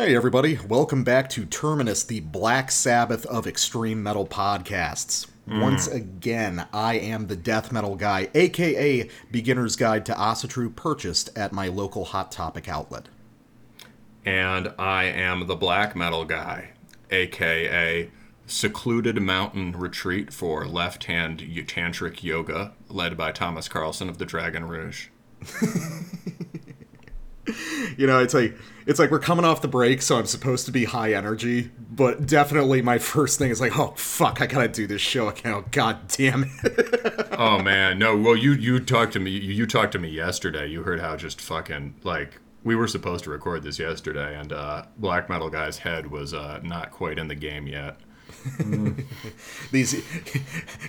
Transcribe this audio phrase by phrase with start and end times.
[0.00, 0.58] Hey, everybody.
[0.66, 5.26] Welcome back to Terminus, the Black Sabbath of extreme metal podcasts.
[5.46, 5.60] Mm.
[5.60, 11.52] Once again, I am the death metal guy, aka Beginner's Guide to Asatru, purchased at
[11.52, 13.10] my local Hot Topic outlet.
[14.24, 16.70] And I am the black metal guy,
[17.10, 18.10] aka
[18.46, 24.66] Secluded Mountain Retreat for Left Hand Tantric Yoga, led by Thomas Karlsson of the Dragon
[24.66, 25.08] Rouge.
[27.96, 28.56] You know, it's like
[28.86, 32.26] it's like we're coming off the break, so I'm supposed to be high energy, but
[32.26, 35.52] definitely my first thing is like, oh fuck, I gotta do this show again.
[35.52, 37.26] Oh god damn it.
[37.40, 38.18] Oh man, no.
[38.18, 39.30] Well, you you talked to me.
[39.30, 40.66] You, you talked to me yesterday.
[40.66, 44.84] You heard how just fucking like we were supposed to record this yesterday, and uh,
[44.98, 47.96] black metal guy's head was uh, not quite in the game yet.
[49.72, 50.02] These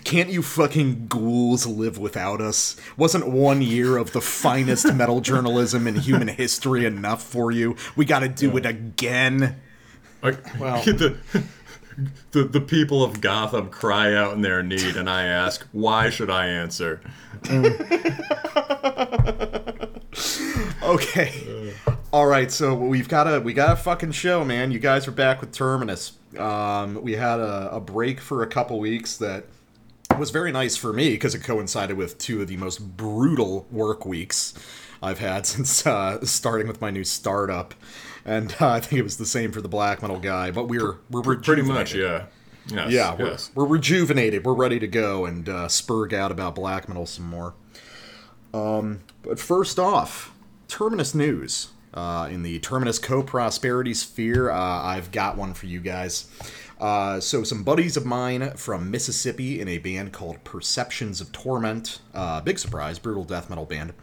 [0.04, 2.76] can't you fucking ghouls live without us?
[2.98, 7.76] Wasn't one year of the finest metal journalism in human history enough for you?
[7.96, 9.60] We got to do it again.
[10.24, 11.18] Like, Well- the,
[12.32, 16.30] the the people of Gotham cry out in their need, and I ask, why should
[16.30, 17.02] I answer?
[20.84, 21.74] Okay.
[21.88, 21.92] Uh.
[22.14, 24.72] All right, so we've got a we got a fucking show, man.
[24.72, 26.18] You guys are back with Terminus.
[26.38, 29.46] Um, we had a, a break for a couple weeks that
[30.20, 34.06] was very nice for me because it coincided with two of the most brutal work
[34.06, 34.54] weeks
[35.02, 37.74] I've had since uh, starting with my new startup,
[38.26, 40.52] and uh, I think it was the same for the black metal guy.
[40.52, 42.26] But we're we're Pretty much, yeah.
[42.68, 43.52] Yes, Yeah, we're, yes.
[43.56, 44.44] we're rejuvenated.
[44.44, 47.54] We're ready to go and uh, spurg out about black metal some more.
[48.54, 50.34] Um, but first off,
[50.68, 51.70] Terminus news.
[51.94, 56.28] Uh, in the Terminus Co Prosperity sphere, uh, I've got one for you guys.
[56.80, 62.00] Uh, so, some buddies of mine from Mississippi in a band called Perceptions of Torment,
[62.14, 63.94] uh, big surprise, brutal death metal band,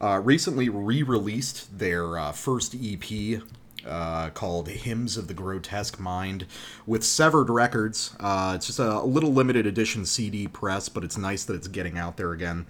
[0.00, 3.42] uh, recently re released their uh, first EP
[3.86, 6.46] uh, called Hymns of the Grotesque Mind
[6.86, 8.14] with Severed Records.
[8.18, 11.68] Uh, it's just a, a little limited edition CD press, but it's nice that it's
[11.68, 12.66] getting out there again.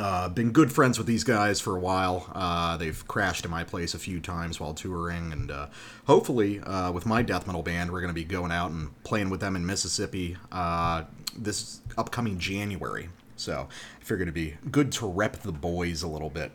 [0.00, 2.26] Uh, been good friends with these guys for a while.
[2.34, 5.66] Uh, they've crashed in my place a few times while touring, and uh,
[6.06, 9.28] hopefully, uh, with my death metal band, we're going to be going out and playing
[9.28, 11.04] with them in Mississippi uh,
[11.36, 13.10] this upcoming January.
[13.36, 13.68] So
[14.00, 16.50] I figured it'd be good to rep the boys a little bit.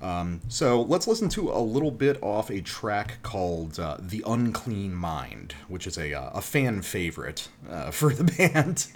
[0.00, 4.94] Um, so let's listen to a little bit off a track called uh, "The Unclean
[4.94, 8.86] Mind," which is a, uh, a fan favorite uh, for the band,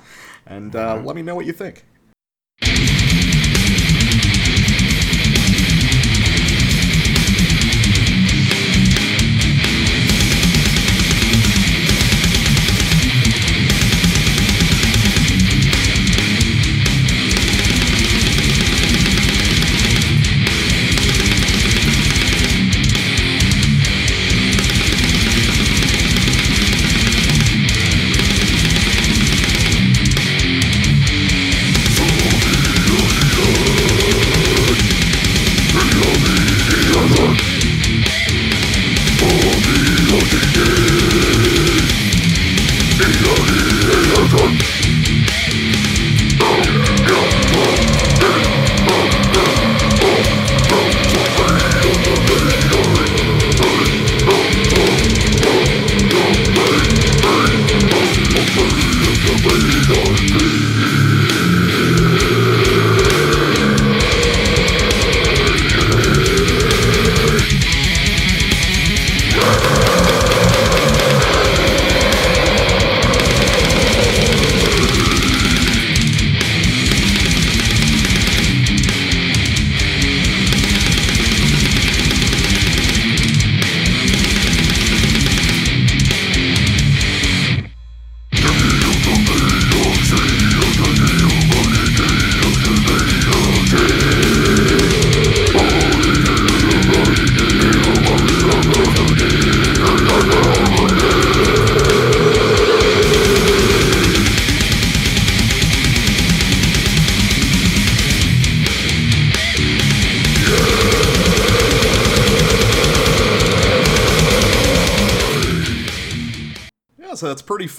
[0.46, 1.84] and uh, let me know what you think.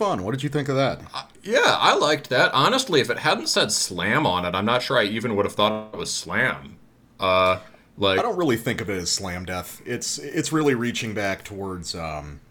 [0.07, 0.23] Fun.
[0.23, 1.01] What did you think of that?
[1.43, 2.53] Yeah, I liked that.
[2.53, 5.55] Honestly, if it hadn't said slam on it, I'm not sure I even would have
[5.55, 6.77] thought it was slam.
[7.19, 7.59] Uh,
[7.97, 9.81] like I don't really think of it as slam death.
[9.85, 12.41] It's it's really reaching back towards um,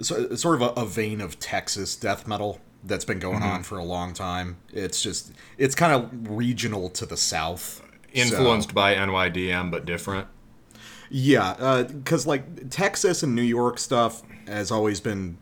[0.00, 3.78] so, sort of a, a vein of Texas death metal that's been going on for
[3.78, 4.58] a long time.
[4.72, 7.82] It's just it's kind of regional to the south.
[8.12, 10.28] influenced by NYDM, but different.
[11.08, 15.38] Yeah, because like Texas and New York stuff has always been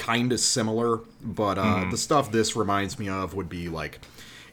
[0.00, 4.00] kind of similar, but uh, the stuff this reminds me of would be like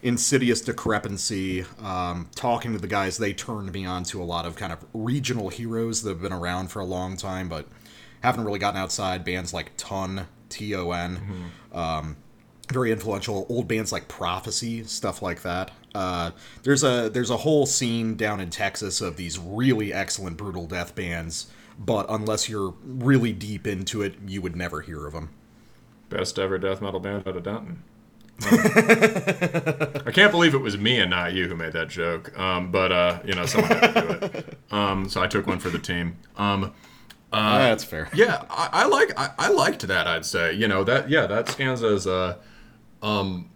[0.04, 1.66] insidious decrepancy.
[1.82, 4.86] Um, talking to the guys, they turned me on to a lot of kind of
[4.94, 7.66] regional heroes that have been around for a long time, but
[8.22, 9.24] haven't really gotten outside.
[9.24, 12.18] Bands like Ton, T O N, um,
[12.72, 13.46] very influential.
[13.50, 15.72] Old bands like Prophecy, stuff like that.
[15.96, 16.32] Uh,
[16.64, 20.94] there's a there's a whole scene down in Texas of these really excellent brutal death
[20.94, 21.48] bands,
[21.78, 25.30] but unless you're really deep into it, you would never hear of them.
[26.10, 27.84] Best ever death metal band out of Denton.
[28.44, 32.38] I can't believe it was me and not you who made that joke.
[32.38, 34.54] Um, but uh, you know, someone had to do it.
[34.70, 36.18] Um, so I took one for the team.
[36.36, 36.74] Um,
[37.32, 38.10] That's fair.
[38.14, 40.08] yeah, I, I like I, I liked that.
[40.08, 42.36] I'd say you know that yeah that stands as uh,
[43.02, 43.50] um,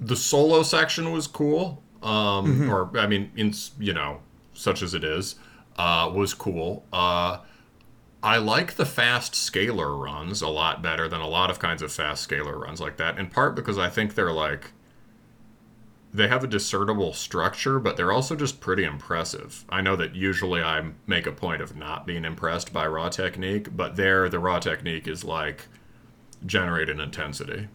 [0.00, 1.84] the solo section was cool.
[2.02, 4.22] Um, or I mean, in you know,
[4.54, 5.36] such as it is,
[5.76, 6.84] uh, was cool.
[6.92, 7.38] Uh,
[8.22, 11.92] I like the fast scalar runs a lot better than a lot of kinds of
[11.92, 13.18] fast scalar runs like that.
[13.18, 14.72] In part because I think they're like
[16.14, 19.64] they have a discernible structure, but they're also just pretty impressive.
[19.70, 23.74] I know that usually I make a point of not being impressed by raw technique,
[23.74, 25.66] but there the raw technique is like
[26.44, 27.68] generated intensity.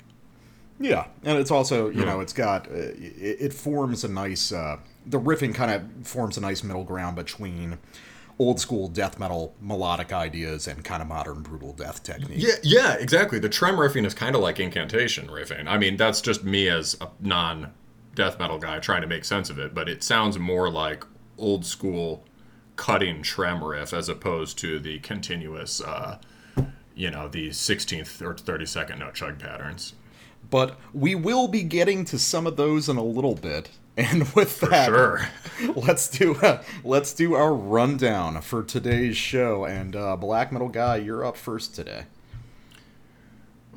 [0.80, 4.78] Yeah, and it's also you know it's got uh, it, it forms a nice uh,
[5.10, 7.78] the riffing kind of forms a nice middle ground between
[8.40, 12.38] old school death metal melodic ideas and kind of modern brutal death technique.
[12.42, 13.40] Yeah, yeah, exactly.
[13.40, 15.68] The trem riffing is kind of like incantation riffing.
[15.68, 17.74] I mean, that's just me as a non
[18.16, 21.04] death metal guy trying to make sense of it, but it sounds more like
[21.38, 22.26] old school
[22.76, 26.20] cutting trem riff as opposed to the continuous, uh,
[26.96, 29.94] you know, the 16th or 32nd note chug patterns.
[30.50, 33.70] But we will be getting to some of those in a little bit.
[33.98, 35.28] And with that, Sure.
[35.76, 39.66] let's do uh, let's do our rundown for today's show.
[39.66, 42.04] And uh, Black Metal Guy, you're up first today.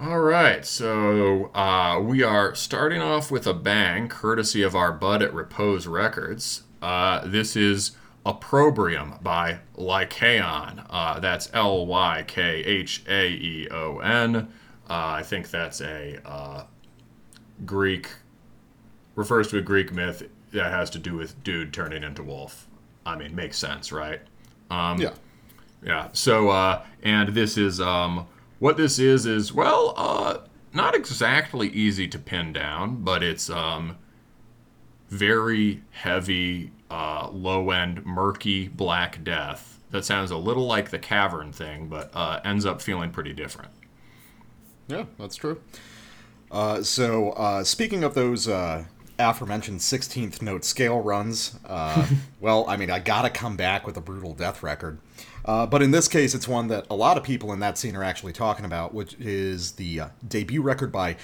[0.00, 5.20] All right, so uh, we are starting off with a bang, courtesy of our bud
[5.22, 6.62] at Repose Records.
[6.80, 7.92] Uh, this is
[8.24, 10.86] Opprobrium by Lykhaeon.
[10.88, 14.36] Uh, that's L Y K H A E O N.
[14.36, 14.46] Uh,
[14.88, 16.64] I think that's a uh,
[17.66, 18.08] Greek,
[19.14, 20.22] refers to a Greek myth
[20.52, 22.66] that has to do with dude turning into wolf.
[23.06, 24.20] I mean, makes sense, right?
[25.00, 25.12] yeah.
[25.82, 26.08] Yeah.
[26.12, 28.26] So, uh, and this is um,
[28.58, 30.38] what this is is well, uh,
[30.72, 33.96] not exactly easy to pin down, but it's um,
[35.08, 39.78] very heavy, uh, low end, murky black death.
[39.90, 43.72] That sounds a little like the cavern thing, but uh, ends up feeling pretty different.
[44.86, 45.60] Yeah, that's true.
[46.50, 48.84] Uh, so, uh, speaking of those uh,
[49.20, 52.06] aforementioned 16th note scale runs, uh,
[52.40, 54.98] well, I mean, I gotta come back with a brutal death record.
[55.44, 57.96] Uh, but in this case, it's one that a lot of people in that scene
[57.96, 61.16] are actually talking about, which is the uh, debut record by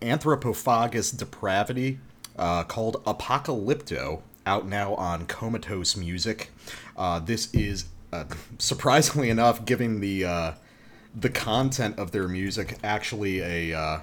[0.00, 1.98] Anthropophagus Depravity
[2.36, 6.50] uh, called Apocalypto, out now on Comatose Music.
[6.96, 8.24] Uh, this is, uh,
[8.58, 10.52] surprisingly enough, giving the uh,
[11.14, 14.00] the content of their music actually a uh,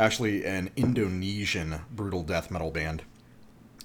[0.00, 3.02] actually an Indonesian brutal death metal band,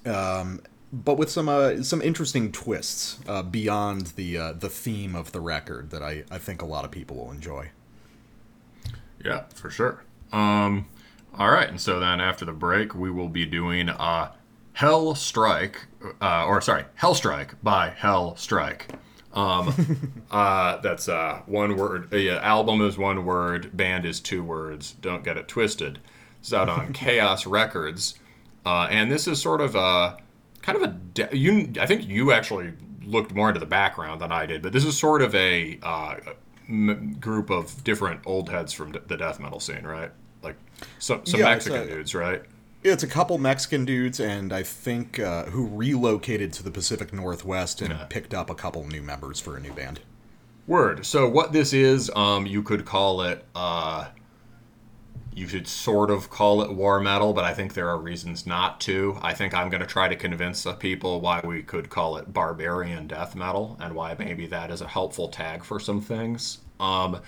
[0.06, 0.60] um,
[0.92, 5.40] but with some uh, some interesting twists uh, beyond the uh, the theme of the
[5.40, 7.70] record that I, I think a lot of people will enjoy.
[9.24, 10.04] Yeah, for sure.
[10.32, 10.86] Um,
[11.36, 14.32] all right, and so then after the break, we will be doing uh,
[14.74, 15.86] Hell Strike,
[16.20, 18.88] uh, or sorry, Hell Strike by Hell Strike.
[19.34, 22.10] Um, uh, that's uh, one word.
[22.10, 23.76] The uh, album is one word.
[23.76, 24.92] Band is two words.
[25.00, 25.98] Don't get it twisted.
[26.40, 28.18] It's out on Chaos Records,
[28.64, 30.16] uh, and this is sort of a
[30.62, 30.88] kind of a.
[30.88, 32.72] De- you, I think you actually
[33.02, 36.16] looked more into the background than I did, but this is sort of a uh,
[36.68, 40.10] m- group of different old heads from d- the death metal scene, right?
[40.42, 40.56] Like
[40.98, 42.42] some some Yeah, Mexican a- dudes, right?
[42.84, 47.80] It's a couple Mexican dudes, and I think uh, who relocated to the Pacific Northwest
[47.80, 48.04] and Yeah.
[48.10, 50.00] picked up a couple new members for a new band.
[50.66, 51.06] Word.
[51.06, 53.44] So what this is, um, you could call it.
[53.54, 54.08] Uh,
[55.34, 58.80] you could sort of call it war metal, but I think there are reasons not
[58.82, 59.18] to.
[59.22, 62.32] I think I'm going to try to convince the people why we could call it
[62.34, 66.58] barbarian death metal and why maybe that is a helpful tag for some things.
[66.78, 67.20] Um,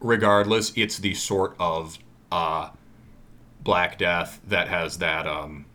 [0.00, 1.98] regardless, it's the sort of
[2.30, 2.70] uh,
[3.62, 5.66] Black Death that has that um,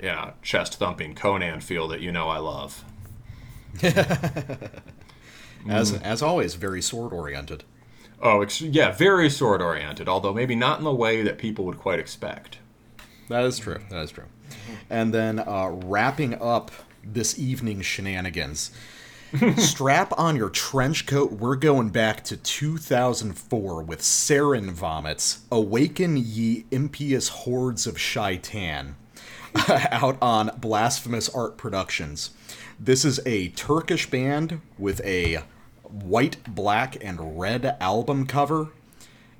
[0.00, 2.84] yeah, chest thumping Conan feel that you know I love.
[5.68, 7.62] As as always, very sword oriented.
[8.20, 11.78] Oh, ex- yeah, very sword oriented, although maybe not in the way that people would
[11.78, 12.58] quite expect.
[13.28, 13.80] That is true.
[13.90, 14.26] That is true.
[14.90, 16.70] And then uh, wrapping up
[17.04, 18.70] this evening's shenanigans,
[19.56, 21.32] Strap on your trench coat.
[21.32, 25.40] We're going back to 2004 with Sarinvomit's.
[25.50, 28.96] Awaken ye impious hordes of shaitan.
[29.90, 32.30] out on Blasphemous Art Productions.
[32.78, 35.42] This is a Turkish band with a
[35.82, 38.68] white, black, and red album cover.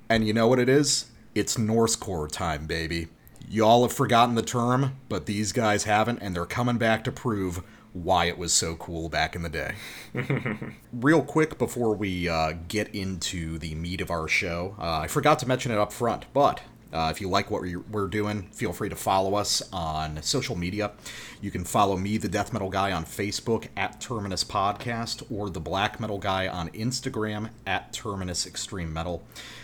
[0.08, 1.10] And you know what it is?
[1.34, 3.08] It's Norsecore time, baby.
[3.48, 7.62] Y'all have forgotten the term, but these guys haven't, and they're coming back to prove
[7.92, 9.74] why it was so cool back in the day.
[10.92, 15.38] Real quick before we uh, get into the meat of our show, uh, I forgot
[15.40, 16.60] to mention it up front, but
[16.92, 20.92] uh, if you like what we're, doing, feel free to follow us on social media.
[21.40, 25.60] You can follow me, the Death Metal Guy, on Facebook at Terminus Podcast, or the
[25.60, 29.22] Black Metal Guy on Instagram at Terminus Extreme Metal.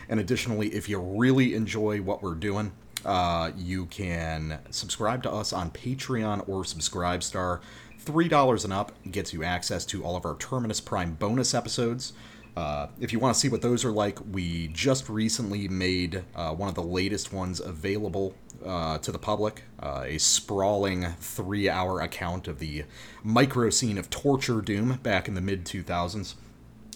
[0.08, 2.72] And additionally, if you really enjoy what we're doing,
[3.04, 7.60] uh, you can subscribe to us on Patreon or Subscribestar.
[8.08, 12.14] $3 and up gets you access to all of our Terminus Prime bonus episodes.
[12.56, 16.54] Uh, if you want to see what those are like, we just recently made uh,
[16.54, 18.34] one of the latest ones available
[18.64, 22.84] uh, to the public uh, a sprawling three hour account of the
[23.22, 26.34] micro scene of Torture Doom back in the mid 2000s.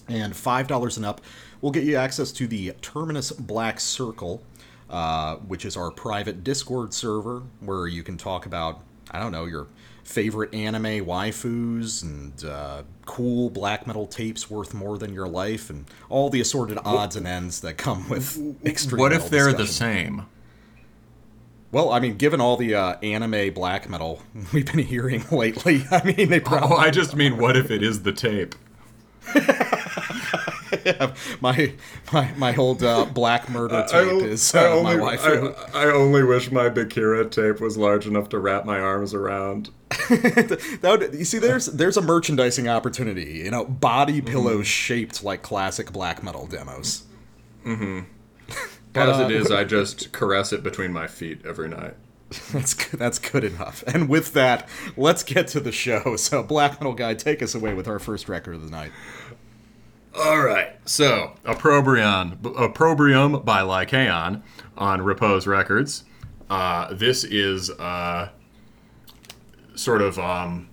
[0.09, 1.21] And $5 and up
[1.61, 4.42] will get you access to the Terminus Black Circle,
[4.90, 9.45] uh, which is our private Discord server where you can talk about, I don't know,
[9.45, 9.69] your
[10.04, 15.85] favorite anime waifus and uh, cool black metal tapes worth more than your life and
[16.09, 20.26] all the assorted odds and ends that come with extreme What if they're the same?
[21.71, 24.21] well i mean given all the uh, anime black metal
[24.52, 27.82] we've been hearing lately i mean they Oh, probably I just mean, what if it
[27.82, 28.54] is the tape?
[31.41, 31.73] my
[32.12, 35.25] my my old uh, black murder tape is uh, my wife
[35.75, 39.71] I only wish my Bakira tape was large enough to wrap my arms around.
[39.91, 45.43] that would, you see there's there's a merchandising opportunity you know body pillows shaped like
[45.43, 47.05] classic black metal demos
[48.95, 51.95] As it is, I just caress it between my feet every night.
[52.52, 53.85] That's good, that's good enough.
[53.87, 56.17] And with that, let's get to the show.
[56.17, 58.93] So, Black Metal Guy, take us away with our first record of the night.
[60.14, 60.76] All right.
[60.85, 64.42] So, Opprobrium, Opprobrium by Lykhaeon
[64.76, 66.04] on Repose Records.
[66.50, 68.28] Uh, this is uh,
[69.75, 70.69] sort of, um,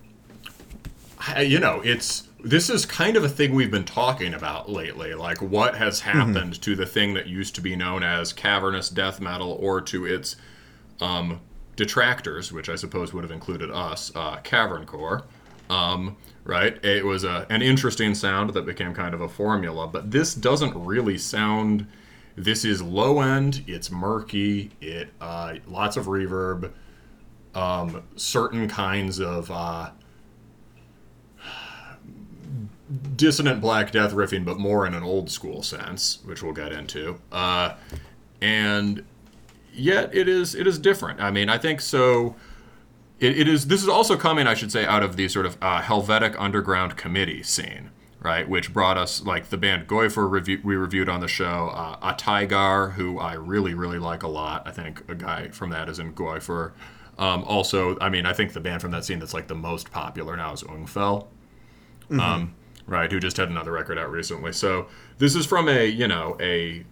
[1.40, 5.14] you know, it's this is kind of a thing we've been talking about lately.
[5.14, 9.20] Like, what has happened to the thing that used to be known as cavernous death
[9.20, 10.36] metal, or to its
[11.00, 11.40] um,
[11.76, 15.24] detractors, which I suppose would have included us, uh, cavern core.
[15.70, 16.16] Um,
[16.50, 16.84] right?
[16.84, 20.74] It was a, an interesting sound that became kind of a formula, but this doesn't
[20.74, 21.86] really sound.
[22.34, 23.62] This is low end.
[23.68, 24.72] It's murky.
[24.80, 26.72] It uh, lots of reverb.
[27.54, 29.90] Um, certain kinds of uh,
[33.14, 37.20] dissonant Black Death riffing, but more in an old school sense, which we'll get into.
[37.30, 37.74] Uh,
[38.40, 39.04] and
[39.72, 41.20] yet it is it is different.
[41.20, 42.34] I mean, I think so.
[43.20, 43.66] It, it is.
[43.66, 46.96] This is also coming, I should say, out of the sort of uh, Helvetic underground
[46.96, 48.48] committee scene, right?
[48.48, 51.70] Which brought us like the band Goifer review, we reviewed on the show.
[51.74, 54.66] Uh, Ateiggär, who I really really like a lot.
[54.66, 56.72] I think a guy from that is in Goifer.
[57.18, 59.90] Um, also, I mean, I think the band from that scene that's like the most
[59.90, 61.26] popular now is Ungfell
[62.18, 62.54] um,
[62.86, 63.10] right?
[63.10, 64.52] Who just had another record out recently.
[64.52, 66.84] So this is from a you know a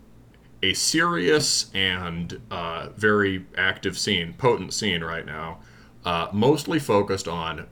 [0.62, 5.58] a serious and uh, very active scene, potent scene right now,
[6.04, 7.66] uh, mostly focused on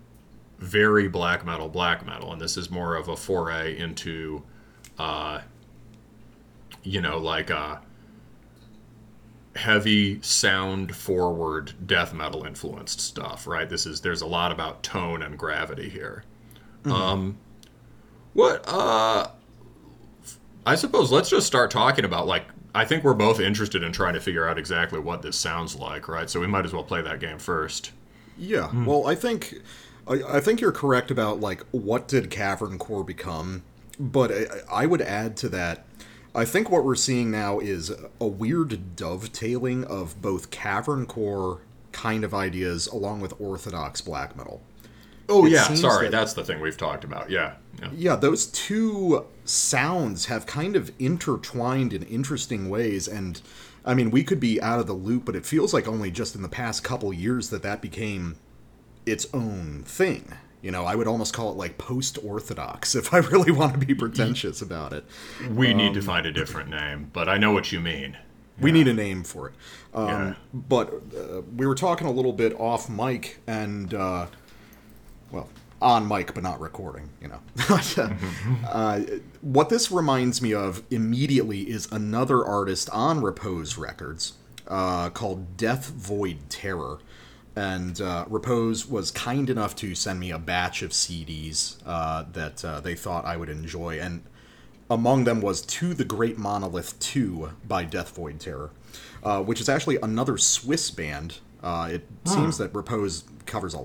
[0.58, 4.42] very black metal, black metal, and this is more of a foray into,
[4.98, 5.40] uh,
[6.82, 7.76] you know, like uh,
[9.56, 13.68] heavy sound forward death metal influenced stuff, right?
[13.68, 16.24] This is there's a lot about tone and gravity here.
[16.84, 17.38] Um,
[18.32, 19.28] what uh,
[20.64, 24.14] I suppose let's just start talking about like I think we're both interested in trying
[24.14, 26.28] to figure out exactly what this sounds like, right?
[26.28, 27.92] So we might as well play that game first.
[28.38, 28.84] Yeah, hmm.
[28.84, 29.60] well, I think
[30.06, 33.62] I, I think you're correct about like what did Cavern Core become,
[33.98, 35.84] but I, I would add to that.
[36.34, 37.90] I think what we're seeing now is
[38.20, 41.62] a weird dovetailing of both Cavern Core
[41.92, 44.60] kind of ideas along with orthodox black metal.
[45.30, 47.30] Oh It yeah, sorry, that- that's the thing we've talked about.
[47.30, 47.90] Yeah, yeah.
[47.94, 53.40] Yeah, those two sounds have kind of intertwined in interesting ways, and
[53.86, 56.34] I mean, we could be out of the loop, but it feels like only just
[56.34, 58.36] in the past couple years that that became
[59.06, 60.32] its own thing.
[60.62, 63.94] You know, I would almost call it like post-orthodox if I really want to be
[63.94, 65.04] pretentious about it.
[65.48, 68.16] We need Um, to find a different name, but I know what you mean.
[68.58, 69.54] We need a name for it.
[69.94, 70.34] Um, Yeah.
[70.54, 74.26] But uh, we were talking a little bit off mic, and uh,
[75.30, 75.48] well,
[75.82, 77.40] on mic but not recording, you know.
[78.66, 79.00] uh,
[79.46, 84.32] what this reminds me of immediately is another artist on Repose Records
[84.66, 86.98] uh, called Death Void Terror.
[87.54, 92.64] And uh, Repose was kind enough to send me a batch of CDs uh, that
[92.64, 94.00] uh, they thought I would enjoy.
[94.00, 94.24] And
[94.90, 98.72] among them was To the Great Monolith 2 by Death Void Terror,
[99.22, 101.38] uh, which is actually another Swiss band.
[101.62, 103.82] Uh, it seems that Repose covers a.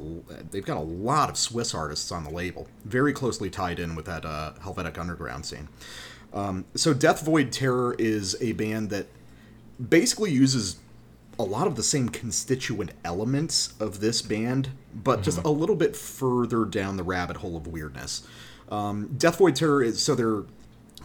[0.51, 4.05] They've got a lot of Swiss artists on the label, very closely tied in with
[4.05, 5.67] that uh, Helvetic underground scene.
[6.33, 9.07] Um, so Death Void Terror is a band that
[9.89, 10.77] basically uses
[11.39, 15.95] a lot of the same constituent elements of this band, but just a little bit
[15.95, 18.27] further down the rabbit hole of weirdness.
[18.69, 20.43] Um, Death Void Terror is so they're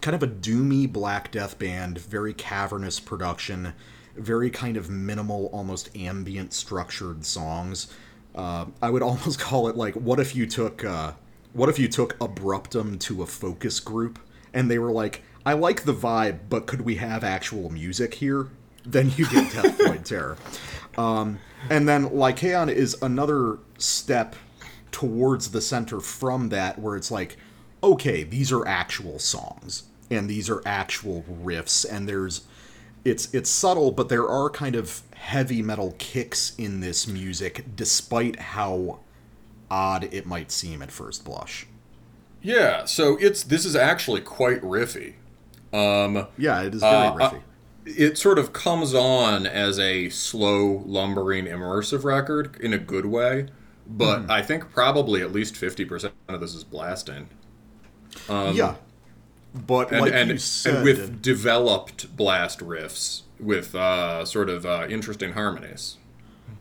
[0.01, 3.73] kind of a doomy black death band, very cavernous production,
[4.17, 7.93] very kind of minimal, almost ambient structured songs.
[8.35, 11.13] Uh, I would almost call it like what if you took uh,
[11.53, 14.19] what if you took Abruptum to a focus group
[14.53, 18.47] and they were like, I like the vibe, but could we have actual music here?
[18.85, 20.37] Then you get Death Void Terror.
[20.97, 24.35] Um, and then Lykhaeon is another step
[24.91, 27.37] towards the center from that, where it's like,
[27.83, 32.41] okay, these are actual songs and these are actual riffs, and there's
[33.07, 38.39] it's it's subtle, but there are kind of heavy metal kicks in this music, despite
[38.39, 38.99] how
[39.71, 41.67] odd it might seem at first blush.
[42.41, 45.15] Yeah, so it's this is actually quite riffy.
[45.73, 47.43] Um, Yeah, it is very Uh, riffy.
[47.85, 53.47] it sort of comes on as a slow, lumbering, immersive record in a good way,
[53.87, 54.29] but Hmm.
[54.29, 57.29] I think probably at least fifty percent of this is blasting,
[58.45, 58.75] yeah,
[59.65, 64.87] but and like and, said, and with developed blast riffs with uh, sort of uh,
[64.89, 65.97] interesting harmonies.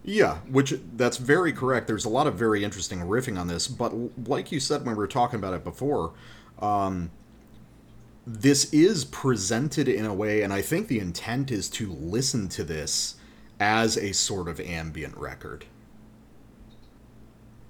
[0.05, 1.89] Yeah, which that's very correct.
[1.89, 3.93] There's a lot of very interesting riffing on this, but
[4.29, 6.13] like you said when we were talking about it before,
[6.61, 7.11] um,
[8.27, 12.65] this is presented in a way, and I think the intent is to listen to
[12.65, 13.17] this
[13.59, 15.65] as a sort of ambient record.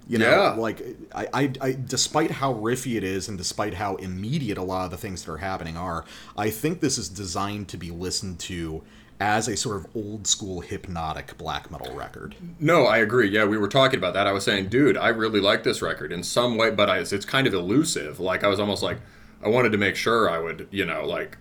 [0.07, 0.49] You know, Yeah.
[0.51, 0.81] like
[1.13, 4.91] I, I, I, despite how riffy it is, and despite how immediate a lot of
[4.91, 6.05] the things that are happening are,
[6.37, 8.83] I think this is designed to be listened to
[9.19, 12.35] as a sort of old school hypnotic black metal record.
[12.59, 13.27] No, I agree.
[13.29, 14.27] Yeah, we were talking about that.
[14.27, 17.25] I was saying, dude, I really like this record in some way, but I, it's
[17.25, 18.19] kind of elusive.
[18.19, 18.99] Like I was almost like,
[19.43, 21.37] I wanted to make sure I would, you know, like,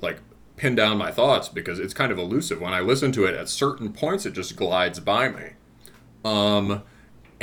[0.00, 0.20] like
[0.56, 2.60] pin down my thoughts because it's kind of elusive.
[2.60, 5.50] When I listen to it at certain points, it just glides by me.
[6.24, 6.82] Um,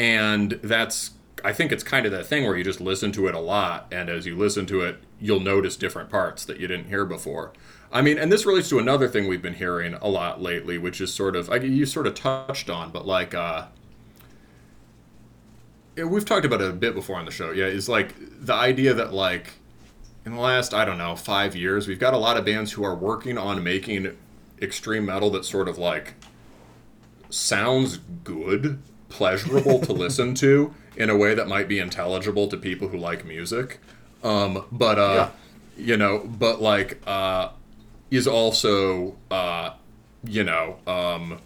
[0.01, 1.11] and that's,
[1.45, 3.85] I think it's kind of that thing where you just listen to it a lot,
[3.91, 7.53] and as you listen to it, you'll notice different parts that you didn't hear before.
[7.91, 11.01] I mean, and this relates to another thing we've been hearing a lot lately, which
[11.01, 13.67] is sort of, you sort of touched on, but like, uh,
[15.97, 17.51] we've talked about it a bit before on the show.
[17.51, 19.51] Yeah, is like the idea that like
[20.25, 22.83] in the last I don't know five years, we've got a lot of bands who
[22.83, 24.17] are working on making
[24.59, 26.15] extreme metal that sort of like
[27.29, 32.87] sounds good, pleasurable to listen to in a way that might be intelligible to people
[32.87, 33.79] who like music.
[34.23, 35.29] Um, but uh,
[35.77, 37.49] you know, but like uh,
[38.09, 39.71] is also uh,
[40.23, 41.39] you know um,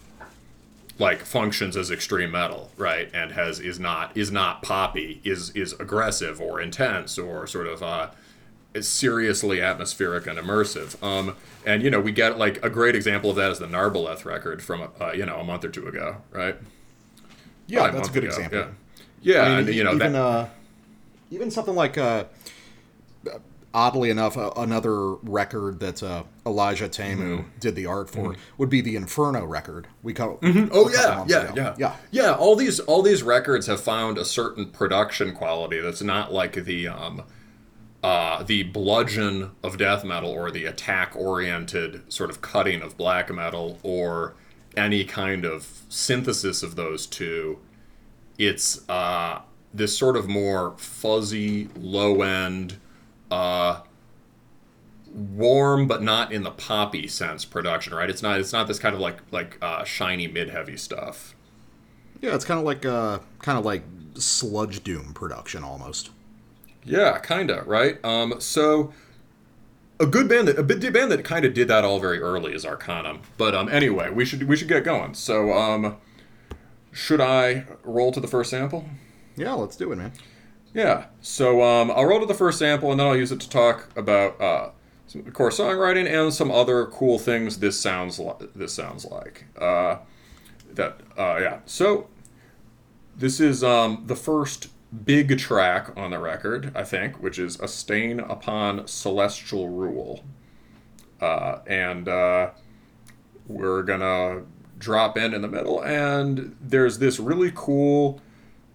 [0.98, 3.10] like functions as extreme metal, right?
[3.14, 7.82] And has is not is not poppy, is is aggressive or intense or sort of
[7.82, 8.10] uh,
[8.80, 11.02] seriously atmospheric and immersive.
[11.02, 14.24] Um, and you know we get like a great example of that is the Narbaleth
[14.24, 16.56] record from uh, you know a month or two ago, right?
[17.66, 18.58] Yeah, that's a good ago, example.
[18.58, 20.46] Yeah, yeah, I mean, and you know even that, uh,
[21.30, 22.24] even something like uh,
[23.74, 27.48] oddly enough, uh, another record that uh, Elijah Tamu Mm-hmm.
[27.60, 29.86] did the art for would be the Inferno record.
[30.02, 31.52] We co- Oh a couple yeah, yeah, ago.
[31.56, 31.96] yeah, yeah.
[32.10, 32.32] yeah.
[32.34, 36.88] All these all these records have found a certain production quality that's not like the
[36.88, 37.22] um,
[38.02, 43.32] uh, the bludgeon of death metal or the attack oriented sort of cutting of black
[43.32, 44.34] metal or
[44.76, 47.58] any kind of synthesis of those two.
[48.38, 49.40] It's uh,
[49.72, 52.78] this sort of more fuzzy, low end,
[53.30, 53.80] uh,
[55.12, 58.10] warm but not in the poppy sense production, right?
[58.10, 61.34] It's not it's not this kind of like like uh, shiny mid heavy stuff.
[62.20, 63.82] Yeah, it's kind of like uh, kind of like
[64.14, 66.10] sludge doom production almost.
[66.84, 68.02] Yeah, kinda, right?
[68.04, 68.92] Um, so
[69.98, 72.54] a good band that a bit band that kind of did that all very early
[72.54, 73.20] is Arcanum.
[73.38, 75.14] But um, anyway, we should we should get going.
[75.14, 75.96] So um,
[76.92, 78.86] should I roll to the first sample?
[79.36, 80.12] Yeah, let's do it, man.
[80.74, 81.06] Yeah.
[81.20, 83.88] So um, I'll roll to the first sample, and then I'll use it to talk
[83.96, 84.70] about uh,
[85.06, 88.52] some core songwriting and some other cool things this sounds like.
[88.54, 89.98] This sounds like uh,
[90.74, 91.00] that.
[91.16, 91.58] Uh, yeah.
[91.64, 92.08] So
[93.16, 94.68] this is um, the first
[95.04, 100.24] big track on the record, I think, which is A Stain Upon Celestial Rule.
[101.20, 102.50] Uh, and uh,
[103.46, 104.46] we're going to
[104.78, 108.20] drop in in the middle, and there's this really cool.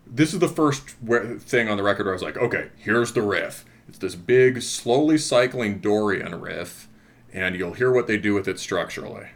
[0.05, 3.21] This is the first thing on the record where I was like, okay, here's the
[3.21, 3.65] riff.
[3.87, 6.87] It's this big, slowly cycling Dorian riff,
[7.31, 9.27] and you'll hear what they do with it structurally.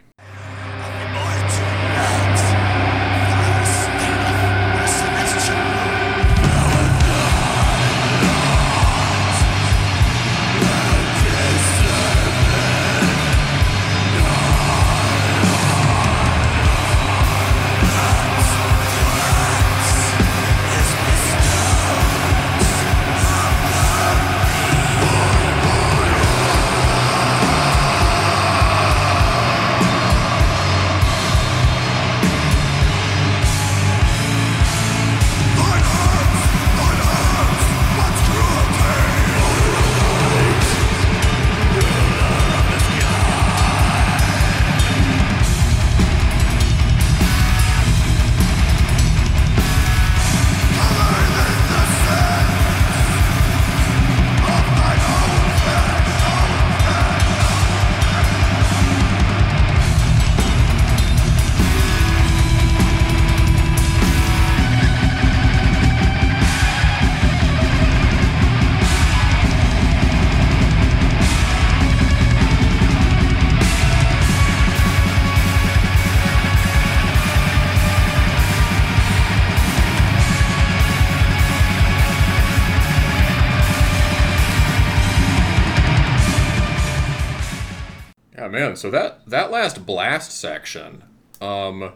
[88.76, 91.04] Man, so that that last blast section,
[91.40, 91.92] um,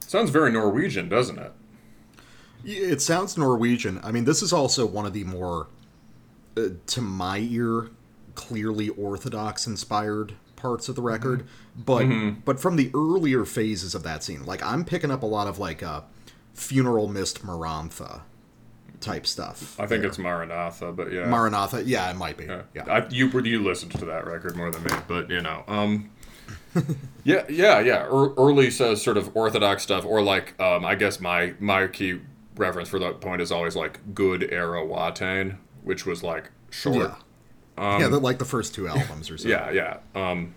[0.00, 1.52] sounds very Norwegian, doesn't it?
[2.64, 4.00] It sounds Norwegian.
[4.02, 5.68] I mean, this is also one of the more,
[6.56, 7.90] uh, to my ear,
[8.34, 11.40] clearly Orthodox inspired parts of the record.
[11.40, 11.82] Mm-hmm.
[11.82, 12.40] But mm-hmm.
[12.44, 15.58] but from the earlier phases of that scene, like I'm picking up a lot of
[15.58, 16.02] like uh,
[16.54, 18.22] funeral mist Marantha
[19.04, 19.78] type stuff.
[19.78, 20.08] I think there.
[20.08, 21.84] it's Maranatha, but yeah, Maranatha.
[21.84, 22.44] Yeah, it might be.
[22.44, 22.84] Yeah, yeah.
[22.88, 26.10] I, you you listened to that record more than me, but you know, um,
[27.24, 28.06] yeah, yeah, yeah.
[28.06, 32.20] early says sort of orthodox stuff, or like, um, I guess my my key
[32.56, 36.96] reference for that point is always like good era Watain, which was like short.
[37.76, 39.50] Yeah, um, yeah, like the first two albums or something.
[39.50, 39.70] Yeah,
[40.14, 40.30] yeah.
[40.30, 40.54] Um,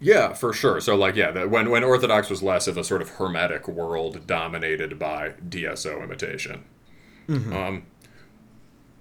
[0.00, 0.80] yeah, for sure.
[0.80, 4.26] So like yeah, the, when when Orthodox was less of a sort of hermetic world
[4.26, 6.64] dominated by DSO imitation.
[7.28, 7.52] Mm-hmm.
[7.52, 7.86] Um,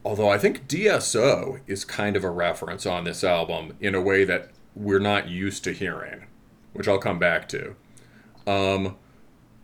[0.04, 4.24] although I think DSO is kind of a reference on this album in a way
[4.24, 6.26] that we're not used to hearing,
[6.74, 7.76] which I'll come back to.
[8.46, 8.96] Um,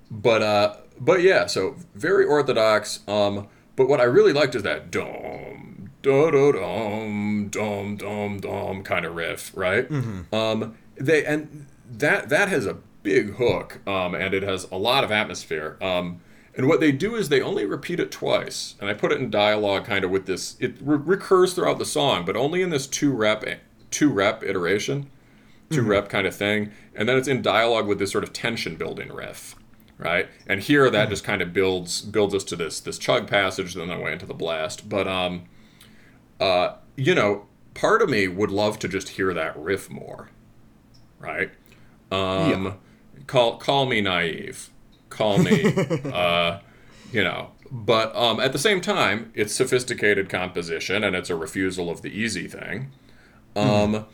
[0.10, 3.00] but uh, but yeah, so very orthodox.
[3.08, 9.06] Um, but what I really liked is that dum da dum dum dum dum kind
[9.06, 9.90] of riff, right?
[9.90, 10.34] Mm-hmm.
[10.34, 15.04] Um, they and that that has a big hook, um, and it has a lot
[15.04, 15.78] of atmosphere.
[15.82, 16.22] Um,
[16.56, 18.76] and what they do is they only repeat it twice.
[18.80, 20.58] And I put it in dialogue kind of with this.
[20.60, 23.46] It re- recurs throughout the song, but only in this two rep,
[23.90, 25.10] two rep iteration,
[25.70, 25.90] 2 mm-hmm.
[25.90, 26.72] rep kind of thing.
[26.94, 29.56] And then it's in dialogue with this sort of tension building riff,
[29.98, 30.28] right?
[30.46, 31.10] And here that mm-hmm.
[31.12, 34.34] just kind of builds builds us to this this chug passage, then away into the
[34.34, 34.90] blast.
[34.90, 35.46] But um,
[36.42, 40.30] uh, you know, part of me would love to just hear that riff more,
[41.18, 41.52] right?
[42.12, 42.74] Um, yeah.
[43.28, 44.71] call call me naive
[45.12, 45.74] call me,
[46.12, 46.60] uh,
[47.12, 47.52] you know.
[47.70, 52.10] But um, at the same time, it's sophisticated composition and it's a refusal of the
[52.10, 52.92] easy thing.
[53.56, 54.06] Um, mm.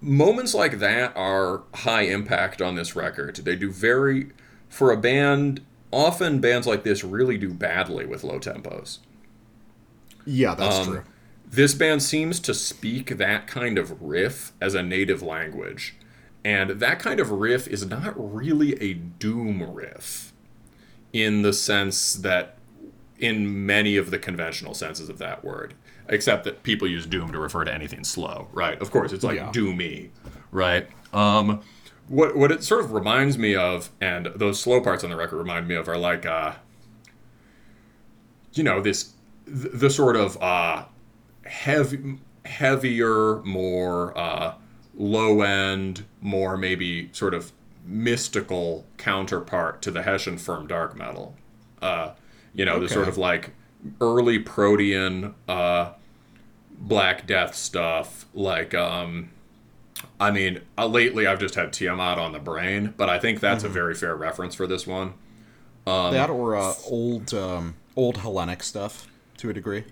[0.00, 3.36] Moments like that are high impact on this record.
[3.36, 4.30] They do very,
[4.68, 8.98] for a band, often bands like this really do badly with low tempos.
[10.26, 11.04] Yeah, that's um, true.
[11.46, 15.96] This band seems to speak that kind of riff as a native language.
[16.44, 20.32] And that kind of riff is not really a doom riff
[21.12, 22.58] in the sense that,
[23.18, 25.72] in many of the conventional senses of that word,
[26.08, 28.80] except that people use doom to refer to anything slow, right?
[28.82, 29.50] Of course, it's like yeah.
[29.52, 30.10] doomy,
[30.50, 30.86] right?
[31.12, 31.62] Um,
[32.08, 35.38] what what it sort of reminds me of, and those slow parts on the record
[35.38, 36.54] remind me of, are like, uh,
[38.52, 39.12] you know, this
[39.46, 40.84] the, the sort of uh,
[41.46, 44.54] heavy, heavier, more uh,
[44.96, 47.52] low end, more maybe sort of
[47.84, 51.34] mystical counterpart to the Hessian firm dark metal.
[51.82, 52.12] Uh,
[52.54, 52.86] you know, okay.
[52.86, 53.50] the sort of like
[54.00, 55.92] early Protean uh,
[56.78, 58.26] Black Death stuff.
[58.34, 59.30] Like, um,
[60.18, 63.62] I mean, uh, lately I've just had Tiamat on the brain, but I think that's
[63.62, 63.70] mm-hmm.
[63.70, 65.14] a very fair reference for this one.
[65.86, 69.06] Um, that or uh, old um, old Hellenic stuff
[69.38, 69.84] to a degree.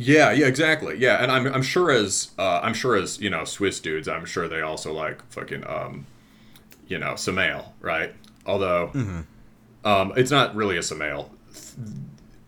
[0.00, 0.96] Yeah, yeah, exactly.
[0.98, 4.24] Yeah, and I'm I'm sure as uh, I'm sure as you know Swiss dudes, I'm
[4.24, 6.06] sure they also like fucking um,
[6.86, 8.14] you know, Samael, right?
[8.46, 8.92] Although,
[9.84, 11.30] um, it's not really a Samael.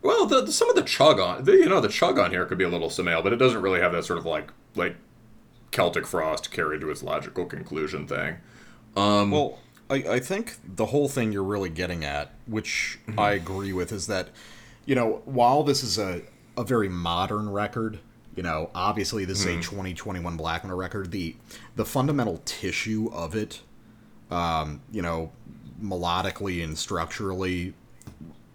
[0.01, 2.45] Well, the, the- some of the chug on, the, you know, the chug on here
[2.45, 4.95] could be a little Samael, but it doesn't really have that sort of like like
[5.71, 8.37] Celtic frost carried to its logical conclusion thing.
[8.95, 9.59] Um, Well,
[9.89, 14.07] I, I think the whole thing you're really getting at, which I agree with, is
[14.07, 14.29] that,
[14.85, 16.21] you know, while this is a,
[16.61, 17.99] a very modern record,
[18.35, 21.35] you know, obviously this is a 2021 Black Metal record, the
[21.75, 23.61] the fundamental tissue of it,
[24.29, 25.31] um, you know,
[25.81, 27.73] melodically and structurally,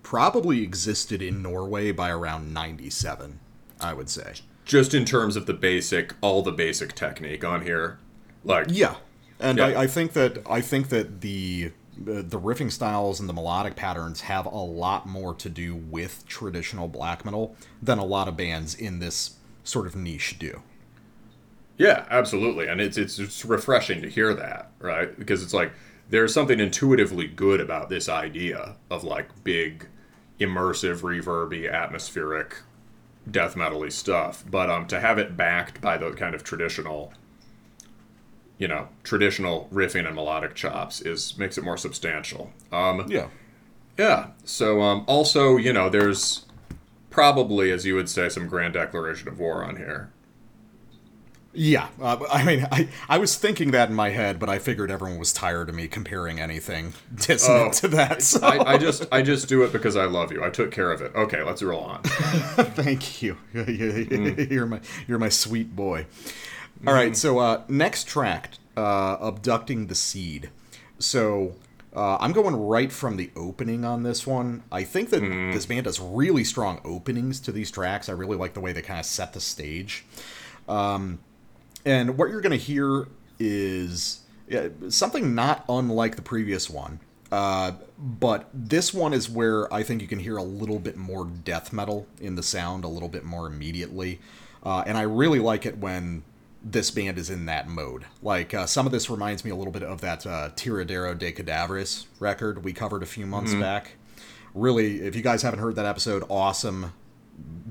[0.03, 3.41] probably existed in Norway by around 97,
[3.81, 4.35] I would say.
[4.65, 7.99] Just in terms of the basic, all the basic technique on here,
[8.45, 8.97] like Yeah,
[9.41, 9.67] and Yeah.
[9.67, 13.77] I, I think that I think that the the the riffing styles and the melodic
[13.77, 18.37] patterns have a lot more to do with traditional black metal than a lot of
[18.37, 20.63] bands in this sort of niche do.
[21.79, 25.17] Yeah, absolutely, and it's it's it's refreshing to hear that, right?
[25.19, 25.73] Because it's like
[26.09, 29.87] there's something intuitively good about this idea of like big,
[30.41, 32.57] immersive, reverby, atmospheric,
[33.31, 37.13] death metal-y stuff, but um, to have it backed by the kind of traditional,
[38.59, 42.53] you know, traditional riffing and melodic chops is makes it more substantial.
[42.73, 43.29] Um, Yeah,
[43.99, 44.29] yeah.
[44.45, 46.47] So um, also, you know, there's
[47.11, 50.11] probably, as you would say, some grand declaration of war on here.
[51.55, 51.89] yeah.
[52.01, 55.19] Uh, I mean, I I was thinking that in my head, but I figured everyone
[55.19, 57.71] was tired of me comparing anything dissonant Oh.
[57.81, 58.23] to that.
[58.23, 60.45] So I, I just I just do it because I love you.
[60.45, 61.15] I took care of it.
[61.15, 62.03] Okay, let's roll on.
[62.05, 63.39] Thank you.
[63.55, 66.07] you're my you're my sweet boy.
[66.85, 70.51] All right, so uh, next track, uh, abducting the seed.
[70.99, 71.55] So
[71.95, 74.63] uh, I'm going right from the opening on this one.
[74.71, 78.09] I think that this band does really strong openings to these tracks.
[78.09, 80.05] I really like the way they kind of set the stage.
[80.69, 81.21] Um,
[81.85, 83.09] and what you're going to hear
[83.39, 84.21] is
[84.89, 87.01] something not unlike the previous one.
[87.33, 91.25] Uh, but this one is where I think you can hear a little bit more
[91.27, 94.21] death metal in the sound, a little bit more immediately.
[94.63, 96.23] Uh, and I really like it when
[96.69, 98.07] this band is in that mode.
[98.23, 101.33] Like, uh, some of this reminds me a little bit of that uh, Tiradero de
[101.33, 103.93] Cadáveres record we covered a few months back.
[104.55, 106.93] Really, if you guys haven't heard that episode, awesome,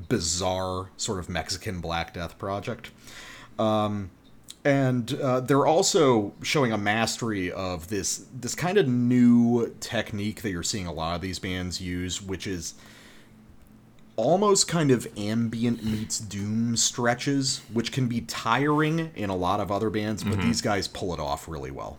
[0.07, 2.91] bizarre, sort of Mexican Black Death project
[4.65, 10.49] and uh, they're also showing a mastery of this this kind of new technique that
[10.49, 12.73] you're seeing a lot of these bands use, which is
[14.15, 19.71] almost kind of ambient meets doom stretches, which can be tiring in a lot of
[19.71, 20.47] other bands, but mm-hmm.
[20.47, 21.97] these guys pull it off really well.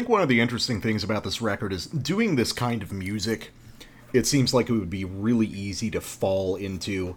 [0.00, 3.50] Think one of the interesting things about this record is doing this kind of music.
[4.14, 7.16] It seems like it would be really easy to fall into,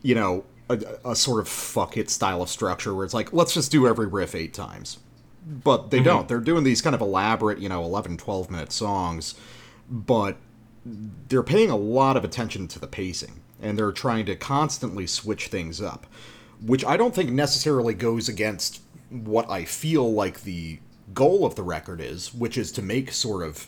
[0.00, 3.52] you know, a, a sort of fuck it style of structure where it's like, let's
[3.52, 4.96] just do every riff eight times.
[5.46, 6.06] but they mm-hmm.
[6.06, 6.28] don't.
[6.28, 9.34] They're doing these kind of elaborate, you know, 11, 12 minute songs,
[9.90, 10.38] but
[11.28, 15.48] they're paying a lot of attention to the pacing and they're trying to constantly switch
[15.48, 16.06] things up,
[16.62, 20.78] which I don't think necessarily goes against what I feel like the
[21.14, 23.66] goal of the record is, which is to make sort of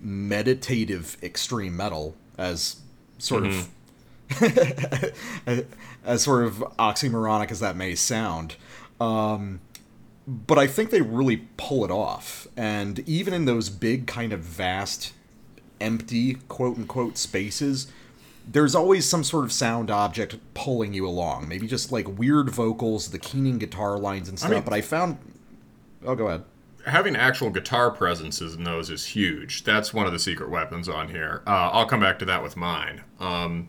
[0.00, 2.76] meditative extreme metal as
[3.18, 3.68] sort of
[6.04, 8.56] as sort of oxymoronic as that may sound.
[9.00, 9.60] Um,
[10.26, 12.46] but I think they really pull it off.
[12.56, 15.12] And even in those big, kind of vast,
[15.80, 17.86] empty, quote unquote, spaces,
[18.48, 21.48] there's always some sort of sound object pulling you along.
[21.48, 24.50] Maybe just like weird vocals, the keening guitar lines and stuff.
[24.50, 25.18] mean- but I found.
[26.04, 26.44] Oh, go ahead.
[26.86, 29.64] Having actual guitar presences in those is huge.
[29.64, 31.42] That's one of the secret weapons on here.
[31.46, 33.02] Uh, I'll come back to that with mine.
[33.18, 33.68] Um,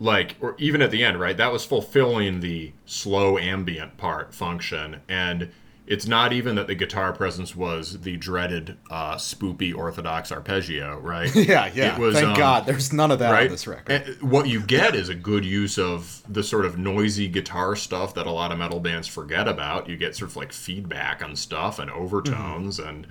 [0.00, 1.36] like, or even at the end, right?
[1.36, 5.50] That was fulfilling the slow ambient part function, and
[5.88, 11.34] it's not even that the guitar presence was the dreaded uh, spoopy orthodox arpeggio, right?
[11.48, 11.94] Yeah, yeah.
[11.94, 12.66] It was, Thank um, God.
[12.66, 13.44] There's none of that right?
[13.44, 13.90] on this record.
[13.90, 18.12] And what you get is a good use of the sort of noisy guitar stuff
[18.14, 19.88] that a lot of metal bands forget about.
[19.88, 23.06] You get sort of like feedback on stuff and overtones, and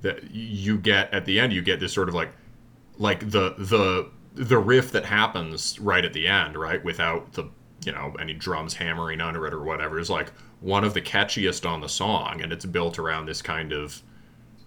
[0.00, 1.52] that you get at the end.
[1.52, 2.30] You get this sort of like
[2.96, 7.50] like the the the riff that happens right at the end, right, without the
[7.84, 10.32] you know any drums hammering under it or whatever, is like
[10.64, 14.02] one of the catchiest on the song, and it's built around this kind of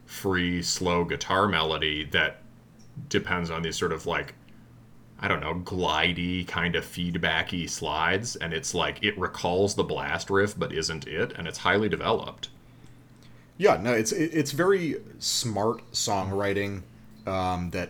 [0.06, 2.42] free, slow guitar melody that
[3.10, 4.36] depends on these sort of like
[5.20, 10.30] I don't know, glidey kind of feedbacky slides, and it's like it recalls the blast
[10.30, 12.50] riff but isn't it, and it's highly developed.
[13.58, 16.84] Yeah, no, it's it's very smart songwriting
[17.26, 17.90] um, that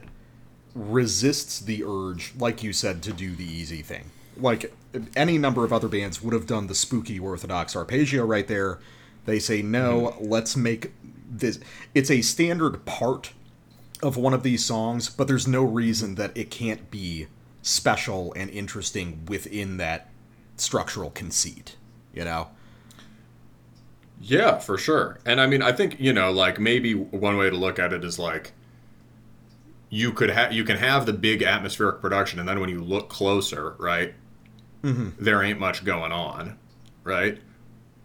[0.73, 4.11] resists the urge, like you said, to do the easy thing.
[4.37, 4.73] Like
[5.15, 8.79] any number of other bands would have done the spooky orthodox arpeggio right there.
[9.25, 10.25] They say no, mm-hmm.
[10.29, 10.93] let's make
[11.29, 11.59] this.
[11.93, 13.33] It's a standard part
[14.01, 17.27] of one of these songs, but there's no reason that it can't be
[17.61, 20.09] special and interesting within that
[20.55, 21.75] structural conceit.
[22.13, 22.49] You know.
[24.19, 25.19] Yeah, for sure.
[25.25, 28.03] And I mean, I think you know, like maybe one way to look at it
[28.03, 28.53] is like
[29.89, 33.09] you could have you can have the big atmospheric production, and then when you look
[33.09, 34.13] closer, right,
[34.83, 36.57] there ain't much going on,
[37.03, 37.39] right?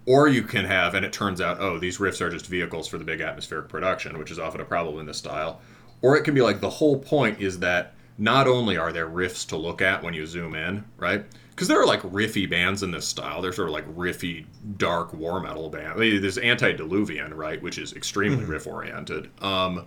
[0.07, 2.99] Or you can have, and it turns out, oh, these riffs are just vehicles for
[2.99, 5.61] the big atmospheric production, which is often a problem in this style.
[6.01, 9.47] Or it can be like the whole point is that not only are there riffs
[9.49, 11.25] to look at when you zoom in, right?
[11.51, 13.43] Because there are like riffy bands in this style.
[13.43, 15.93] They're sort of like riffy, dark war metal band.
[15.93, 19.31] I mean, There's Antediluvian, right, which is extremely riff oriented.
[19.43, 19.87] Um,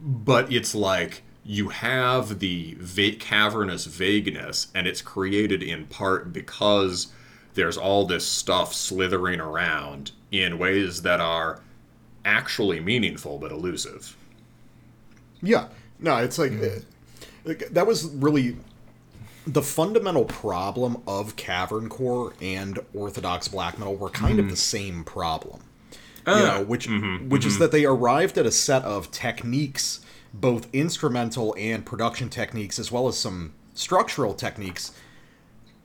[0.00, 7.08] but it's like you have the va- cavernous vagueness, and it's created in part because
[7.54, 11.60] there's all this stuff slithering around in ways that are
[12.24, 14.16] actually meaningful but elusive.
[15.42, 15.68] Yeah.
[16.00, 16.80] No, it's like, uh,
[17.44, 18.56] like that was really
[19.46, 24.50] the fundamental problem of cavern core and orthodox black metal were kind of mm-hmm.
[24.50, 25.60] the same problem.
[26.26, 27.28] You uh, know, which mm-hmm.
[27.28, 30.00] which is that they arrived at a set of techniques,
[30.34, 34.92] both instrumental and production techniques, as well as some structural techniques,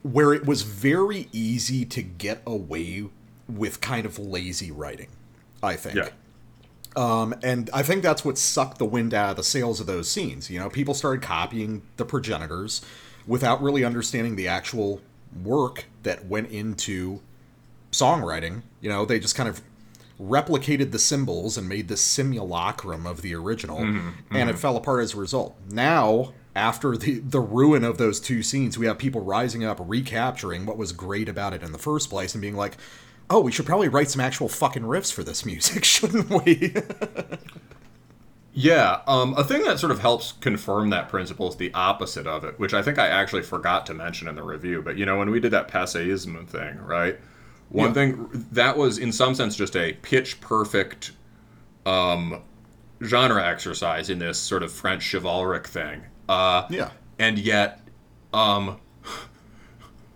[0.02, 3.06] where it was very easy to get away
[3.48, 5.08] with kind of lazy writing.
[5.62, 5.96] I think.
[5.96, 6.10] Yeah.
[6.96, 10.10] Um, and I think that's what sucked the wind out of the sails of those
[10.10, 10.50] scenes.
[10.50, 12.82] You know, people started copying the progenitors
[13.28, 15.02] without really understanding the actual
[15.44, 17.22] work that went into
[17.92, 18.64] songwriting.
[18.82, 19.62] You know, they just kind of
[20.20, 23.80] replicated the symbols and made the simulacrum of the original,
[24.32, 25.56] and it fell apart as a result.
[25.70, 30.66] Now, after the the ruin of those two scenes, we have people rising up, recapturing
[30.66, 32.78] what was great about it in the first place, and being like,
[33.30, 36.74] "Oh, we should probably write some actual fucking riffs for this music, shouldn't we?"
[38.52, 42.44] Yeah, um, a thing that sort of helps confirm that principle is the opposite of
[42.44, 44.82] it, which I think I actually forgot to mention in the review.
[44.82, 47.18] But you know, when we did that passeism thing, right?
[47.70, 47.94] One Yeah.
[47.94, 51.12] thing that was, in some sense, just a pitch perfect
[51.86, 52.42] um,
[53.04, 56.02] genre exercise in this sort of French chivalric thing.
[56.28, 56.92] Uh, yeah.
[57.18, 57.82] and yet
[58.34, 58.80] um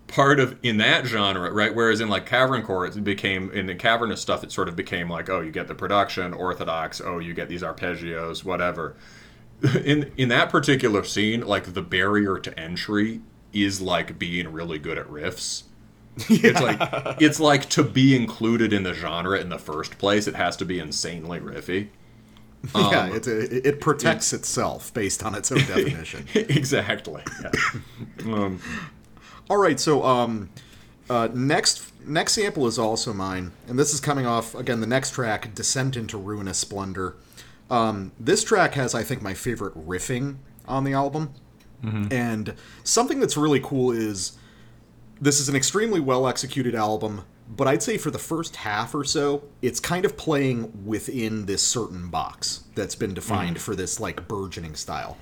[0.07, 3.73] part of in that genre right whereas in like cavern core it became in the
[3.73, 7.33] cavernous stuff it sort of became like oh you get the production orthodox oh you
[7.33, 8.95] get these arpeggios whatever
[9.83, 13.21] in in that particular scene like the barrier to entry
[13.53, 15.63] is like being really good at riffs
[16.29, 20.35] it's like it's like to be included in the genre in the first place it
[20.35, 21.87] has to be insanely riffy
[22.75, 26.25] yeah, it, it, it protects itself based on its own definition.
[26.33, 27.51] exactly yeah.
[28.33, 28.59] um,
[29.49, 30.49] All right, so um,
[31.09, 35.11] uh, next next sample is also mine, and this is coming off again the next
[35.11, 37.15] track, "Descent into Ruinous Splendor."
[37.69, 41.33] Um, this track has, I think, my favorite riffing on the album,
[42.11, 42.53] and
[42.85, 44.37] something that's really cool is
[45.23, 49.05] this is an extremely well executed album, but I'd say for the first half or
[49.05, 53.61] so, it's kind of playing within this certain box that's been defined mm.
[53.61, 55.17] for this like burgeoning style.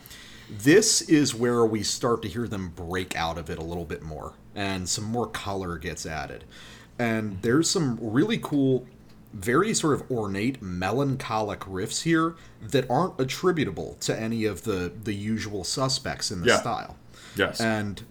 [0.50, 4.02] This is where we start to hear them break out of it a little bit
[4.02, 6.46] more, and some more color gets added.
[6.98, 8.88] And there's some really cool,
[9.34, 15.14] very sort of ornate, melancholic riffs here that aren't attributable to any of the the
[15.14, 16.60] usual suspects in the Yeah.
[16.60, 16.98] style.
[17.36, 17.62] Yes.
[17.62, 18.02] And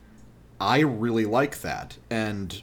[0.60, 1.96] I really like that.
[2.10, 2.62] And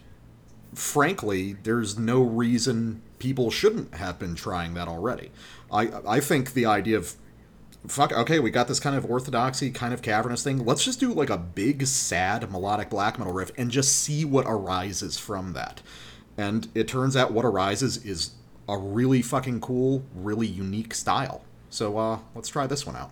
[0.74, 5.32] frankly, there's no reason people shouldn't have been trying that already.
[5.72, 7.16] I I think the idea of
[7.88, 10.64] fuck okay, we got this kind of orthodoxy, kind of cavernous thing.
[10.64, 14.46] Let's just do like a big sad melodic black metal riff and just see what
[14.48, 15.82] arises from that.
[16.38, 18.32] And it turns out what arises is
[18.70, 21.44] a really fucking cool, really unique style.
[21.70, 23.12] So uh let's try this one out.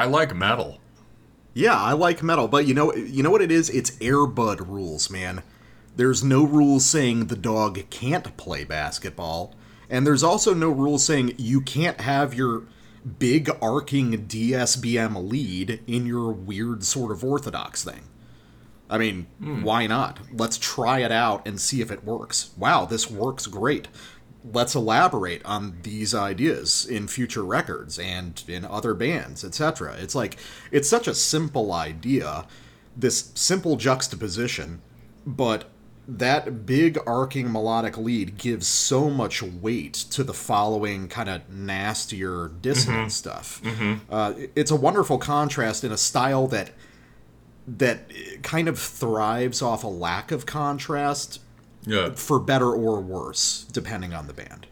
[0.00, 0.08] I- man?
[0.08, 0.78] I, I like metal.
[1.52, 3.70] Yeah, I like metal, but you know you know what it is?
[3.70, 5.42] It's Airbud rules, man.
[5.96, 9.54] There's no rules saying the dog can't play basketball,
[9.88, 12.64] and there's also no rules saying you can't have your
[13.18, 18.02] big arcing DSBM lead in your weird sort of orthodox thing.
[18.88, 19.62] I mean, hmm.
[19.62, 20.18] why not?
[20.32, 22.50] Let's try it out and see if it works.
[22.56, 23.88] Wow, this works great.
[24.44, 29.96] Let's elaborate on these ideas in future records and in other bands, etc.
[29.98, 30.36] It's like
[30.70, 32.46] it's such a simple idea,
[32.96, 34.80] this simple juxtaposition,
[35.26, 35.64] but
[36.08, 42.50] that big arcing melodic lead gives so much weight to the following kind of nastier
[42.60, 43.60] dissonant stuff.
[44.10, 46.72] Uh, it's a wonderful contrast in a style that
[47.68, 48.10] that
[48.42, 51.40] kind of thrives off a lack of contrast
[51.82, 52.10] Yeah.
[52.14, 54.66] for better or worse depending on the band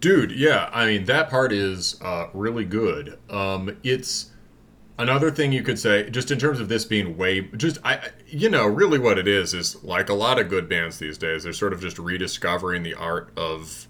[0.00, 3.18] Dude, yeah, I mean that part is uh, really good.
[3.30, 4.30] Um, it's
[4.98, 8.50] another thing you could say, just in terms of this being way, just I, you
[8.50, 11.44] know, really what it is is like a lot of good bands these days.
[11.44, 13.88] They're sort of just rediscovering the art of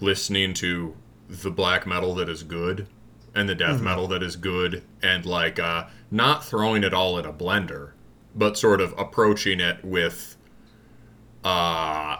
[0.00, 0.96] listening to
[1.28, 2.86] the black metal that is good
[3.34, 7.24] and the death metal that is good, and like uh, not throwing it all in
[7.26, 7.92] a blender,
[8.34, 10.36] but sort of approaching it with.
[11.44, 12.18] Uh,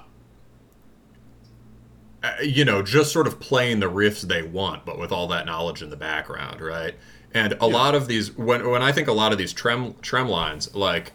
[2.22, 5.46] uh, you know, just sort of playing the riffs they want, but with all that
[5.46, 6.94] knowledge in the background, right?
[7.32, 10.28] And a lot of these, when when I think a lot of these trem trem
[10.28, 11.12] lines, like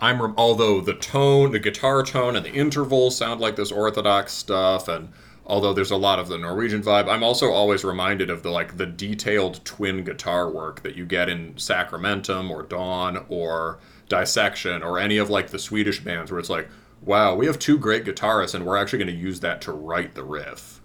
[0.00, 4.88] I'm, although the tone, the guitar tone, and the intervals sound like this orthodox stuff,
[4.88, 5.10] and
[5.44, 7.08] although there's a lot of the Norwegian vibe.
[7.08, 11.28] I'm also always reminded of the like the detailed twin guitar work that you get
[11.28, 13.78] in Sacramentum or Dawn or
[14.08, 16.68] Dissection or any of like the Swedish bands where it's like,
[17.04, 20.14] wow, we have two great guitarists and we're actually going to use that to write
[20.14, 20.80] the riff.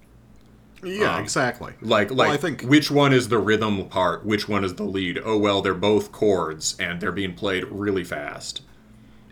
[0.83, 1.73] Yeah, Um, exactly.
[1.81, 4.25] Like, like, Well, I think which one is the rhythm part?
[4.25, 5.19] Which one is the lead?
[5.23, 8.61] Oh well, they're both chords and they're being played really fast.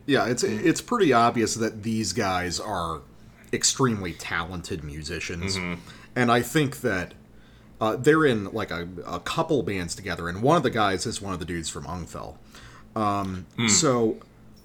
[0.05, 3.01] yeah, it's it's pretty obvious that these guys are
[3.53, 5.57] extremely talented musicians,
[6.15, 7.13] and I think that
[7.79, 11.21] uh, they're in like a, a couple bands together, and one of the guys is
[11.21, 12.35] one of the dudes from Ungfell.
[12.95, 14.17] Um, So.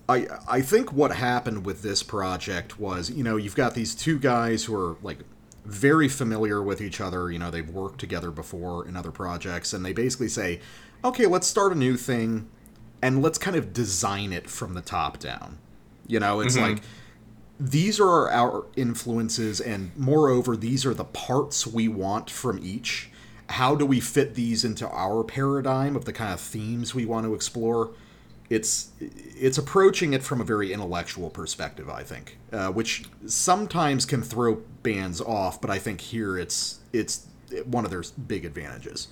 [0.08, 4.18] I, I think what happened with this project was, you know, you've got these two
[4.18, 5.18] guys who are like
[5.66, 7.30] very familiar with each other.
[7.30, 10.60] You know, they've worked together before in other projects, and they basically say,
[11.04, 12.48] okay, let's start a new thing
[13.02, 15.58] and let's kind of design it from the top down.
[16.06, 16.72] You know, it's mm-hmm.
[16.72, 16.82] like
[17.60, 23.10] these are our influences, and moreover, these are the parts we want from each.
[23.50, 27.26] How do we fit these into our paradigm of the kind of themes we want
[27.26, 27.90] to explore?
[28.50, 34.22] It's it's approaching it from a very intellectual perspective, I think, uh, which sometimes can
[34.22, 37.26] throw bands off, but I think here it's it's
[37.64, 39.08] one of their big advantages.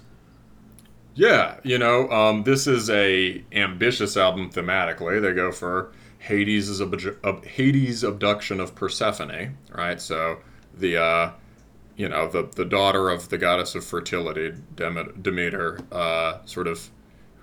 [1.15, 5.21] Yeah, you know, um, this is a ambitious album thematically.
[5.21, 10.01] They go for Hades' abdu- ab- Hades' abduction of Persephone, right?
[10.01, 10.39] So
[10.77, 11.31] the uh,
[11.97, 16.91] you know the the daughter of the goddess of fertility, Demeter, uh, sort of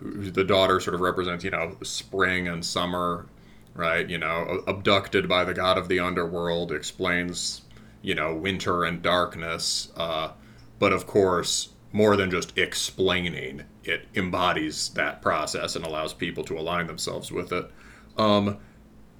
[0.03, 3.27] the daughter sort of represents you know spring and summer,
[3.73, 4.09] right?
[4.09, 7.61] You know, abducted by the god of the underworld explains
[8.01, 10.31] you know winter and darkness, uh,
[10.79, 16.57] but of course more than just explaining, it embodies that process and allows people to
[16.57, 17.69] align themselves with it.
[18.17, 18.57] Um,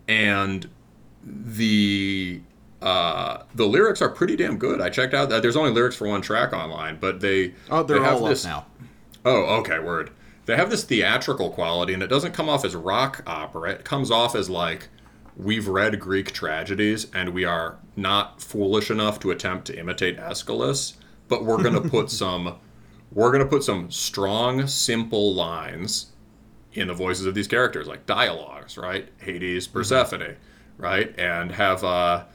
[0.08, 0.68] and
[1.24, 2.42] the
[2.82, 4.82] uh, the lyrics are pretty damn good.
[4.82, 8.00] I checked out that there's only lyrics for one track online, but they Oh, they're
[8.00, 8.88] they have all this, up now.
[9.24, 10.10] Oh, okay, word.
[10.46, 13.72] They have this theatrical quality, and it doesn't come off as rock opera.
[13.72, 14.90] It comes off as like
[15.38, 20.98] we've read Greek tragedies, and we are not foolish enough to attempt to imitate Aeschylus,
[21.28, 22.56] but we're gonna put some,
[23.12, 26.08] we're gonna put some strong, simple lines
[26.74, 29.10] in the voices of these characters, like dialogues, right?
[29.20, 30.36] Hades, Persephone,
[30.78, 31.18] right?
[31.18, 32.26] And have uh,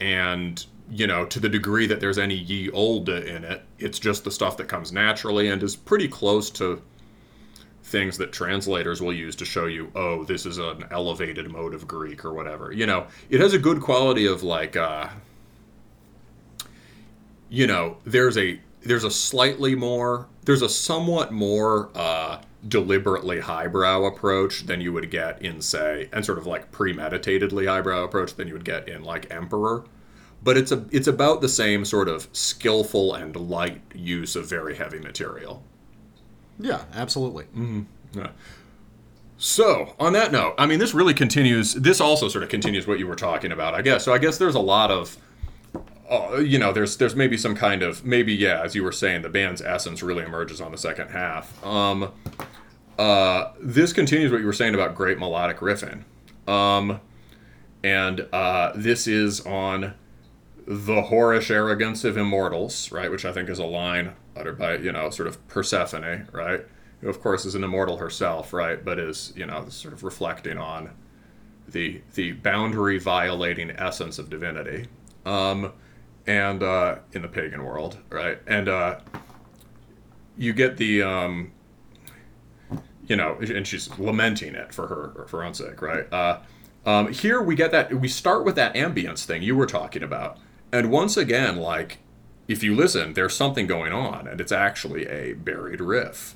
[0.00, 4.24] and you know to the degree that there's any ye olde in it it's just
[4.24, 6.82] the stuff that comes naturally and is pretty close to
[7.92, 11.86] things that translators will use to show you oh this is an elevated mode of
[11.86, 12.72] greek or whatever.
[12.72, 15.10] You know it has a good quality of like uh
[17.48, 24.04] you know there's a there's a slightly more there's a somewhat more uh deliberately highbrow
[24.04, 28.48] approach than you would get in say and sort of like premeditatedly highbrow approach than
[28.48, 29.84] you would get in like emperor.
[30.42, 34.76] But it's a it's about the same sort of skillful and light use of very
[34.76, 35.62] heavy material
[36.58, 37.46] Yeah, absolutely.
[38.14, 38.28] yeah.
[39.38, 41.74] So, on that note, I mean, this really continues.
[41.74, 44.04] This also sort of continues what you were talking about, I guess.
[44.04, 45.16] So, I guess there's a lot of,
[46.08, 49.22] uh, you know, there's there's maybe some kind of maybe yeah, as you were saying,
[49.22, 51.64] the band's essence really emerges on the second half.
[51.64, 52.12] Um,
[52.98, 56.04] uh, this continues what you were saying about great melodic riffing,
[56.46, 57.00] um,
[57.82, 59.94] and uh, this is on
[60.66, 63.10] the whorish arrogance of immortals, right?
[63.10, 66.64] Which I think is a line uttered by, you know, sort of Persephone, right?
[67.00, 68.84] Who, of course, is an immortal herself, right?
[68.84, 70.90] But is, you know, sort of reflecting on
[71.68, 74.86] the the boundary violating essence of divinity,
[75.24, 75.72] um,
[76.26, 78.38] and uh, in the pagan world, right?
[78.46, 79.00] And uh,
[80.36, 81.52] you get the, um,
[83.06, 86.12] you know, and she's lamenting it for her for her own sake, right?
[86.12, 86.40] Uh,
[86.84, 90.38] um, here we get that we start with that ambience thing you were talking about,
[90.72, 91.98] and once again, like
[92.48, 96.34] if you listen, there's something going on, and it's actually a buried riff.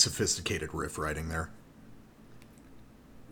[0.00, 1.50] Sophisticated riff writing there.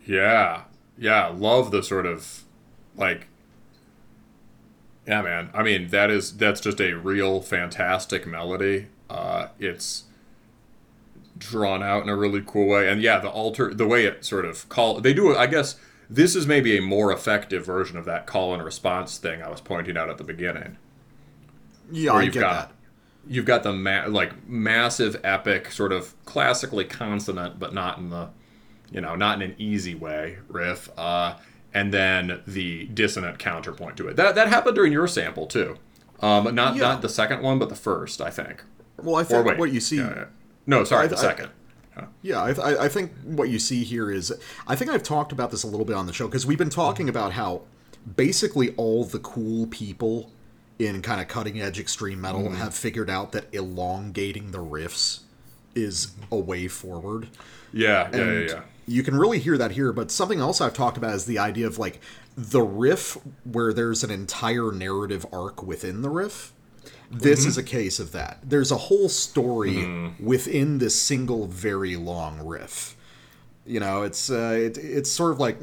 [0.05, 0.63] Yeah.
[0.97, 1.27] Yeah.
[1.27, 2.43] Love the sort of
[2.95, 3.27] like
[5.07, 5.49] Yeah, man.
[5.53, 8.87] I mean, that is that's just a real fantastic melody.
[9.09, 10.03] Uh it's
[11.37, 12.89] drawn out in a really cool way.
[12.89, 15.75] And yeah, the alter the way it sort of call they do I guess
[16.09, 19.61] this is maybe a more effective version of that call and response thing I was
[19.61, 20.77] pointing out at the beginning.
[21.91, 22.75] Yeah, I get got that.
[23.29, 28.27] You've got the ma- like massive epic sort of classically consonant but not in the
[28.91, 31.35] you know not in an easy way riff uh,
[31.73, 35.77] and then the dissonant counterpoint to it that that happened during your sample too
[36.21, 36.81] um, not Yeah.
[36.81, 38.63] not the second one but the first i think
[39.01, 39.97] Well, I think what you see.
[39.97, 40.25] Yeah, yeah.
[40.65, 41.49] no sorry I- the I- second
[42.21, 44.31] Yeah, I, I, I think what you see here is.
[44.65, 46.69] I think I've talked about this a little bit on the show because we've been
[46.69, 47.63] talking about how
[48.15, 50.31] basically all the cool people
[50.79, 52.55] in kind of cutting edge extreme metal mm-hmm.
[52.55, 55.19] have figured out that elongating the riffs
[55.75, 57.27] is a way forward.
[57.71, 60.73] yeah yeah yeah, And yeah You can really hear that here, but something else I've
[60.73, 61.99] talked about is the idea of like
[62.35, 66.53] the riff where there's an entire narrative arc within the riff.
[67.11, 67.49] This mm-hmm.
[67.49, 68.39] is a case of that.
[68.43, 70.25] There's a whole story mm-hmm.
[70.25, 72.95] within this single very long riff.
[73.65, 75.59] You know, it's uh, it, it's sort of like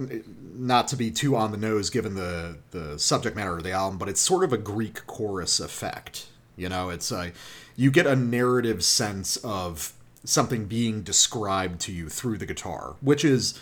[0.58, 3.98] not to be too on the nose given the the subject matter of the album,
[3.98, 6.26] but it's sort of a Greek chorus effect.
[6.56, 7.32] You know, it's a
[7.76, 9.92] you get a narrative sense of
[10.24, 13.58] something being described to you through the guitar, which is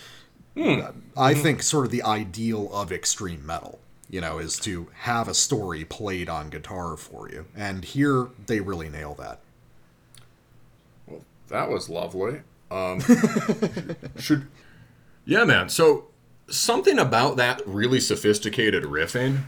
[0.54, 0.80] hmm.
[0.80, 1.40] uh, I hmm.
[1.40, 3.80] think sort of the ideal of extreme metal.
[4.08, 8.60] You know, is to have a story played on guitar for you, and here they
[8.60, 9.40] really nail that.
[11.06, 12.42] Well, that was lovely.
[12.70, 13.00] Um,
[14.18, 14.46] should
[15.24, 15.68] yeah, man.
[15.68, 16.06] So
[16.48, 19.44] something about that really sophisticated riffing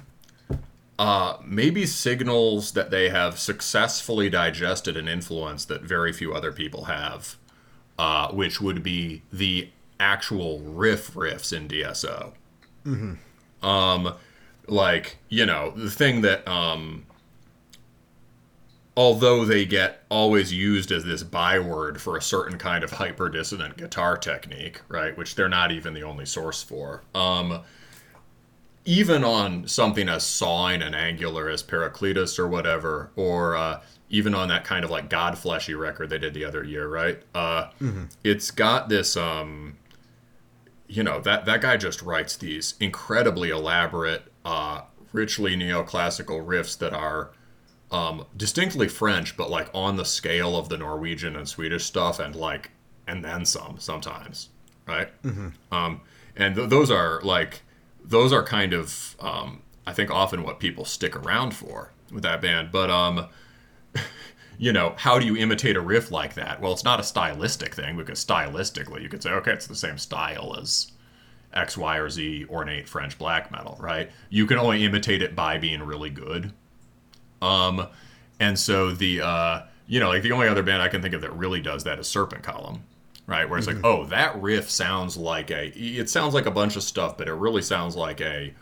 [0.99, 6.85] uh, maybe signals that they have successfully digested an influence that very few other people
[6.85, 7.37] have,
[7.99, 9.69] uh, which would be the
[10.01, 12.33] actual riff riffs in DSO.
[13.63, 14.15] Um,
[14.69, 17.05] like you know the thing that um,
[18.97, 23.77] although they get always used as this byword for a certain kind of hyper dissonant
[23.77, 25.17] guitar technique, right?
[25.17, 27.03] Which they're not even the only source for.
[27.15, 27.61] Um,
[28.87, 34.49] even on something as sawing and angular as Paracletus or whatever, or uh, even on
[34.49, 37.21] that kind of like Godfleshy record they did the other year, right?
[37.35, 37.69] Uh,
[38.25, 39.77] It's got this, um,
[40.87, 44.83] you know, that that guy just writes these incredibly elaborate, uh,
[45.13, 47.33] richly neoclassical riffs that are
[47.91, 52.34] um, distinctly French, but like on the scale of the Norwegian and Swedish stuff, and
[52.34, 52.70] like,
[53.07, 54.49] and then some sometimes,
[54.87, 55.09] right?
[55.72, 56.01] Um,
[56.37, 57.62] and th- those are like,
[58.05, 62.41] those are kind of, um, I think, often what people stick around for with that
[62.41, 62.70] band.
[62.72, 63.28] But, um,
[64.59, 66.61] you know, how do you imitate a riff like that?
[66.61, 69.99] Well, it's not a stylistic thing because stylistically, you could say, okay, it's the same
[69.99, 70.93] style as
[71.53, 74.11] X, Y, or Z ornate French black metal, right?
[74.28, 76.53] You can only imitate it by being really good.
[77.47, 77.87] Um,
[78.41, 81.21] and so the uh, you know, like the only other band I can think of
[81.21, 82.83] that really does that is Serpent Column,
[83.27, 83.49] right?
[83.49, 86.83] Where it's like, oh, that riff sounds like a, it sounds like a bunch of
[86.83, 88.53] stuff, but it really sounds like a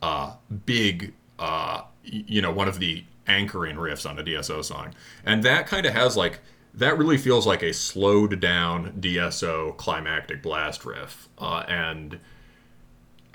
[0.00, 0.32] uh,
[0.64, 5.66] big, uh, you know, one of the anchoring riffs on a DSO song, and that
[5.66, 6.40] kind of has like.
[6.74, 12.18] That really feels like a slowed down DSO climactic blast riff, uh, and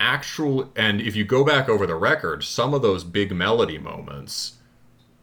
[0.00, 4.57] actual and if you go back over the record, some of those big melody moments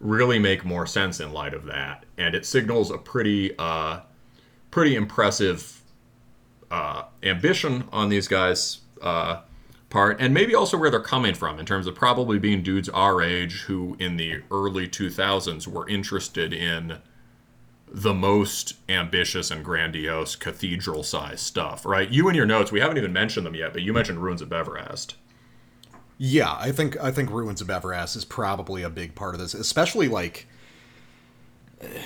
[0.06, 4.02] really make more sense in light of that, and it signals a pretty uh,
[4.72, 5.82] pretty impressive
[6.72, 9.42] uh, ambition on these guys' uh,
[9.90, 13.22] part, and maybe also where they're coming from in terms of probably being dudes our
[13.22, 17.00] age who in the early 2000s were interested in
[17.88, 22.10] the most ambitious and grandiose cathedral sized stuff, right?
[22.10, 24.50] You and your notes, we haven't even mentioned them yet, but you mentioned Ruins of
[24.50, 25.14] Beverast.
[26.18, 29.54] Yeah, I think I think Ruins of Beverast is probably a big part of this,
[29.54, 30.48] especially like,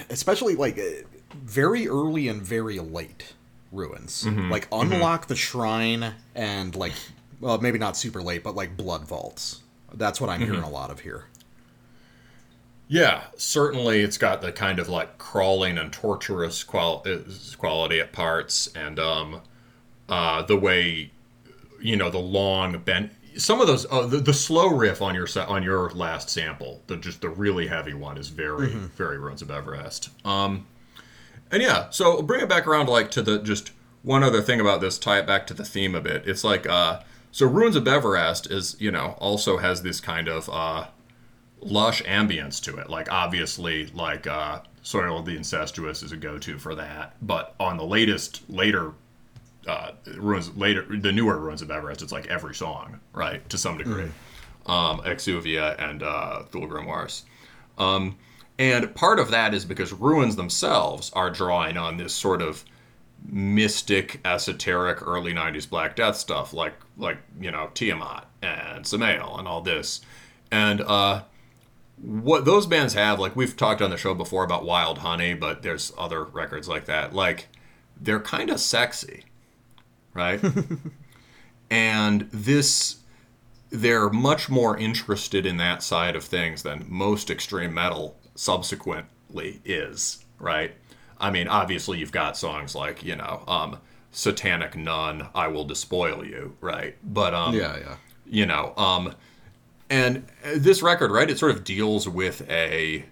[0.09, 1.05] especially like uh,
[1.35, 3.33] very early and very late
[3.71, 4.25] Ruins.
[4.49, 6.93] Like unlock the shrine and like,
[7.39, 9.61] well, maybe not super late, but like blood vaults.
[9.93, 11.25] That's what I'm hearing a lot of here.
[12.87, 17.17] Yeah, certainly it's got the kind of like crawling and torturous qual- uh,
[17.57, 19.41] quality at parts, and um,
[20.07, 21.11] uh, the way,
[21.79, 23.11] you know, the long bend.
[23.37, 26.97] Some of those, uh, the, the slow riff on your on your last sample, the
[26.97, 30.09] just the really heavy one, is very very Ruins of Beverast.
[30.25, 30.67] Um,
[31.51, 33.71] and yeah, so bring it back around like to the just
[34.03, 36.27] one other thing about this, tie it back to the theme a bit.
[36.27, 37.01] It's like uh,
[37.31, 40.87] so Ruins of Beverast is you know also has this kind of uh
[41.61, 46.57] lush ambience to it like obviously like uh Soil of the Incestuous is a go-to
[46.57, 47.15] for that.
[47.21, 48.93] But on the latest, later
[49.69, 53.77] uh, ruins, later the newer Ruins of Beverast, it's like every song, right, to some
[53.77, 54.09] degree.
[54.65, 57.23] Um, Exuvia and uh, Thule Grimoires.
[57.77, 58.17] Um,
[58.57, 62.65] and part of that is because ruins themselves are drawing on this sort of
[63.25, 69.47] mystic, esoteric early '90s Black Death stuff, like like you know Tiamat and Samael and
[69.47, 70.01] all this,
[70.51, 71.23] and uh,
[72.01, 75.63] what those bands have, like we've talked on the show before about Wild Honey, but
[75.63, 77.13] there's other records like that.
[77.13, 77.47] Like
[77.99, 79.25] they're kind of sexy,
[80.13, 80.41] right?
[81.69, 82.97] and this
[83.71, 90.25] they're much more interested in that side of things than most extreme metal subsequently is,
[90.39, 90.73] right?
[91.19, 93.77] I mean, obviously you've got songs like, you know, um,
[94.11, 96.95] Satanic Nun, I Will Despoil You, right?
[97.03, 97.95] But um Yeah, yeah.
[98.25, 99.15] you know, um
[99.89, 103.05] and this record, right, it sort of deals with a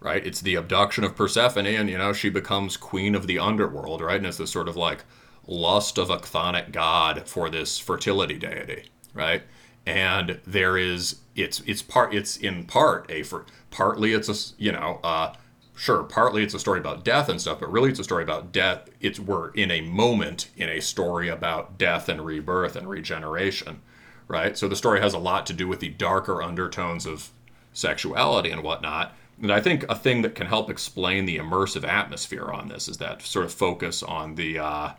[0.00, 4.00] right, it's the abduction of Persephone and you know, she becomes queen of the underworld,
[4.00, 4.16] right?
[4.16, 5.04] And it's this sort of like
[5.46, 8.84] lust of a chthonic god for this fertility deity,
[9.14, 9.42] right?
[9.86, 14.70] and there is it's it's part it's in part a for partly it's a you
[14.70, 15.32] know uh
[15.74, 18.52] sure partly it's a story about death and stuff but really it's a story about
[18.52, 18.88] death.
[19.00, 23.80] It's we're in a moment in a story about death and rebirth and regeneration
[24.28, 24.56] right?
[24.56, 27.30] So the story has a lot to do with the darker undertones of
[27.74, 29.14] sexuality and whatnot.
[29.40, 32.98] And i think a thing that can help explain the immersive atmosphere on this is
[32.98, 34.90] that sort of focus on the uh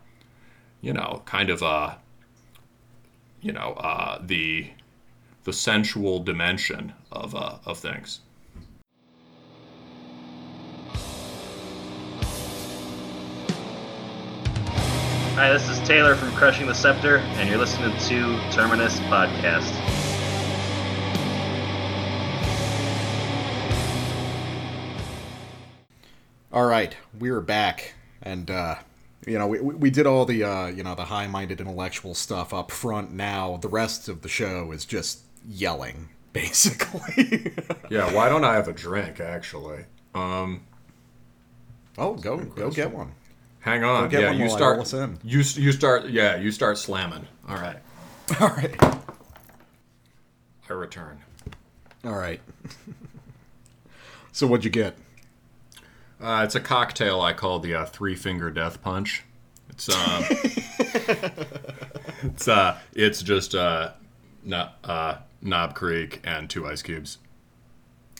[0.84, 1.94] you know kind of uh
[3.40, 4.70] you know uh, the
[5.44, 8.20] the sensual dimension of uh, of things.
[15.34, 19.74] Hi, this is Taylor from Crushing the Scepter, and you're listening to Terminus Podcast.
[26.52, 28.76] All right, we're back, and uh,
[29.26, 32.70] you know we, we did all the uh, you know the high-minded intellectual stuff up
[32.70, 33.12] front.
[33.12, 37.52] Now the rest of the show is just yelling, basically.
[37.90, 39.84] Yeah, why don't I have a drink actually?
[40.14, 40.62] Um,
[41.98, 43.12] oh, go go get one.
[43.60, 44.08] hang on.
[44.08, 44.76] get yeah, one you start.
[44.76, 45.18] roll us in.
[45.22, 46.08] You you start.
[46.08, 47.26] Yeah, you start slamming.
[47.48, 47.78] All right,
[48.40, 48.74] All right,
[50.68, 51.18] I return.
[52.04, 52.40] all right.
[54.32, 54.96] so what'd you get?
[56.24, 59.24] Uh, it's a cocktail I call the uh, three finger death punch.
[59.68, 60.22] It's uh,
[62.22, 63.90] it's uh, it's just uh,
[64.42, 67.18] no, uh, Knob Creek and two ice cubes.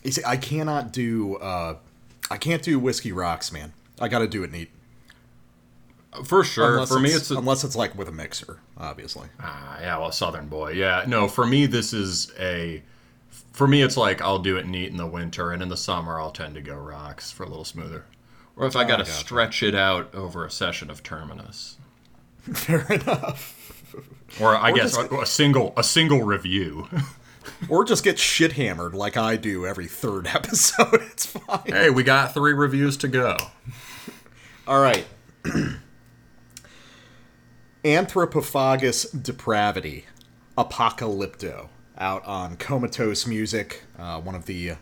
[0.02, 1.76] You see, I cannot do uh,
[2.30, 3.72] I can't do whiskey rocks, man.
[3.98, 4.70] I got to do it neat.
[6.24, 6.74] For sure.
[6.74, 9.28] Unless for me, it's, a, unless it's like with a mixer, obviously.
[9.40, 10.72] Ah, yeah, well, Southern boy.
[10.72, 12.82] Yeah, no, for me, this is a.
[13.54, 16.18] For me, it's like I'll do it neat in the winter, and in the summer,
[16.20, 18.04] I'll tend to go rocks for a little smoother.
[18.56, 19.12] Or if I oh, got to gotcha.
[19.16, 21.76] stretch it out over a session of Terminus,
[22.52, 23.94] Fair enough.
[24.40, 26.88] or I guess just- a, a single a single review.
[27.68, 30.94] Or just get shit hammered like I do every third episode.
[30.94, 31.60] It's fine.
[31.66, 33.36] hey, we got three reviews to go.
[34.66, 35.04] All right.
[37.84, 40.04] Anthropophagus Depravity,
[40.56, 41.68] Apocalypto,
[41.98, 44.72] out on Comatose Music, uh, one of the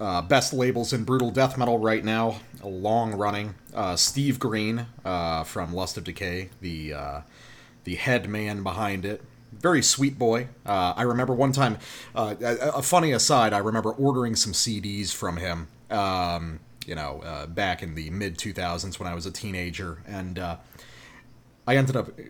[0.00, 3.54] uh, best labels in brutal death metal right now, long running.
[3.72, 7.20] Uh, Steve Green uh, from Lust of Decay, the uh,
[7.84, 9.22] the head man behind it.
[9.52, 10.48] Very sweet boy.
[10.66, 11.78] Uh, I remember one time,
[12.14, 17.94] a, funny aside, I remember ordering some CDs from him, um, you know, back in
[17.94, 20.02] the mid 2000s when I was a teenager.
[20.08, 20.38] And
[21.66, 22.22] I ended up, uh,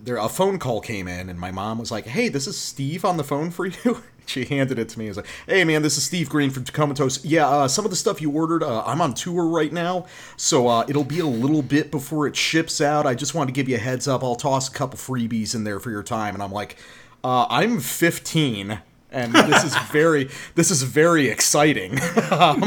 [0.00, 3.04] there a phone call came in, and my mom was like, hey, this is Steve
[3.04, 4.02] on the phone for you.
[4.26, 5.06] she handed it to me.
[5.06, 7.24] I was like, hey, man, this is Steve Green from Comatose.
[7.24, 10.68] Yeah, uh, some of the stuff you ordered, uh, I'm on tour right now, so
[10.68, 13.06] uh, it'll be a little bit before it ships out.
[13.06, 14.22] I just wanted to give you a heads up.
[14.22, 16.34] I'll toss a couple freebies in there for your time.
[16.34, 16.76] And I'm like,
[17.24, 18.80] uh, I'm 15.
[19.12, 21.98] And this is very, this is very exciting.
[22.32, 22.60] Um,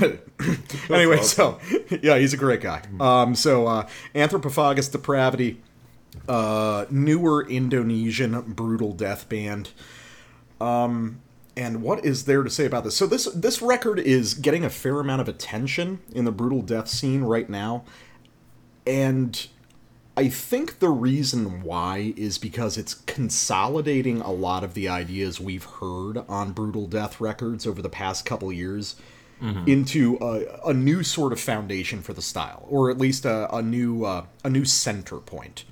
[0.00, 1.60] but anyway, so
[2.02, 2.82] yeah, he's a great guy.
[2.98, 5.60] Um, so uh, Anthropophagus Depravity,
[6.28, 9.70] uh, newer Indonesian brutal death band.
[10.60, 11.20] Um,
[11.56, 12.96] and what is there to say about this?
[12.96, 16.88] So this this record is getting a fair amount of attention in the brutal death
[16.88, 17.84] scene right now,
[18.86, 19.46] and
[20.16, 25.64] I think the reason why is because it's consolidating a lot of the ideas we've
[25.64, 28.96] heard on brutal death records over the past couple years
[29.66, 33.60] into a, a new sort of foundation for the style, or at least a, a
[33.60, 35.64] new uh, a new center point.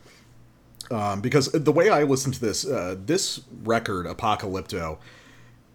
[0.90, 4.99] Um, because the way I listen to this, uh, this record, Apocalypto,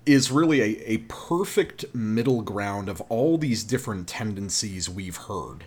[0.05, 5.65] is really a, a perfect middle ground of all these different tendencies we've heard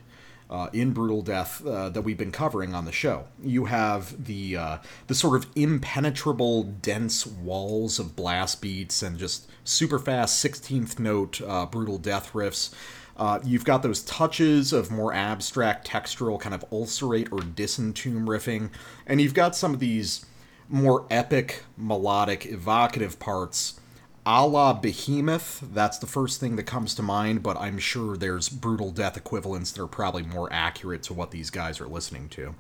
[0.53, 3.25] uh, in Brutal Death uh, that we've been covering on the show.
[3.43, 9.51] You have the uh, the sort of impenetrable, dense walls of blast beats and just
[9.65, 12.75] super fast sixteenth note uh, brutal death riffs.
[13.17, 18.71] Uh, you've got those touches of more abstract textural kind of ulcerate or disentomb riffing,
[19.07, 20.27] and you've got some of these
[20.69, 23.81] more epic, melodic, evocative parts
[24.25, 25.61] a la Behemoth.
[25.73, 29.73] That's the first thing that comes to mind, but I'm sure there's brutal death equivalents
[29.73, 32.55] that are probably more accurate to what these guys are listening to.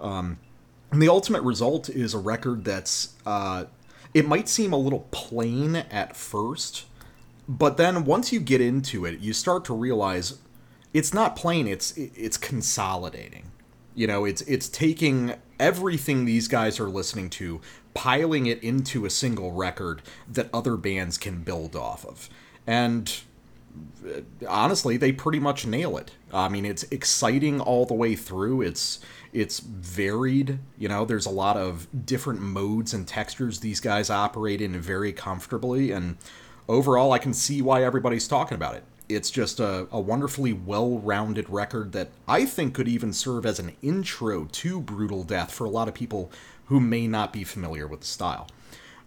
[0.00, 0.38] Um,
[0.90, 3.14] and the ultimate result is a record that's.
[3.24, 3.66] Uh,
[4.14, 6.86] it might seem a little plain at first,
[7.46, 10.38] but then once you get into it, you start to realize
[10.94, 11.68] it's not plain.
[11.68, 13.50] It's it's consolidating.
[13.94, 17.60] You know, it's it's taking everything these guys are listening to,
[17.94, 22.28] piling it into a single record that other bands can build off of.
[22.66, 23.20] And
[24.06, 26.12] uh, honestly, they pretty much nail it.
[26.32, 28.62] I mean, it's exciting all the way through.
[28.62, 29.00] It's
[29.32, 30.58] it's varied.
[30.78, 35.12] You know, there's a lot of different modes and textures these guys operate in very
[35.12, 36.16] comfortably and
[36.68, 40.98] overall I can see why everybody's talking about it it's just a, a wonderfully well
[40.98, 45.64] rounded record that I think could even serve as an intro to Brutal Death for
[45.64, 46.30] a lot of people
[46.66, 48.48] who may not be familiar with the style.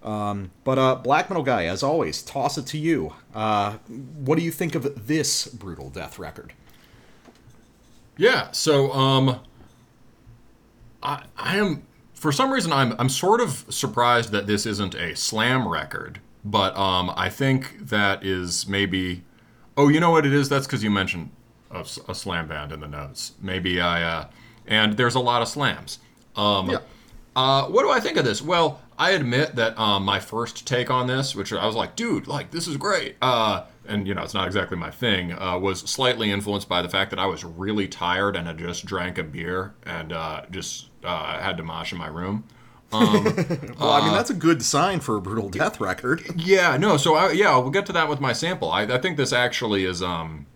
[0.03, 3.13] Um, but uh, Black Metal Guy, as always, toss it to you.
[3.35, 3.73] Uh,
[4.15, 6.53] what do you think of this Brutal Death record?
[8.17, 9.39] Yeah, so um,
[11.03, 11.83] I, I am
[12.13, 16.75] for some reason I'm I'm sort of surprised that this isn't a slam record, but
[16.75, 19.23] um, I think that is maybe
[19.81, 20.47] Oh, you know what it is?
[20.47, 21.31] That's because you mentioned
[21.71, 23.33] a, a, slam band in the notes.
[23.41, 24.03] Maybe I.
[24.03, 24.27] Uh,
[24.67, 25.97] and there's a lot of slams.
[26.35, 26.77] Um, yeah.
[27.35, 28.43] Uh, what do I think of this?
[28.43, 32.27] Well, I admit that um, my first take on this, which I was like, dude,
[32.27, 33.15] like this is great.
[33.23, 35.33] Uh, and you know, it's not exactly my thing.
[35.33, 38.85] Uh, was slightly influenced by the fact that I was really tired and I just
[38.85, 42.43] drank a beer and uh, just uh, had to mosh in my room.
[42.93, 43.23] Um,
[43.79, 46.23] well, I mean, that's a good sign for a brutal death record.
[46.35, 46.97] Yeah, no.
[46.97, 48.71] So I, yeah, we'll get to that with my sample.
[48.71, 50.01] I, I think this actually is.
[50.01, 50.47] Um,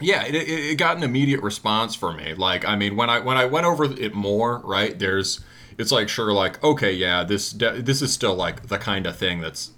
[0.00, 2.34] yeah, it, it, got an immediate response for me.
[2.34, 4.98] Like, I mean, when I when I went over it more, right?
[4.98, 5.40] There's,
[5.78, 9.40] it's like sure, like okay, yeah, this this is still like the kind of thing
[9.40, 9.72] that's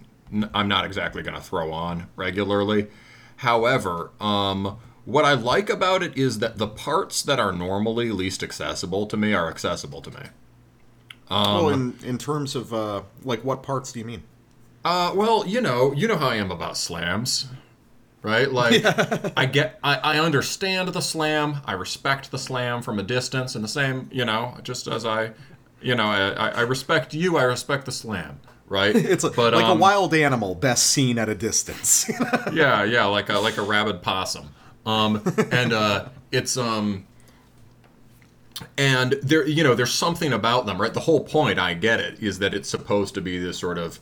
[0.55, 2.89] I'm not exactly gonna throw on regularly.
[3.39, 8.43] However, um, what I like about it is that the parts that are normally least
[8.43, 10.27] accessible to me are accessible to me.
[11.31, 14.23] Um, well, in in terms of uh, like what parts do you mean?
[14.85, 17.49] Uh, well, you know, you know how I am about slams,
[18.23, 18.51] right?
[18.53, 19.31] Like, yeah.
[19.37, 23.65] I get, I, I understand the slam, I respect the slam from a distance, and
[23.65, 25.33] the same, you know, just as I,
[25.81, 28.95] you know, I, I respect you, I respect the slam, right?
[28.97, 32.07] It's a, but, like um, a wild animal, best seen at a distance.
[32.53, 34.51] yeah, yeah, like a like a rabid possum.
[34.85, 37.07] Um, and uh, it's um,
[38.79, 40.95] and there you know there's something about them right?
[40.95, 43.99] The whole point i get it is that it's supposed to be this sort of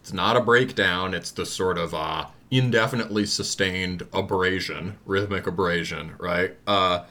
[0.00, 6.56] it's not a breakdown it's the sort of uh, indefinitely sustained abrasion rhythmic abrasion right?
[6.66, 7.04] Uh,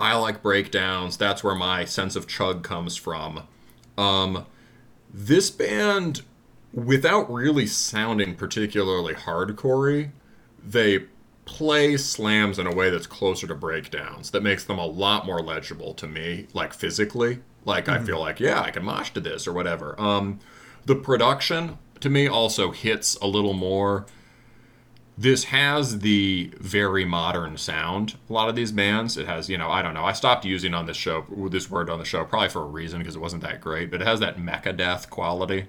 [0.00, 3.42] i like breakdowns that's where my sense of chug comes from.
[3.96, 4.46] Um,
[5.12, 6.22] this band
[6.72, 10.10] without really sounding particularly hardcorey
[10.62, 11.04] they
[11.48, 15.40] play slams in a way that's closer to breakdowns that makes them a lot more
[15.40, 17.38] legible to me like physically.
[17.64, 18.02] Like mm-hmm.
[18.02, 19.98] i feel like yeah i can mosh to this or whatever.
[19.98, 20.40] Um
[20.84, 24.04] the production to me also hits a little more.
[25.16, 29.16] This has the very modern sound a lot of these bands.
[29.16, 31.88] It has you know i don't know i stopped using on this show this word
[31.88, 34.20] on the show probably for a reason because it wasn't that great but it has
[34.20, 35.64] that mecha death quality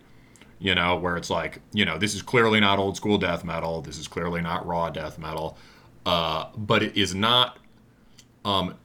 [0.60, 3.82] you know, where it's like, you know, this is clearly not old school death metal.
[3.82, 5.58] This is clearly not raw death metal.
[6.06, 7.58] Uh, but it is not,
[8.44, 8.76] um,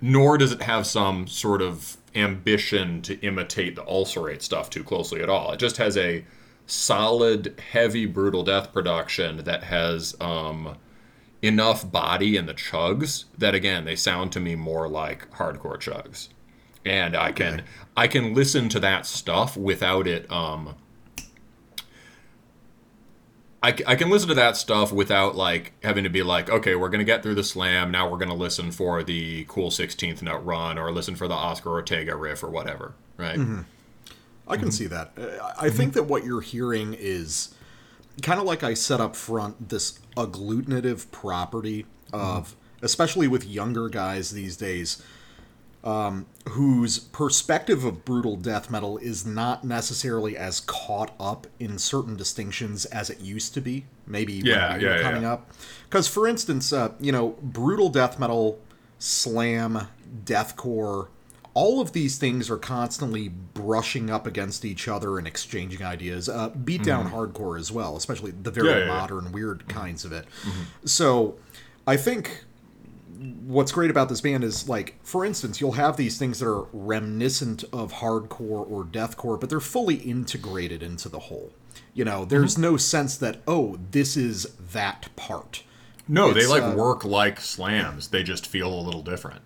[0.00, 5.22] nor does it have some sort of ambition to imitate the ulcerate stuff too closely
[5.22, 5.52] at all.
[5.52, 6.24] It just has a
[6.66, 10.76] solid, heavy, brutal death production that has um,
[11.42, 16.28] enough body in the chugs that, again, they sound to me more like hardcore chugs
[16.84, 17.44] and I okay.
[17.44, 17.62] can
[17.96, 20.30] I can listen to that stuff without it.
[20.30, 20.76] Um,
[23.62, 26.88] I, I can listen to that stuff without like having to be like, okay, we're
[26.88, 27.90] gonna get through the slam.
[27.90, 31.70] Now we're gonna listen for the cool sixteenth note run, or listen for the Oscar
[31.70, 32.94] Ortega riff, or whatever.
[33.16, 33.38] Right.
[33.38, 33.60] Mm-hmm.
[34.48, 34.70] I can mm-hmm.
[34.70, 35.12] see that.
[35.16, 35.76] I mm-hmm.
[35.76, 37.54] think that what you're hearing is
[38.22, 39.68] kind of like I said up front.
[39.68, 42.84] This agglutinative property of, mm-hmm.
[42.84, 45.02] especially with younger guys these days
[45.82, 52.16] um, whose perspective of brutal death metal is not necessarily as caught up in certain
[52.16, 53.86] distinctions as it used to be.
[54.06, 55.32] Maybe Yeah, when we were yeah, coming yeah.
[55.32, 55.50] up.
[55.88, 58.58] Because, for instance, uh, you know, brutal death metal,
[58.98, 59.88] slam,
[60.24, 61.08] deathcore,
[61.54, 66.28] all of these things are constantly brushing up against each other and exchanging ideas.
[66.28, 68.88] Uh, beatdown hardcore as well, especially the very Mm-hmm.
[68.88, 70.26] Yeah, modern, weird kinds of it.
[70.84, 71.36] So,
[71.86, 72.44] I think
[73.46, 76.66] what's great about this band is like for instance you'll have these things that are
[76.72, 81.52] reminiscent of hardcore or deathcore but they're fully integrated into the whole.
[81.92, 82.62] You know there's Mm-hmm.
[82.62, 85.62] no sense that oh this is that part.
[86.08, 88.08] No, they like uh, work like slams.
[88.08, 89.42] They just feel a little different.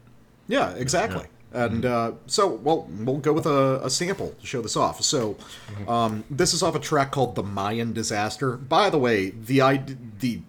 [0.49, 1.27] yeah exactly.
[1.53, 5.03] And uh, so well we'll go with a, a sample to show this off.
[5.03, 5.37] So
[5.89, 8.57] um, this is off a track called the mayan disaster.
[8.57, 10.41] By the way the id- the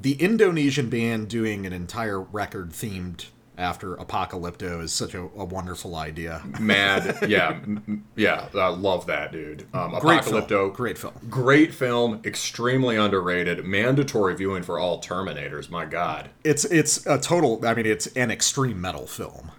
[0.00, 3.26] the indonesian band doing an entire record themed
[3.58, 7.60] after apocalypto is such a, a wonderful idea Mad, yeah,
[8.16, 8.48] yeah.
[8.54, 9.66] I love that, dude.
[9.74, 10.72] Um, Great film.
[10.72, 11.12] Great film.
[11.28, 15.68] great film, extremely underrated, mandatory viewing for all Terminators.
[15.68, 17.64] My God, It's it's a total.
[17.66, 19.52] I mean, it's an extreme metal film,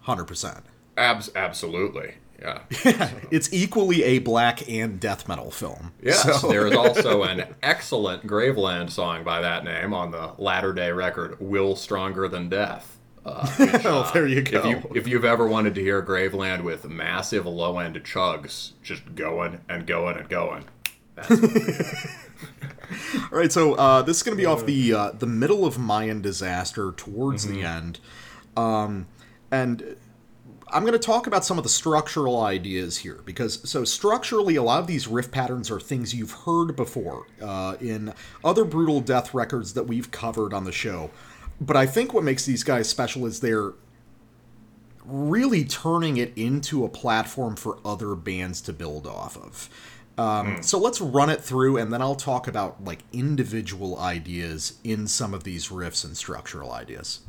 [0.00, 0.64] hundred percent.
[0.96, 2.60] Abs- absolutely, yeah.
[3.30, 5.92] It's equally a black and death metal film.
[6.02, 10.72] Yes, So- there is also an excellent Graveland song by that name on the latter
[10.72, 14.58] day record, "Will Stronger Than Death." Uh, which, Oh, uh, there you go.
[14.58, 19.14] If, you, if you've ever wanted to hear Graveland with massive low end chugs, just
[19.14, 20.64] going and going and going.
[23.32, 25.78] All right, so uh, this is going to be off the uh, the middle of
[25.78, 28.00] Mayan disaster towards the end,
[28.56, 29.06] um,
[29.50, 29.96] and
[30.70, 34.62] I'm going to talk about some of the structural ideas here because so structurally, a
[34.62, 38.12] lot of these riff patterns are things you've heard before uh, in
[38.44, 41.10] other brutal death records that we've covered on the show.
[41.60, 43.72] But I think what makes these guys special is they're
[45.04, 49.70] really turning it into a platform for other bands to build off of.
[50.18, 55.06] Um, So let's run it through, and then I'll talk about like individual ideas in
[55.06, 57.20] some of these riffs and structural ideas.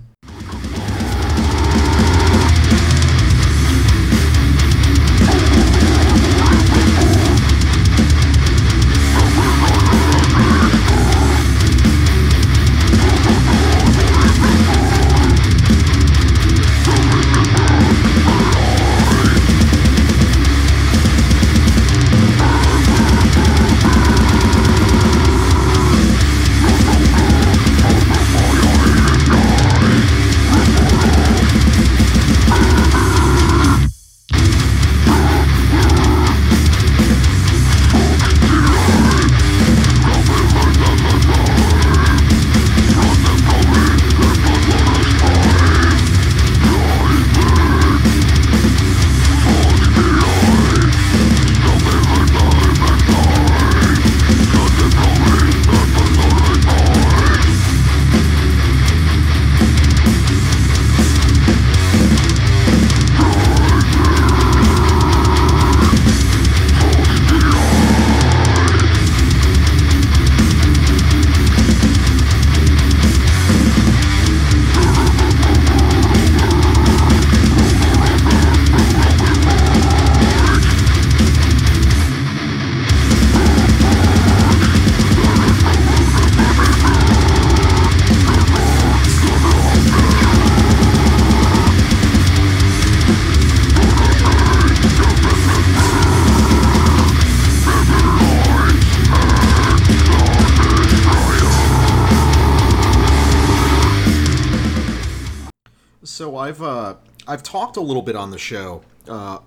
[107.69, 109.37] Talked a little bit on the show uh,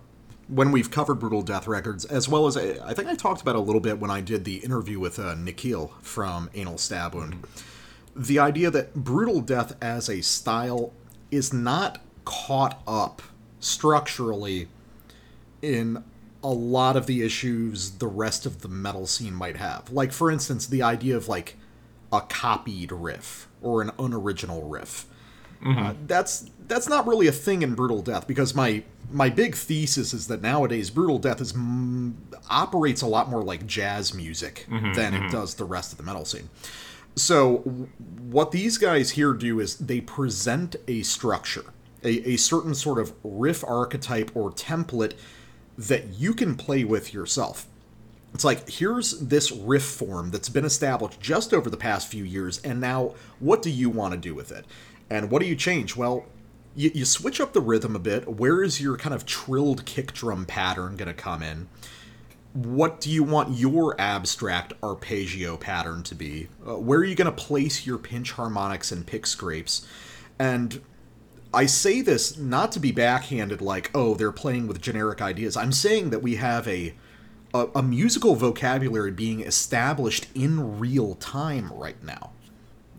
[0.47, 3.57] when we've covered brutal death records, as well as I I think I talked about
[3.57, 7.45] a little bit when I did the interview with uh, Nikhil from Anal Stab Wound.
[8.15, 10.93] The idea that brutal death as a style
[11.33, 13.23] is not caught up
[13.59, 14.69] structurally
[15.61, 16.05] in
[16.45, 19.91] a lot of the issues the rest of the metal scene might have.
[19.91, 21.57] Like, for instance, the idea of like
[22.13, 25.07] a copied riff or an unoriginal riff.
[25.65, 30.15] Uh, that's that's not really a thing in brutal death because my my big thesis
[30.15, 32.15] is that nowadays brutal death is mm,
[32.49, 36.25] operates a lot more like jazz music than it does the rest of the metal
[36.25, 36.49] scene.
[37.15, 37.59] So
[38.31, 41.65] what these guys here do is they present a structure,
[42.03, 45.13] a, a certain sort of riff archetype or template
[45.77, 47.67] that you can play with yourself.
[48.33, 52.63] It's like, here's this riff form that's been established just over the past few years,
[52.65, 54.65] and now what do you want to do with it?
[55.11, 55.95] And what do you change?
[55.95, 56.25] Well,
[56.75, 58.29] you, you switch up the rhythm a bit.
[58.29, 61.69] Where is your kind of trilled kick drum pattern going to come in?
[62.53, 66.49] What do you want your abstract arpeggio pattern to be?
[66.67, 69.87] Uh, where are you going to place your pinch harmonics and pick scrapes?
[70.39, 70.83] And
[71.55, 75.57] I say this not to be backhanded, like, oh, they're playing with generic ideas.
[75.57, 76.95] I'm saying that we have a,
[77.55, 82.33] a, a musical vocabulary being established in real time right now.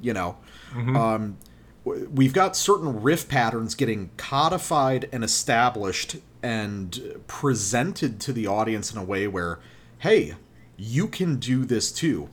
[0.01, 0.38] You know,
[0.76, 1.38] um, w-
[1.86, 8.98] we've got certain riff patterns getting codified and established and presented to the audience in
[8.98, 9.60] a way where,
[10.00, 10.36] hey,
[10.78, 12.30] you can do this too.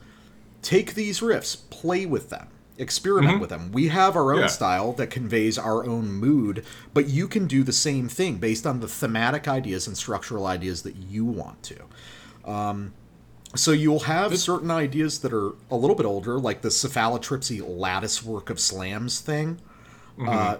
[0.61, 2.47] Take these riffs, play with them,
[2.77, 3.71] experiment with them.
[3.71, 4.47] We have our own Yeah.
[4.47, 8.79] style that conveys our own mood, but you can do the same thing based on
[8.79, 12.49] the thematic ideas and structural ideas that you want to.
[12.49, 12.93] Um,
[13.55, 18.23] so you'll have certain ideas that are a little bit older, like the cephalotripsy lattice
[18.23, 19.59] work of slams thing.
[20.25, 20.57] Uh,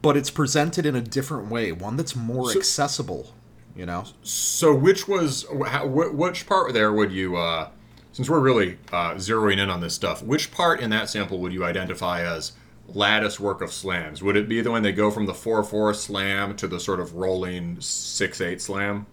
[0.00, 3.34] but it's presented in a different way, one that's more accessible.
[3.74, 7.70] You know, So which was how, which part there would you uh,
[8.12, 11.52] since we're really uh, zeroing in on this stuff, which part in that sample would
[11.54, 12.52] you identify as
[12.88, 14.22] lattice work of slams?
[14.22, 17.00] Would it be the one they go from the four four slam to the sort
[17.00, 19.06] of rolling six eight slam?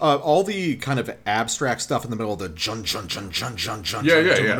[0.00, 3.30] Uh, all the kind of abstract stuff in the middle of the jun jun jun
[3.30, 4.04] jun jun jun.
[4.04, 4.56] Yeah, yeah, yeah.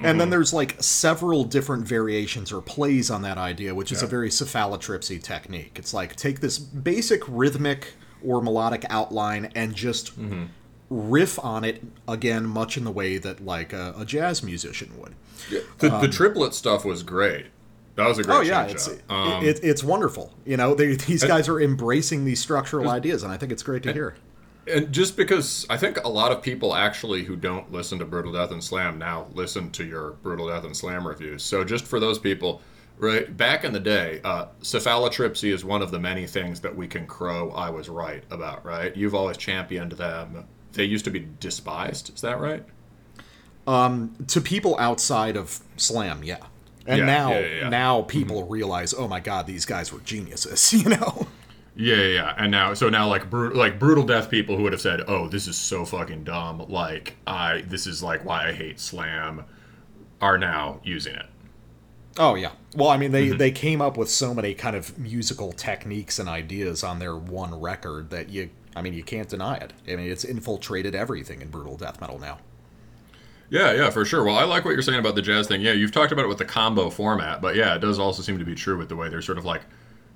[0.00, 0.30] And then mm-hmm.
[0.30, 5.20] there's like several different variations or plays on that idea, which is a very cephalotripsy
[5.20, 5.76] technique.
[5.76, 10.44] It's like take this basic rhythmic or melodic outline and just mm-hmm.
[10.88, 15.16] riff on it again, much in the way that like a, a jazz musician would.
[15.50, 17.46] The, the um, triplet stuff was great.
[17.98, 20.32] That was a great Oh yeah, it's Um, it, it's wonderful.
[20.46, 23.82] You know, they, these guys are embracing these structural ideas, and I think it's great
[23.82, 24.14] to hear.
[24.72, 28.32] And just because I think a lot of people actually who don't listen to Brutal
[28.32, 31.42] Death and Slam now listen to your Brutal Death and Slam reviews.
[31.42, 32.60] So just for those people,
[32.98, 36.86] right back in the day, uh, cephalotripsy is one of the many things that we
[36.86, 38.64] can crow I was right about.
[38.64, 38.96] Right?
[38.96, 40.46] You've always championed them.
[40.72, 42.14] They used to be despised.
[42.14, 42.64] Is that right?
[43.66, 46.38] Um, to people outside of slam yeah
[46.88, 50.88] and Yeah, now yeah, now people realize oh my god these guys were geniuses you
[50.90, 51.26] know
[51.76, 52.34] Yeah, yeah, yeah.
[52.36, 55.28] And now, so now, like, bru- like brutal death people who would have said, "Oh,
[55.28, 59.44] this is so fucking dumb," like, I, this is like why I hate Slam,
[60.20, 61.26] are now using it.
[62.18, 63.38] oh yeah well i mean they Mm-hmm.
[63.38, 67.54] they came up with so many kind of musical techniques and ideas on their one
[67.60, 71.48] record that you i mean you can't deny it i mean it's infiltrated everything in
[71.48, 72.38] brutal death metal now
[73.50, 74.24] Yeah, yeah, for sure.
[74.24, 75.60] Well, I like what you're saying about the jazz thing.
[75.62, 78.38] Yeah, you've talked about it with the combo format, but yeah, it does also seem
[78.38, 79.62] to be true with the way they're sort of like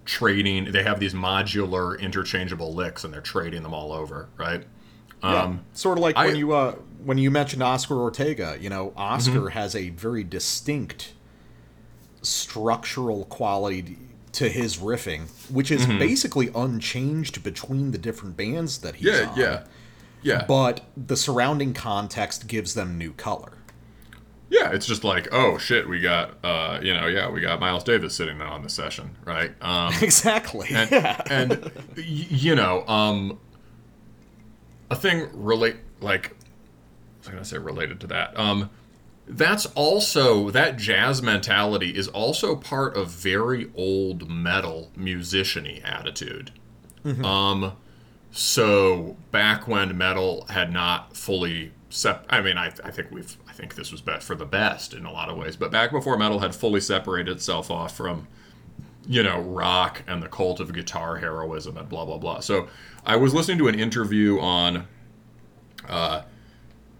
[0.04, 0.70] trading.
[0.72, 4.64] They have these modular, interchangeable licks, and they're trading them all over, right?
[5.22, 5.54] yeah.
[5.72, 6.72] sort of like I- when you uh
[7.04, 9.46] when you mentioned oscar ortega you know oscar Mm-hmm.
[9.50, 11.12] has a very distinct
[12.22, 13.98] structural quality
[14.32, 15.98] to his riffing which is Mm-hmm.
[15.98, 19.64] basically unchanged between the different bands that he's Yeah, on yeah, yeah.
[20.48, 23.52] But the surrounding context gives them new color
[24.50, 27.84] Yeah, it's just like, oh shit, we got, uh, you know, yeah, we got Miles
[27.84, 29.52] Davis sitting on the session, right?
[29.62, 30.92] Um, exactly and,
[31.30, 31.50] and
[31.96, 32.02] y-
[32.44, 33.38] you know, um,
[34.90, 36.34] a thing relate like I
[37.20, 38.38] was gonna say related to that.
[38.38, 38.68] Um,
[39.26, 46.50] that's also that jazz mentality is also part of very old metal musiciany attitude.
[47.24, 47.72] Um,
[48.32, 53.52] so back when metal had not fully sep I mean, I, I think we've I
[53.52, 56.16] think this was best for the best in a lot of ways, but back before
[56.16, 58.26] metal had fully separated itself off from
[59.06, 62.40] you know, rock and the cult of guitar heroism and blah blah blah.
[62.40, 62.68] So
[63.04, 64.86] I was listening to an interview on
[65.88, 66.22] uh,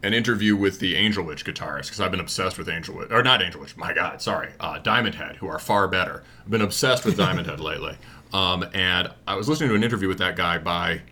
[0.02, 3.22] an interview with the Angel Witch guitarist because I've been obsessed with Angel Witch or
[3.22, 3.76] not Angel Witch.
[3.76, 6.24] My God, sorry, uh, Diamond Head, who are far better.
[6.44, 7.96] I've been obsessed with Diamond Head lately.
[8.32, 11.02] Um, and I was listening to an interview with that guy by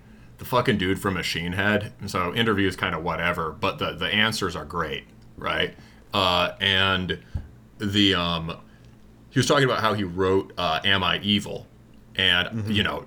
[0.40, 1.92] the fucking dude from Machine Head.
[2.00, 5.04] And so interview is kind of whatever, but the the answers are great,
[5.36, 5.76] right?
[6.12, 7.20] Uh, and
[7.78, 8.56] the um,
[9.28, 11.66] he was talking about how he wrote uh, "Am I Evil,"
[12.16, 13.04] and you know,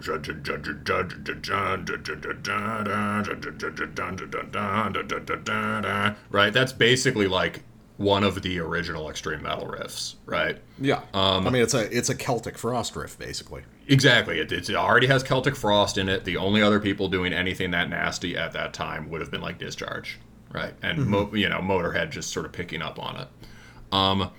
[6.29, 6.53] right.
[6.53, 7.63] That's basically like
[7.97, 10.59] one of the original extreme metal riffs, right?
[10.79, 11.01] yeah
[11.47, 14.39] i mean it's a it's a celtic frost riff basically Exactly.
[14.39, 16.23] It, it already has Celtic Frost in it.
[16.25, 19.57] The only other people doing anything that nasty at that time would have been like
[19.57, 20.19] Discharge,
[20.51, 20.73] right?
[20.81, 23.27] And mo- you know, Motorhead just sort of picking up on it.
[23.91, 24.31] Um,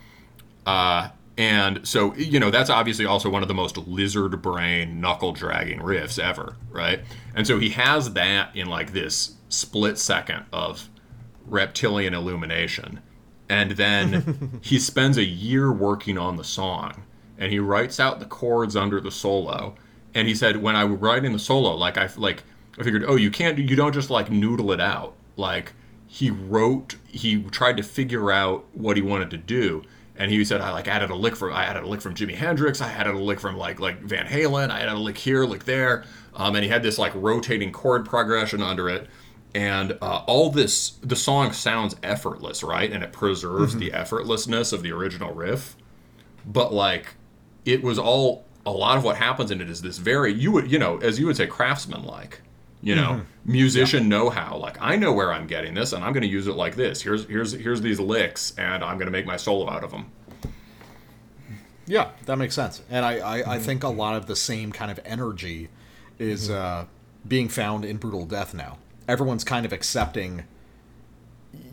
[0.67, 5.33] uh, and so you know that's obviously also one of the most lizard brain knuckle
[5.33, 7.01] dragging riffs ever, right?
[7.35, 10.89] And so he has that in like this split second of
[11.45, 13.01] reptilian illumination,
[13.49, 17.03] and then he spends a year working on the song
[17.39, 19.75] and he writes out the chords under the solo.
[20.15, 22.45] And he said, when I was writing the solo, like I like
[22.79, 25.15] I figured, oh, you can't, you don't just like noodle it out.
[25.37, 25.73] Like
[26.07, 29.83] he wrote, he tried to figure out what he wanted to do,
[30.17, 32.35] and he said, I like added a lick from, I added a lick from Jimi
[32.35, 35.45] Hendrix, I added a lick from like like Van Halen, I added a lick here,
[35.45, 36.05] lick there,
[36.35, 39.09] um, and he had this like rotating chord progression under it.
[39.57, 42.91] And uh, all this the song sounds effortless right?
[42.91, 45.77] And it preserves the effortlessness of the original riff.
[46.45, 47.15] But like
[47.65, 50.71] it was all a lot of what happens in it is this very you would
[50.71, 52.41] you know as you would say craftsman like
[52.83, 53.53] you know mm-hmm.
[53.53, 56.55] musician know-how like i know where i'm getting this and i'm going to use it
[56.55, 59.85] like this here's here's here's these licks and i'm going to make my solo out
[59.85, 60.11] of them
[61.87, 62.83] Yeah, that makes sense.
[62.91, 63.65] And I, I, I mm-hmm.
[63.65, 65.69] think a lot of the same kind of energy
[66.19, 66.83] is mm-hmm.
[66.83, 66.85] uh,
[67.27, 68.79] being found in Brutal Death now.
[69.07, 70.45] Everyone's kind of accepting.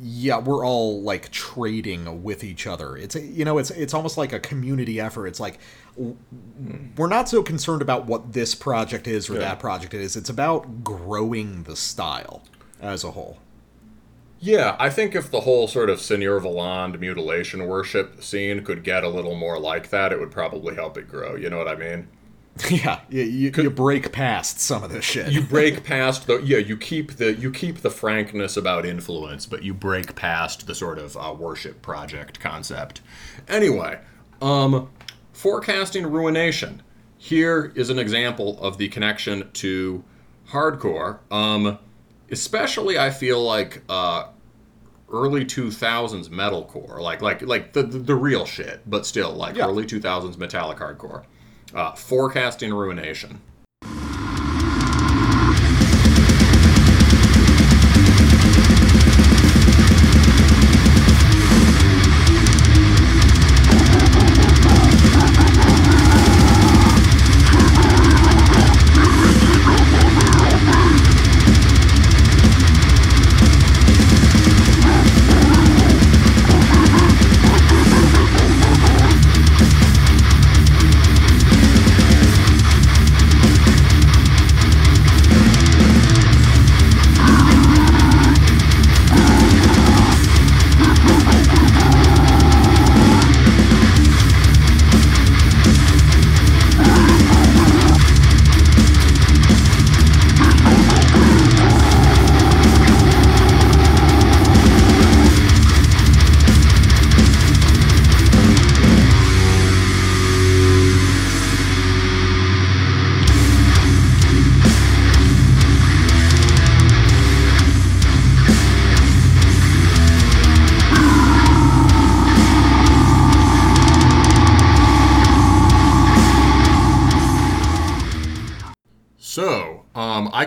[0.02, 2.98] Yeah, we're all like trading with each other.
[2.98, 5.28] It's you know, it's it's almost like a community effort.
[5.28, 5.60] It's like w-
[5.98, 9.40] we're not so concerned about what this project is or Yeah.
[9.40, 10.16] that project is.
[10.16, 12.44] It's about growing the style
[12.82, 13.40] as a whole.
[14.40, 19.04] Yeah, I think if the whole sort of Seigneur Voland mutilation worship scene could get
[19.04, 21.36] a little more like that, it would probably help it grow.
[21.36, 22.08] You know what I mean?
[22.70, 25.32] yeah, you, you, you break past some of this shit.
[25.32, 29.64] You break past the yeah, you keep the you keep the frankness about influence, but
[29.64, 33.02] you break past the sort of uh, worship project concept.
[33.48, 34.00] Anyway,
[34.42, 34.90] um,
[35.42, 36.84] forecasting ruination.
[37.18, 40.04] Here is an example of the connection to
[40.50, 41.18] hardcore.
[41.32, 41.80] Um,
[42.30, 44.28] especially, I feel like uh,
[45.12, 49.66] early 2000s metalcore, like like like the, the the real shit, but still like Yeah.
[49.68, 51.24] early 2000s metallic hardcore.
[51.74, 53.42] Uh, forecasting ruination.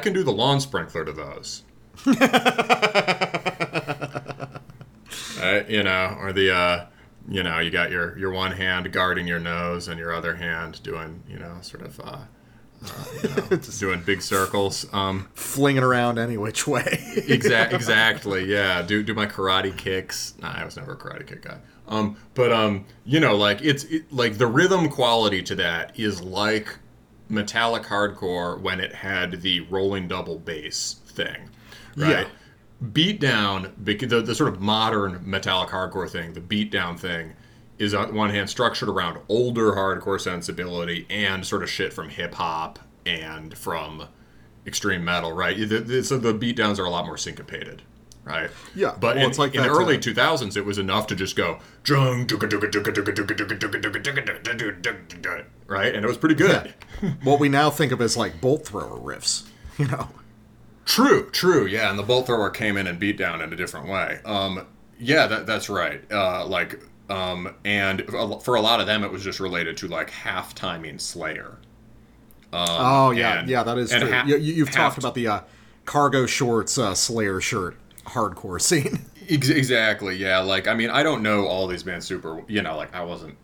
[0.05, 1.65] Can do the lawn sprinkler to those.
[5.41, 6.87] Right, you know, or the, uh,
[7.29, 10.81] you know, you got your, your one hand guarding your nose and your other hand
[10.83, 12.19] doing, you know, sort of, uh,
[12.85, 14.87] uh, you know, doing big circles.
[14.93, 17.03] Um, flinging around any which way.
[17.27, 18.45] Exact, exactly.
[18.45, 18.83] Yeah.
[18.83, 20.35] Do do my karate kicks.
[20.41, 21.59] Nah, I was never a karate kick guy.
[21.89, 26.21] Um, but um, you know, like it's it, like the rhythm quality to that is
[26.21, 26.79] like
[27.29, 31.49] metallic hardcore when it had the rolling double bass thing,
[31.97, 32.27] right?
[32.83, 37.35] Beatdown, the, the sort of modern metallic hardcore thing, the beatdown thing,
[37.79, 42.35] is on one hand structured around older hardcore sensibility and sort of shit from hip
[42.35, 44.07] hop and from
[44.67, 45.57] extreme metal, right?
[45.57, 47.83] The, the, so the beatdowns are a lot more syncopated,
[48.25, 48.51] right?
[48.75, 51.17] Yeah, but well, in, it's like in the early uh, 2000s, it was enough to
[51.17, 51.59] just go
[55.67, 56.75] right, and it was pretty good.
[57.23, 59.45] what we now think of as like bolt thrower riffs,
[59.79, 60.09] you know.
[60.85, 61.89] True, true, yeah.
[61.91, 64.19] And the bolt thrower came in and beat down in a different way.
[64.25, 64.67] Um,
[65.01, 66.03] yeah, that, that's right.
[66.13, 66.79] Uh, like,
[67.09, 68.05] um, and
[68.43, 71.57] for a lot of them, it was just related to like half timing Slayer.
[72.53, 74.09] oh yeah, and- yeah, that is true.
[74.37, 75.41] you, half- talked about the uh,
[75.85, 77.77] cargo shorts uh, Slayer shirt
[78.07, 79.07] hardcore scene.
[79.29, 80.39] Exactly, yeah.
[80.41, 82.43] Like, I mean, I don't know all these bands super.
[82.47, 83.37] You know, like I wasn't.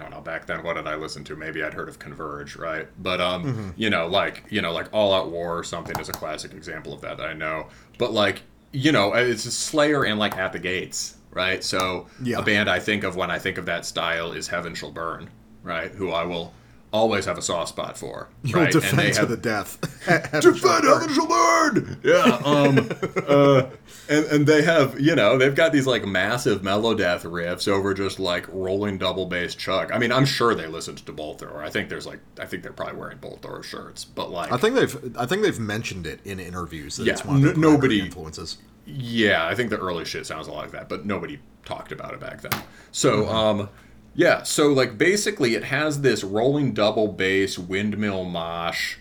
[0.00, 0.62] I don't know back then.
[0.62, 1.36] What did I listen to?
[1.36, 2.88] Maybe I'd heard of Converge, right?
[3.02, 3.68] But um, Mm-hmm.
[3.76, 6.92] you know, like you know, like All Out War or something is a classic example
[6.92, 7.66] of that that I know.
[7.98, 11.62] But like, you know, it's a Slayer and like At the Gates, right?
[11.62, 12.38] So Yeah.
[12.38, 15.28] a band I think of when I think of that style is Heaven Shall Burn,
[15.62, 15.90] right?
[15.92, 16.54] Who I will
[16.92, 18.28] always have a soft spot for.
[18.42, 18.72] You'll right?
[18.72, 19.78] defend and they to have, the death.
[20.40, 22.00] defend heaven shall burn.
[22.02, 22.40] Yeah.
[22.44, 22.88] Um.
[23.26, 23.62] uh.
[24.08, 28.18] And and they have you know they've got these like massive melodeath riffs over just
[28.18, 29.90] like rolling double bass chuck.
[29.92, 31.62] I mean I'm sure they listened to Bolt Thrower.
[31.62, 34.56] I think there's like I think they're probably wearing Bolt Thrower shirts, but like I
[34.56, 37.52] think they've I think they've mentioned it in interviews that Yeah, it's one of their
[37.54, 38.58] n- nobody- influences.
[38.86, 42.12] Yeah, I think the early shit sounds a lot like that, but nobody talked about
[42.12, 42.62] it back then.
[42.90, 43.68] So, um,
[44.14, 48.96] yeah, so like basically it has this rolling double bass windmill mosh,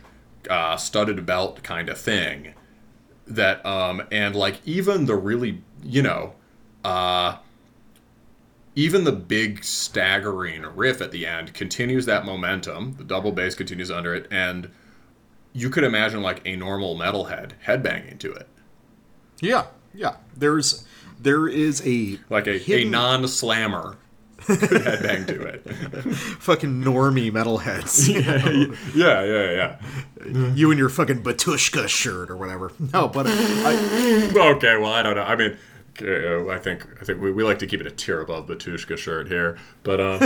[0.49, 2.53] uh, studded belt kind of thing.
[3.27, 6.33] That um, and like even the really you know,
[6.83, 7.37] uh,
[8.75, 12.95] even the big staggering riff at the end continues that momentum.
[12.97, 14.69] The double bass continues under it, and
[15.53, 18.47] you could imagine like a normal metalhead headbanging to it.
[19.41, 20.17] Yeah, yeah.
[20.35, 20.85] There's
[21.19, 23.97] there is a like a, a non-slammer
[24.47, 25.61] headbang to it.
[26.39, 28.07] fucking normie metalheads.
[28.95, 29.77] yeah, yeah, yeah.
[30.25, 30.53] yeah.
[30.53, 32.71] you and your fucking Batushka shirt or whatever.
[32.93, 35.23] No, but I, Okay, well, I don't know.
[35.23, 35.57] I mean,
[36.01, 38.55] uh, I think I think we, we like to keep it a tier above the
[38.55, 40.19] Tushka shirt here, but um,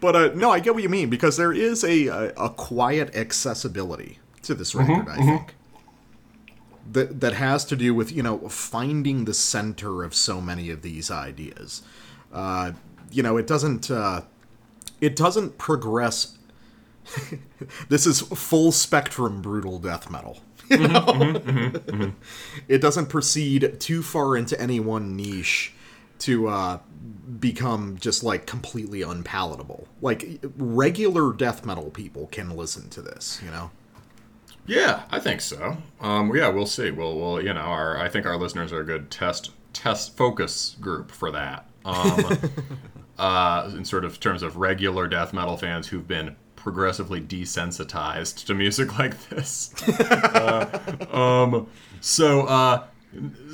[0.00, 3.14] but uh, no, I get what you mean because there is a a, a quiet
[3.14, 5.08] accessibility to this record.
[5.08, 5.54] I think
[6.90, 10.82] that that has to do with you know finding the center of so many of
[10.82, 11.82] these ideas.
[12.34, 12.72] Uh,
[13.10, 14.22] you know, it doesn't uh,
[15.00, 16.36] it doesn't progress.
[17.88, 20.40] this is full spectrum brutal death metal.
[20.70, 22.14] You know?
[22.68, 25.74] It doesn't proceed too far into any one niche
[26.20, 26.78] to uh,
[27.38, 29.86] become just like completely unpalatable.
[30.00, 33.70] Like regular death metal people can listen to this, you know.
[34.66, 35.76] yeah, I think so.
[36.00, 36.90] Um, yeah, we'll see.
[36.90, 40.76] We'll, we'll, you know, our I think our listeners are a good test test focus
[40.80, 41.66] group for that.
[41.84, 42.38] Um,
[43.18, 48.54] uh, in sort of terms of regular death metal fans who've been progressively desensitized to
[48.54, 49.72] music like this.
[50.00, 51.66] uh, um,
[52.00, 52.84] so, uh,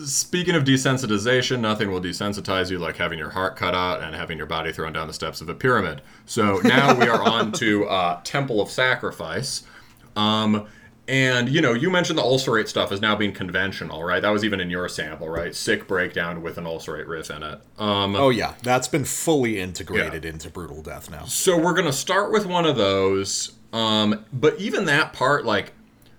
[0.05, 4.39] speaking of desensitization, nothing will desensitize you like having your heart cut out and having
[4.39, 6.01] your body thrown down the steps of a pyramid.
[6.25, 9.65] So now we are on to uh, Temple of Sacrifice.
[10.17, 10.67] Um,
[11.11, 14.21] and you know, you mentioned the ulcerate stuff as now being conventional, right?
[14.23, 15.55] That was even in your sample, right?
[15.55, 17.61] Sick breakdown with an ulcerate riff in it.
[17.79, 20.31] Um, Oh yeah, that's been fully integrated Yeah.
[20.31, 21.25] into brutal death now.
[21.25, 23.53] so we're gonna start with one of those.
[23.73, 25.73] Um, but even that part, like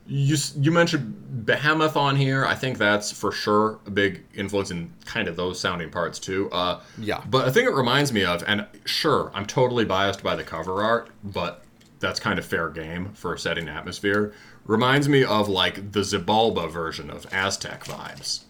[0.07, 4.91] you you mentioned Behemoth on here, I think that's for sure a big influence in
[5.05, 6.49] kind of those sounding parts too.
[6.51, 7.21] Uh, Yeah.
[7.29, 10.83] But I think it reminds me of, and sure, I'm totally biased by the cover
[10.83, 11.63] art, but
[11.99, 14.33] that's kind of fair game for setting atmosphere.
[14.65, 18.43] Reminds me of like the Xibalba version of Aztec vibes.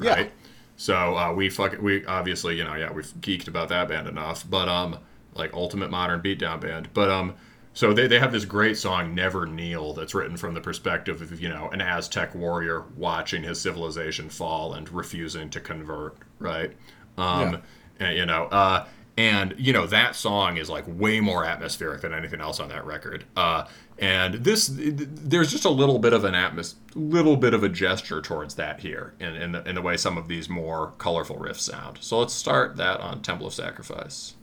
[0.00, 0.14] Yeah.
[0.14, 0.32] Right?
[0.76, 4.48] So uh, we fuck we obviously you know yeah we've geeked about that band enough,
[4.48, 4.98] but um
[5.34, 7.34] like ultimate modern beatdown band, but um
[7.74, 11.40] so they, they have this great song Never Kneel that's written from the perspective of
[11.40, 16.72] you know an Aztec warrior watching his civilization fall and refusing to convert, right?
[17.16, 17.52] Um,
[18.00, 18.06] Yeah.
[18.08, 18.86] and, you know uh
[19.16, 22.84] and you know that song is like way more atmospheric than anything else on that
[22.86, 23.24] record.
[23.36, 23.66] Uh,
[23.98, 28.20] and this, there's just a little bit of an atmos, little bit of a gesture
[28.20, 31.60] towards that here, in in the, in the way some of these more colorful riffs
[31.60, 31.98] sound.
[32.00, 34.34] So let's start that on Temple of Sacrifice.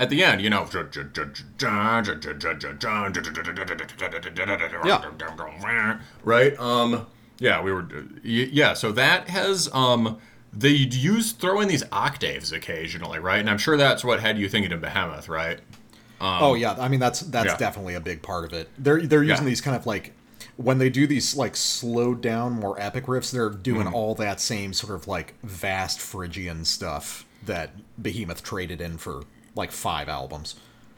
[0.00, 0.66] At the end, you know,
[4.84, 5.02] Yeah.
[6.24, 6.58] right?
[6.58, 7.06] Um,
[7.38, 7.86] yeah, we were,
[8.22, 8.74] yeah.
[8.74, 10.18] So that has um,
[10.52, 13.38] they use throw in these octaves occasionally, right?
[13.40, 15.60] And I'm sure that's what had you thinking of Behemoth, right?
[16.22, 17.56] oh yeah, I mean that's that's yeah.
[17.56, 18.68] definitely a big part of it.
[18.78, 19.50] They're they're using Yeah.
[19.50, 20.12] these kind of like
[20.56, 24.74] when they do these like slowed down more epic riffs, they're doing all that same
[24.74, 27.70] sort of like vast Phrygian stuff that
[28.02, 29.22] Behemoth traded in for
[29.54, 30.56] like five albums.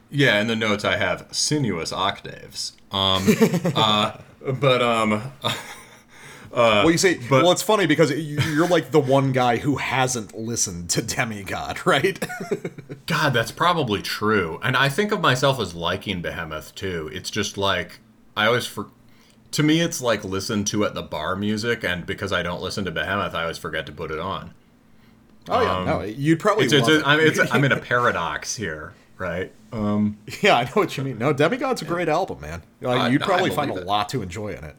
[0.09, 2.73] Yeah, in the notes I have sinuous octaves.
[2.91, 3.25] Um,
[3.75, 4.17] uh,
[4.59, 5.31] but um,
[6.51, 9.77] well, you say, but- well, it's funny because you- you're like the one guy who
[9.77, 12.23] hasn't listened to Demigod, right?
[13.07, 14.59] God, that's probably true.
[14.61, 17.09] And I think of myself as liking Behemoth too.
[17.13, 17.99] It's just like
[18.37, 18.87] I always for
[19.51, 22.85] to me it's like listen to at the bar music and because I don't listen
[22.85, 24.53] to Behemoth, I always forget to put it on.
[25.49, 26.65] Oh yeah, no, you'd probably.
[26.65, 27.03] It's, it's, it.
[27.05, 29.51] I'm, it's, I'm in a paradox here, right?
[29.71, 31.17] Um, yeah, I know what you mean.
[31.17, 32.61] No, Demigod's a great album, man.
[32.81, 33.85] Like, I- you'd I probably find a it.
[33.85, 34.75] lot to enjoy in it.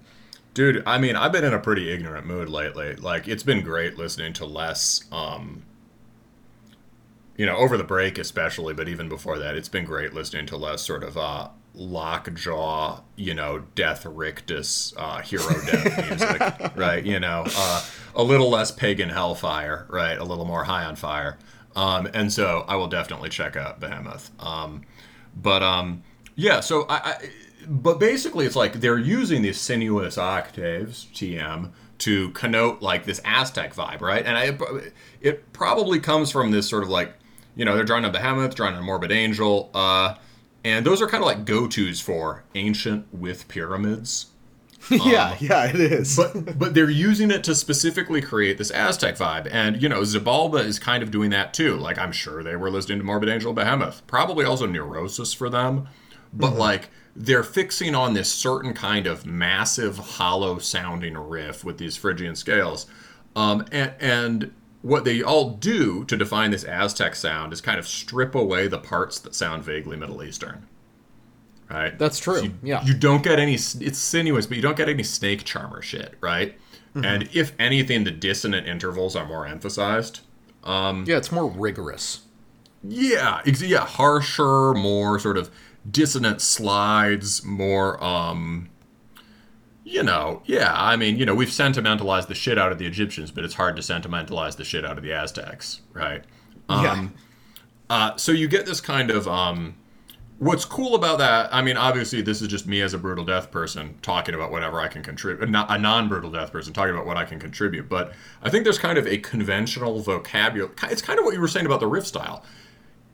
[0.55, 2.95] dude, I mean, I've been in a pretty ignorant mood lately.
[2.97, 5.65] Like it's been great listening to less um
[7.36, 10.57] you know, over the break especially, but even before that, it's been great listening to
[10.57, 17.05] less sort of uh lockjaw, you know, death rictus, uh, hero death music, right?
[17.05, 17.85] You know, uh,
[18.15, 20.19] a little less pagan hellfire, right?
[20.19, 21.39] A little more high on fire.
[21.77, 24.31] Um, and so I will definitely check out Behemoth.
[24.39, 24.82] Um,
[25.36, 26.03] but um,
[26.36, 27.31] yeah, so I, I,
[27.66, 33.74] but basically it's like they're using these sinuous octaves, TM, to connote like this Aztec
[33.74, 34.24] vibe, right?
[34.24, 37.15] And I, it probably comes from this sort of like,
[37.57, 40.15] you know, they're drawing on Behemoth, drawing on Morbid Angel, uh,
[40.65, 44.27] and those are kind of like go-tos for ancient with pyramids.
[44.90, 46.16] yeah, yeah, it is.
[46.16, 50.65] But but they're using it to specifically create this Aztec vibe, and you know Xibalba
[50.65, 51.77] is kind of doing that too.
[51.77, 55.89] Like I'm sure they were listening to Morbid Angel, Behemoth, probably also Neurosis for them,
[56.32, 61.97] but like they're fixing on this certain kind of massive hollow sounding riff with these
[61.97, 62.86] Phrygian scales,
[63.35, 64.52] um, and and
[64.82, 68.78] what they all do to define this Aztec sound is kind of strip away the
[68.78, 70.66] parts that sound vaguely Middle Eastern.
[71.70, 71.99] Right.
[71.99, 72.85] That's true, You, yeah.
[72.85, 73.55] You don't get any.
[73.55, 76.57] It's sinuous, but you don't get any snake charmer shit, right?
[76.95, 77.05] Mm-hmm.
[77.05, 80.20] And if anything, the dissonant intervals are more emphasized.
[80.62, 82.23] Um, yeah, it's more rigorous.
[82.82, 85.51] Yeah, ex- yeah, harsher, more sort of
[85.91, 88.70] dissonant slides, more um
[89.85, 93.31] you know, yeah, I mean, you know, we've sentimentalized the shit out of the Egyptians,
[93.31, 96.24] but it's hard to sentimentalize the shit out of the Aztecs, right?
[96.70, 97.09] yeah.
[97.91, 99.77] Uh, so you get this kind of um,
[100.39, 101.52] what's cool about that.
[101.52, 104.81] I mean, obviously, this is just me as a brutal death person talking about whatever
[104.81, 105.48] I can contribute.
[105.48, 107.89] A non-brutal death person talking about what I can contribute.
[107.89, 108.12] But
[108.43, 110.73] I think there's kind of a conventional vocabulary.
[110.85, 112.44] It's kind of what you were saying about the riff style.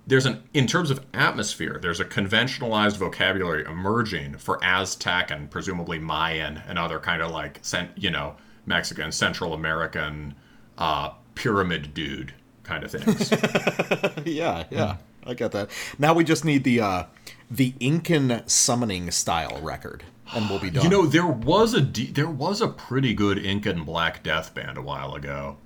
[0.07, 1.79] There's an in terms of atmosphere.
[1.81, 7.61] There's a conventionalized vocabulary emerging for Aztec and presumably Mayan and other kind of like
[7.97, 8.37] you know
[8.67, 10.35] Mexican, Central American,
[10.79, 12.35] uh, pyramid dude
[12.65, 13.31] kind of things.
[14.27, 14.97] yeah, yeah.
[15.25, 15.71] I get that.
[15.99, 17.05] Now we just need the uh
[17.51, 20.85] the Incan summoning style record, and we'll be done.
[20.85, 24.79] You know, there was a de- there was a pretty good Incan Black Death band
[24.79, 25.59] a while ago.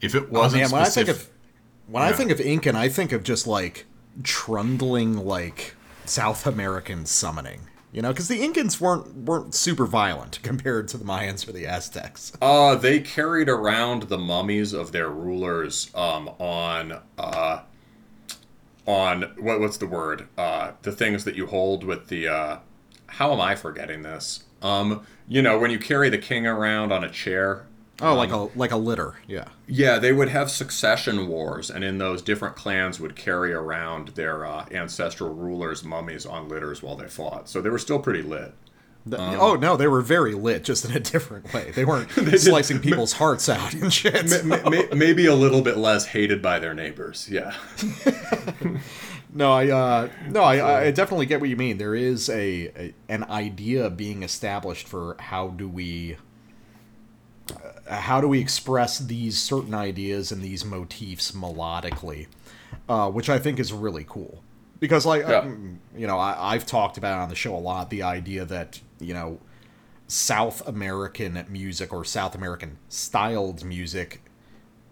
[0.00, 2.76] If it oh, wasn't man, when I think specific, of when I think of Incan,
[2.76, 3.86] I think of just like
[4.22, 5.74] trundling like
[6.04, 7.62] South American summoning.
[7.90, 11.66] You know, because the Incans weren't weren't super violent compared to the Mayans or the
[11.66, 12.32] Aztecs.
[12.40, 17.60] uh, they carried around the mummies of their rulers um, on uh,
[18.88, 20.26] on what what's the word?
[20.36, 22.26] Uh, the things that you hold with the.
[22.26, 22.58] Uh,
[23.06, 24.44] how am I forgetting this?
[24.60, 27.68] Um, you know, when you carry the king around on a chair
[28.00, 29.16] Oh, like a like a litter.
[29.26, 29.48] Yeah.
[29.66, 34.46] Yeah, they would have succession wars, and in those, different clans would carry around their
[34.46, 37.48] uh, ancestral rulers' mummies on litters while they fought.
[37.48, 38.54] So they were still pretty lit.
[39.06, 41.70] The- Um, oh no, they were very lit, just in a different way.
[41.74, 44.44] They weren't slicing people's hearts out and shit.
[44.44, 47.28] Ma- ma- maybe a little bit less hated by their neighbors.
[47.30, 47.54] Yeah.
[49.30, 51.76] No, I uh, no, I, I definitely get what you mean.
[51.76, 56.16] There is a, a an idea being established for how do we
[57.86, 62.26] uh, how do we express these certain ideas and these motifs melodically,
[62.88, 64.42] uh, which I think is really cool.
[64.80, 65.40] Because like Yeah.
[65.40, 68.80] um, you know, I, I've talked about on the show a lot the idea that
[69.00, 69.38] you know
[70.06, 74.22] South American music or South American styled music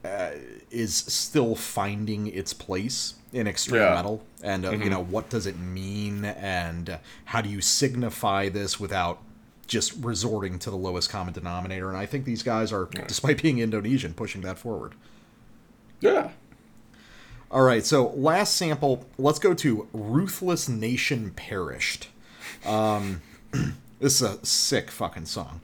[0.04, 0.30] uh,
[0.70, 3.94] is still finding its place in extreme Yeah.
[3.94, 8.48] metal and uh, you know what does it mean and uh, how do you signify
[8.48, 9.18] this without
[9.66, 13.58] just resorting to the lowest common denominator and i think these guys are despite being
[13.58, 14.94] indonesian pushing that forward
[16.00, 16.30] Yeah.
[17.50, 22.08] All right, so last sample, let's go to Ruthless Nation Perished.
[22.64, 23.22] Um,
[23.98, 25.60] this is a sick fucking song.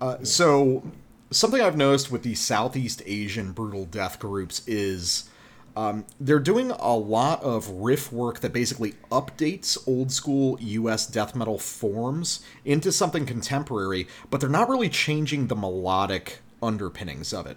[0.00, 0.82] Uh, so,
[1.30, 5.28] something I've noticed with the Southeast Asian brutal death groups is
[5.76, 11.34] um, they're doing a lot of riff work that basically updates old school US death
[11.34, 17.56] metal forms into something contemporary, but they're not really changing the melodic underpinnings of it.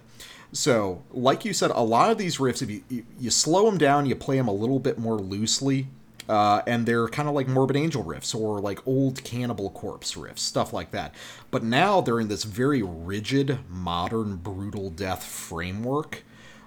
[0.52, 3.78] So, like you said, a lot of these riffs, if you, you, you slow them
[3.78, 5.88] down, you play them a little bit more loosely,
[6.28, 10.40] uh, and they're kind of like Morbid Angel riffs or like old Cannibal Corpse riffs,
[10.40, 11.14] stuff like that.
[11.50, 16.24] But now they're in this very rigid, modern, brutal death framework.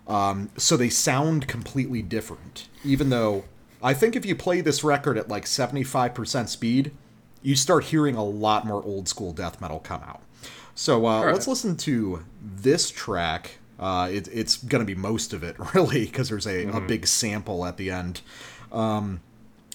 [0.08, 2.68] Um, so they sound completely different.
[2.84, 3.44] Even though
[3.82, 6.92] I think if you play this record at like 75% speed,
[7.42, 10.22] you start hearing a lot more old school death metal come out.
[10.74, 11.34] So uh, right.
[11.34, 13.58] let's listen to this track.
[13.78, 17.06] Uh, it, it's going to be most of it, really, because there's a, a big
[17.06, 18.22] sample at the end.
[18.72, 19.22] Um,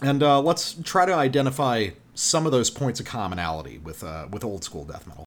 [0.03, 4.45] and uh, let's try to identify some of those points of commonality with uh, with
[4.45, 5.25] old school death metal.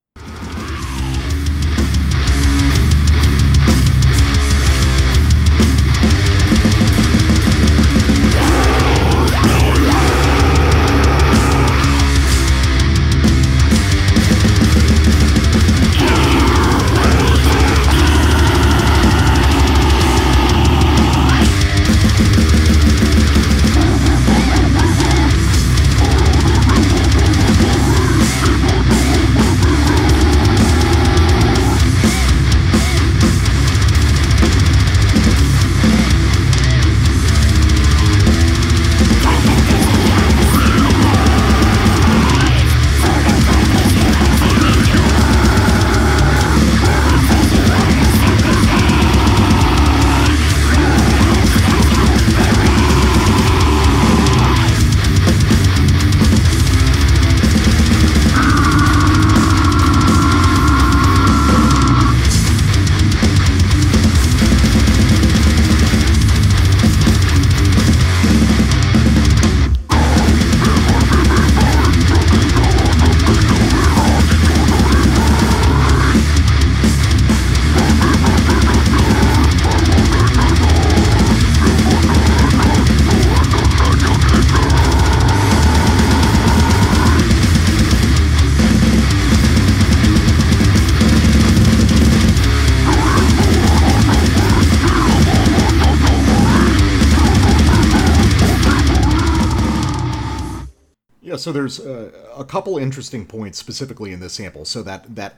[101.47, 104.65] So there's uh, a couple interesting points specifically in this sample.
[104.65, 105.37] So that that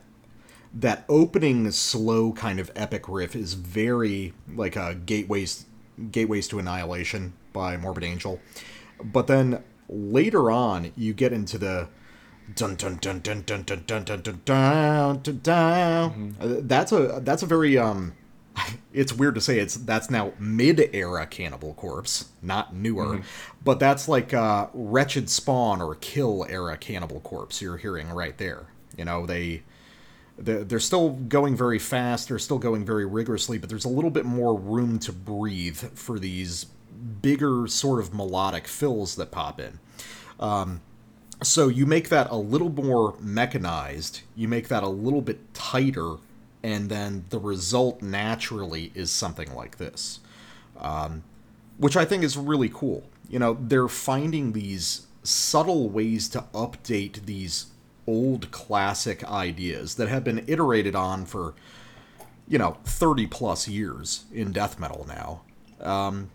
[0.74, 5.66] that opening slow kind of epic riff is very like a gateways
[6.10, 8.40] gateways to annihilation by Morbid Angel,
[9.04, 11.86] but then later on you get into the
[12.56, 16.36] dun dun dun dun dun dun dun dun dun dun.
[16.40, 18.14] Uh, That's a that's a very um.
[18.92, 23.20] It's weird to say it's that's now mid-era Cannibal Corpse, not newer,
[23.62, 27.62] but that's like uh, Wretched Spawn or Kill era Cannibal Corpse.
[27.62, 28.66] You're hearing right there.
[28.96, 29.62] You know they
[30.36, 32.28] they're, they're still going very fast.
[32.28, 36.18] They're still going very rigorously, but there's a little bit more room to breathe for
[36.18, 36.66] these
[37.22, 39.78] bigger sort of melodic fills that pop in.
[40.38, 40.80] Um,
[41.42, 46.16] so you make that a little more mechanized, you make that a little bit tighter,
[46.62, 50.20] and then the result naturally is something like this,
[50.78, 51.22] um,
[51.78, 53.04] which I think is really cool.
[53.28, 57.66] You know, they're finding these subtle ways to update these
[58.06, 61.54] old classic ideas that have been iterated on for,
[62.48, 65.42] you know, 30 plus years in death metal now.
[65.80, 66.30] Um,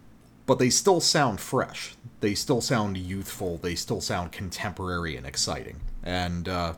[0.45, 1.95] but they still sound fresh.
[2.21, 3.57] They still sound youthful.
[3.57, 5.81] They still sound contemporary and exciting.
[6.03, 6.75] And uh,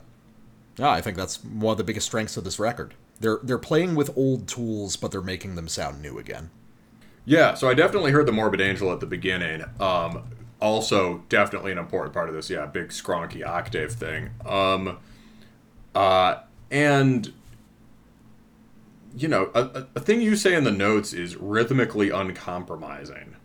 [0.78, 2.94] yeah, I think that's one of the biggest strengths of this record.
[3.20, 6.50] They're they're playing with old tools, but they're making them sound new again.
[7.26, 9.64] Yeah, so I definitely heard the Morbid Angel at the beginning.
[9.80, 10.24] Um,
[10.62, 12.50] also, definitely an important part of this.
[12.50, 14.30] Yeah, big skronky octave thing.
[14.46, 14.98] Um,
[15.94, 16.38] uh,
[16.72, 17.34] and
[19.16, 23.36] you know, a, a- a thing you say in the notes is rhythmically uncompromising.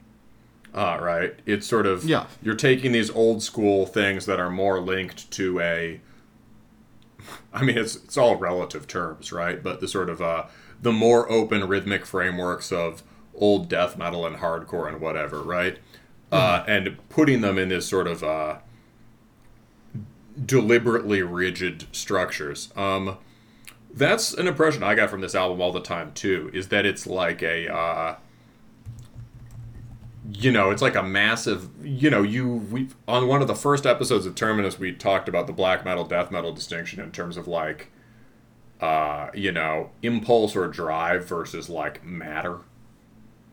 [0.74, 1.34] Uh, right?
[1.44, 2.26] It's sort of Yeah.
[2.42, 6.00] You're taking these old school things that are more linked to a.
[7.52, 9.62] I mean, it's it's all relative terms, right?
[9.62, 10.46] But the sort of uh,
[10.80, 13.02] the more open rhythmic frameworks of
[13.34, 15.78] old death metal and hardcore and whatever, right?
[16.30, 18.56] Uh, and putting them in this sort of uh,
[20.46, 22.72] deliberately rigid structures.
[22.74, 23.18] Um,
[23.92, 26.50] that's an impression I got from this album all the time too.
[26.54, 28.16] Is that it's like a uh,
[30.30, 33.86] you know, it's like a massive, you know, you we on one of the first
[33.86, 37.48] episodes of Terminus we talked about the black metal death metal distinction in terms of
[37.48, 37.90] like
[38.82, 42.58] uh, you know, impulse or drive versus like matter.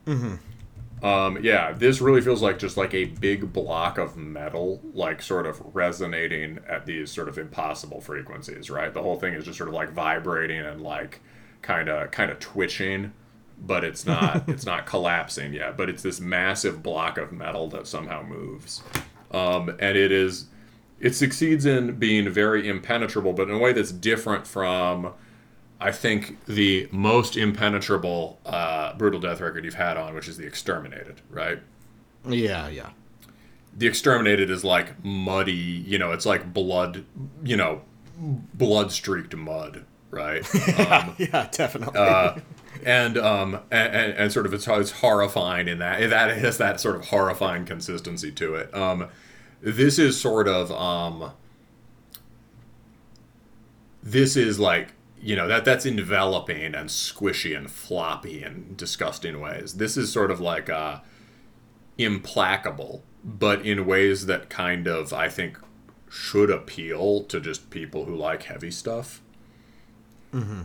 [0.07, 1.05] Mm-hmm.
[1.05, 5.45] Um, yeah, this really feels like just like a big block of metal, like sort
[5.45, 8.93] of resonating at these sort of impossible frequencies, right?
[8.93, 11.21] The whole thing is just sort of like vibrating and like
[11.61, 13.13] kind of kind of twitching,
[13.61, 15.77] but it's not it's not collapsing yet.
[15.77, 18.81] But it's this massive block of metal that somehow moves,
[19.31, 20.45] um, and it is
[20.99, 25.13] it succeeds in being very impenetrable, but in a way that's different from,
[25.79, 30.45] I think, the most impenetrable uh, brutal death record you've had on, which is the
[30.45, 31.59] Exterminated, right?
[32.27, 32.89] Yeah, yeah.
[33.77, 37.05] The Exterminated is like muddy, you know, it's like blood,
[37.43, 37.81] you know,
[38.17, 40.45] blood streaked mud, right?
[40.79, 41.97] Um, Yeah, definitely.
[42.85, 46.79] And um and, and, and sort of it's, it's horrifying in that that has that
[46.79, 48.73] sort of horrifying consistency to it.
[48.73, 49.07] Um
[49.61, 51.31] this is sort of um
[54.01, 59.75] this is like you know that that's enveloping and squishy and floppy in disgusting ways.
[59.75, 60.99] This is sort of like uh
[61.97, 65.57] implacable but in ways that kind of i think
[66.09, 69.21] should appeal to just people who like heavy stuff.
[70.33, 70.61] Mm-hmm.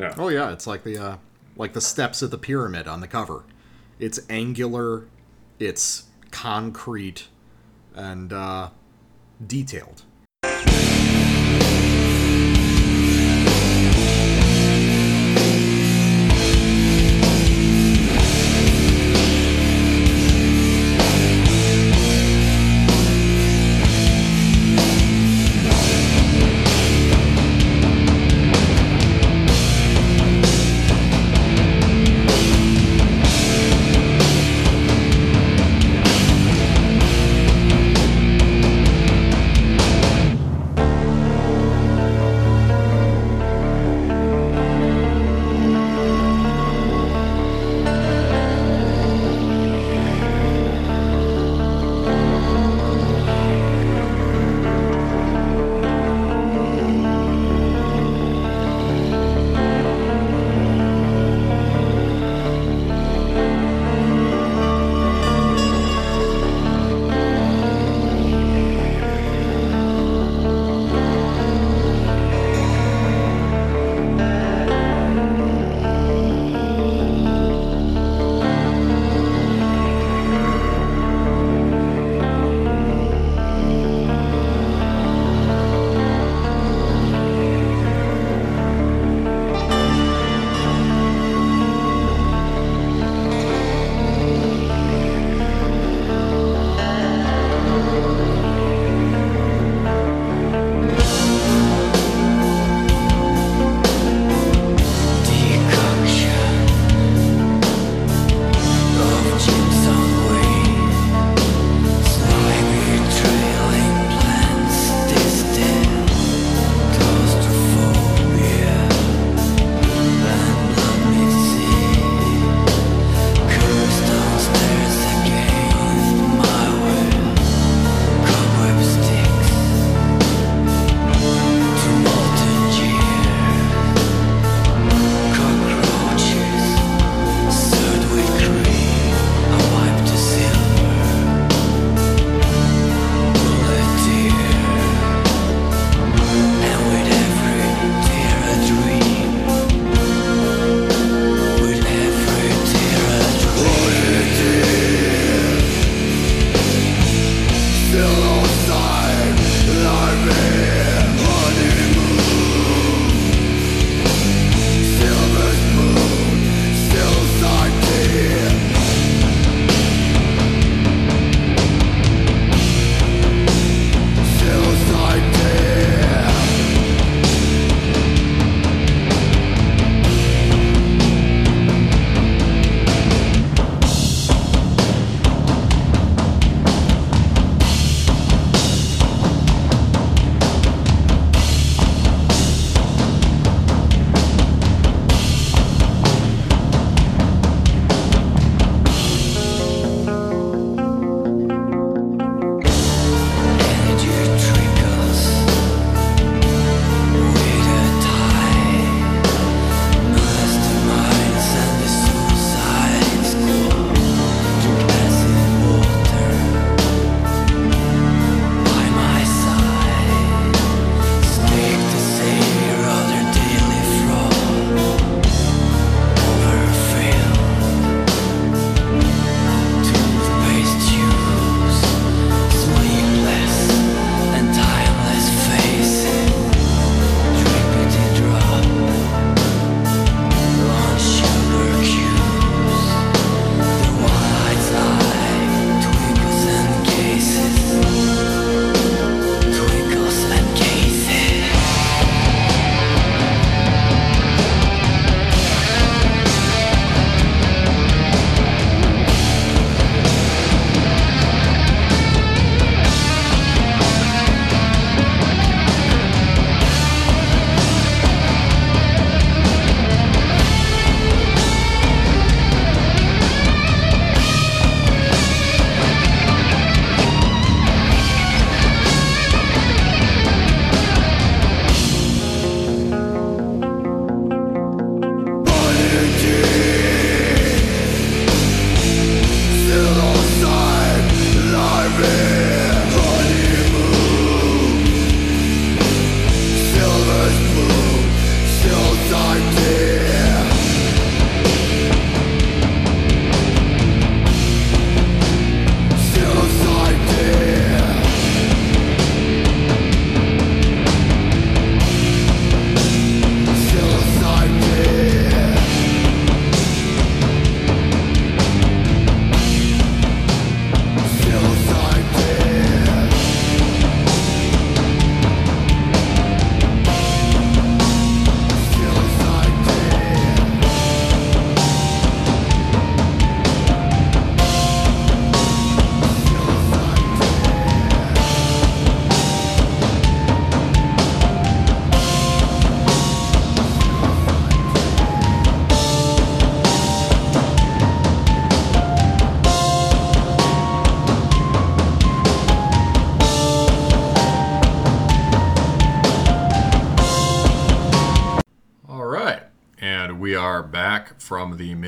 [0.00, 1.16] Yeah oh yeah, it's like the uh,
[1.56, 3.44] like the steps of the pyramid on the cover.
[3.98, 5.06] It's angular,
[5.58, 7.28] it's concrete,
[7.94, 8.70] and uh,
[9.44, 10.02] detailed.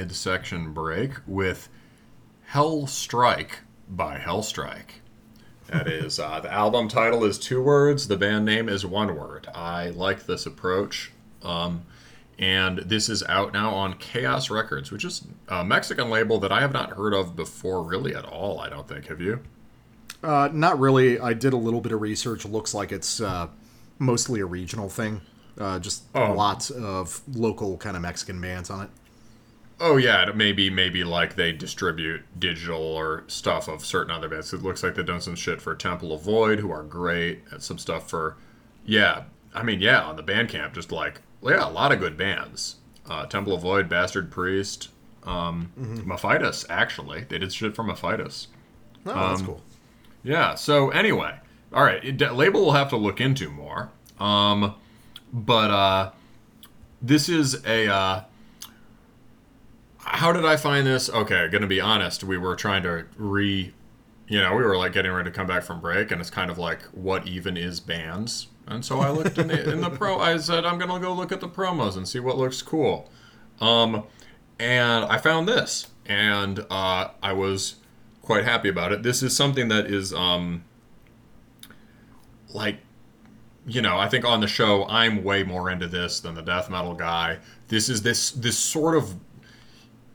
[0.02, 1.68] Midsection break with
[2.46, 4.98] Hell Strike by Hellstrike.
[5.68, 9.46] That is, uh, the album title is two words, the band name is one word.
[9.54, 11.12] I like this approach.
[11.44, 11.82] Um,
[12.36, 16.60] and this is out now on Chaos Records, which is a Mexican label that I
[16.60, 18.58] have not heard of before, really at all.
[18.58, 19.06] I don't think.
[19.06, 19.38] Have you?
[20.20, 21.20] Uh, not really.
[21.20, 22.44] I did a little bit of research.
[22.44, 23.46] Looks like it's uh,
[24.00, 25.20] mostly a regional thing.
[25.56, 26.32] Uh, just Oh.
[26.32, 28.90] lots of local kind of Mexican bands on it.
[29.84, 34.52] Oh yeah, maybe maybe like they distribute digital or stuff of certain other bands.
[34.52, 37.60] It looks like they've done some shit for Temple of Void, who are great, and
[37.60, 38.36] some stuff for,
[38.86, 39.24] yeah.
[39.52, 42.76] I mean, yeah, on the Bandcamp, just like yeah, a lot of good bands.
[43.10, 44.90] Uh, Temple of Void, Bastard Priest,
[45.24, 46.64] um, Mephitis.
[46.70, 48.46] Actually, they did shit for Mephitis.
[49.04, 49.62] Oh, that's Um, cool.
[50.22, 50.54] Yeah.
[50.54, 51.40] So anyway,
[51.72, 52.04] all right.
[52.04, 53.90] It, label will have to look into more.
[54.20, 54.76] Um,
[55.32, 56.10] but uh,
[57.02, 57.92] this is a.
[57.92, 58.22] Uh,
[60.04, 61.08] how did I find this?
[61.08, 62.24] Okay, gonna be honest.
[62.24, 63.72] We were trying to re,
[64.28, 66.50] you know, we were like getting ready to come back from break, and it's kind
[66.50, 68.48] of like, what even is bands?
[68.66, 70.18] And so I looked in the, in the pro.
[70.18, 73.10] I said, I'm gonna go look at the promos and see what looks cool.
[73.60, 74.04] Um,
[74.58, 77.76] and I found this, and uh, I was
[78.22, 79.02] quite happy about it.
[79.02, 80.64] This is something that is um,
[82.52, 82.78] like
[83.64, 86.68] you know, I think on the show I'm way more into this than the death
[86.68, 87.38] metal guy.
[87.68, 89.14] This is this this sort of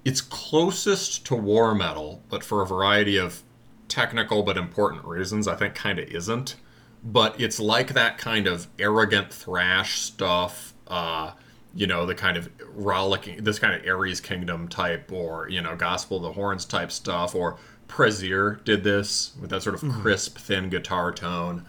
[0.07, 3.43] it's closest to war metal, but for a variety of
[3.89, 6.55] technical but important reasons, I think kind of isn't.
[7.03, 11.33] But it's like that kind of arrogant thrash stuff, uh,
[11.75, 15.75] you know, the kind of rollicking, this kind of Ares Kingdom type, or, you know,
[15.75, 17.57] Gospel of the Horns type stuff, or
[17.89, 21.65] Prezier did this with that sort of crisp, thin guitar tone.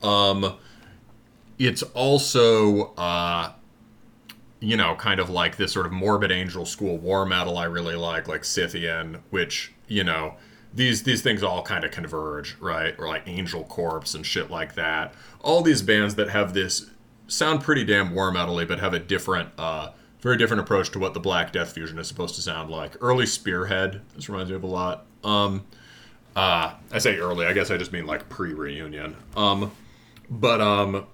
[0.00, 0.58] Um,
[1.58, 3.50] it's also uh,
[4.60, 7.96] you know kind of like this sort of morbid angel school war metal i really
[7.96, 10.34] like like scythian which you know
[10.72, 12.94] these these things all kind of converge right?
[12.98, 15.14] Or like angel corpse and shit like that.
[15.40, 16.90] All these bands that have this
[17.26, 21.14] sound pretty damn war metally but have a different uh very different approach to what
[21.14, 22.96] the black death fusion is supposed to sound like.
[23.00, 25.06] Early spearhead this reminds me of a lot.
[25.24, 25.64] Um
[26.36, 29.16] uh i say early i guess i just mean like pre-reunion.
[29.36, 29.72] Um
[30.28, 31.06] but um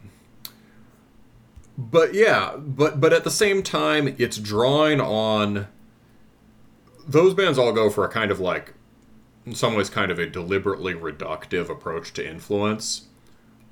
[1.78, 5.66] but yeah but but at the same time it's drawing on
[7.06, 8.74] those bands all go for a kind of like
[9.44, 13.06] in some ways kind of a deliberately reductive approach to influence.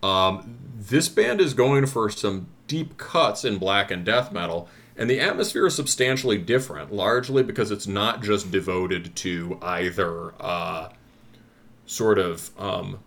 [0.02, 5.10] Um, this band is going for some deep cuts in black and death metal and
[5.10, 10.90] the atmosphere is substantially different largely because it's not just devoted to either uh,
[11.84, 13.00] sort of um,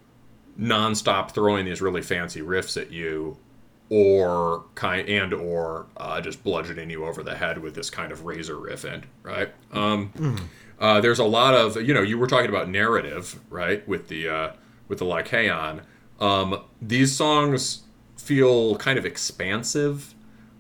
[0.58, 3.38] non-stop throwing these really fancy riffs at you
[3.90, 8.26] or kind and or uh, just bludgeoning you over the head with this kind of
[8.26, 9.54] razor riff end, right?
[9.72, 10.50] Um,
[10.80, 13.88] uh, there's a lot of you know you were talking about narrative, right?
[13.88, 14.52] With the uh,
[14.88, 15.82] with the Lykhaeon,
[16.20, 17.84] um, these songs
[18.18, 20.14] feel kind of expansive.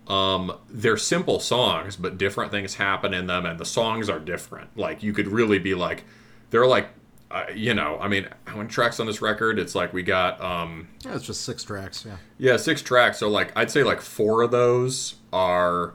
[0.08, 4.78] Um, they're simple songs, but different things happen in them, and the songs are different.
[4.78, 6.06] Like you could really be like,
[6.50, 6.90] they're like,
[7.30, 9.60] uh, you know, I mean, how many tracks on this record?
[9.60, 10.40] It's like we got.
[10.42, 12.06] Um, Yeah, it's just six tracks.
[12.06, 12.18] Yeah.
[12.38, 13.18] yeah, six tracks.
[13.20, 15.94] So like I'd say like four of those are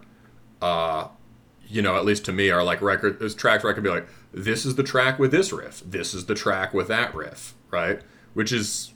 [0.60, 1.08] uh
[1.66, 3.88] you know, at least to me are like record those tracks where I could be
[3.88, 7.54] like, this is the track with this riff, this is the track with that riff,
[7.70, 8.00] right?
[8.34, 8.92] Which is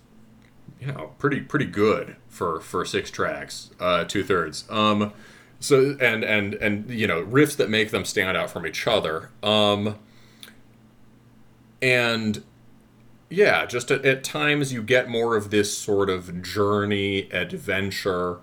[0.79, 4.65] you know, pretty pretty good for for six tracks, uh two thirds.
[4.69, 5.15] Um
[5.59, 9.31] so and and and you know, riffs that make them stand out from each other.
[9.43, 9.99] Um
[11.87, 12.43] and
[13.31, 18.41] yeah, just at, at times you get more of this sort of journey, adventure,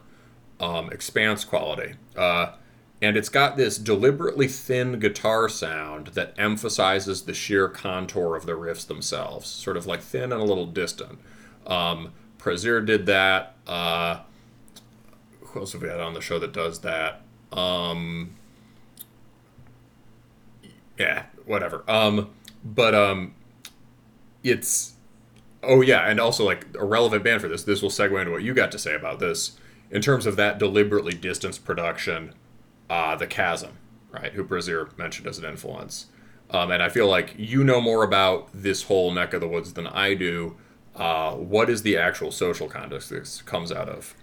[0.61, 1.95] um, expanse quality.
[2.15, 2.53] Uh,
[3.02, 8.53] and it's got this deliberately thin guitar sound that emphasizes the sheer contour of the
[8.53, 11.20] riffs themselves, sort of like thin and a little distant.
[11.68, 13.56] Um, Prezier did that.
[13.68, 14.22] Uh,
[15.41, 17.22] who else have we had on the show that does that?
[17.52, 18.36] Um,
[20.98, 21.84] yeah, whatever.
[21.90, 22.30] Um,
[22.64, 23.34] but um,
[24.44, 24.94] it's
[25.61, 27.64] oh yeah, and also like a relevant band for this.
[27.64, 29.57] This will segue into what you got to say about this
[29.91, 32.34] in terms of that deliberately distanced production.
[32.90, 33.77] Uh, the Chasm,
[34.11, 34.34] right?
[34.34, 36.07] Who Brazier mentioned as an influence,
[36.52, 39.73] um, and I feel like you know more about this whole neck of the woods
[39.73, 40.57] than I do.
[40.95, 44.14] Uh, what is the actual social context this comes out of?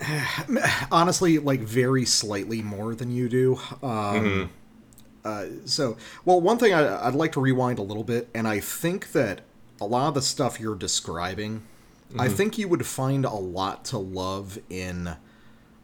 [0.92, 4.50] honestly like very slightly more than you do um
[5.24, 8.60] uh, so well one thing I, i'd like to rewind a little bit and i
[8.60, 9.42] think that
[9.80, 11.62] a lot of the stuff you're describing
[12.18, 15.16] i think you would find a lot to love in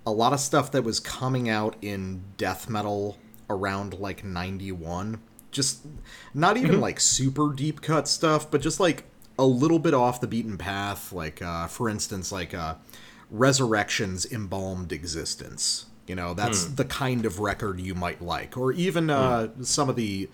[0.06, 3.18] a lot of stuff that was coming out in death metal
[3.50, 5.20] around like 91.
[5.50, 5.84] Just
[6.32, 9.04] not even like super deep cut stuff, but just like
[9.38, 11.12] a little bit off the beaten path.
[11.12, 12.76] Like, uh, for instance, like uh,
[13.30, 15.86] Resurrection's Embalmed Existence.
[16.06, 18.56] You know, that's the kind of record you might like.
[18.56, 20.28] Or even uh, some of the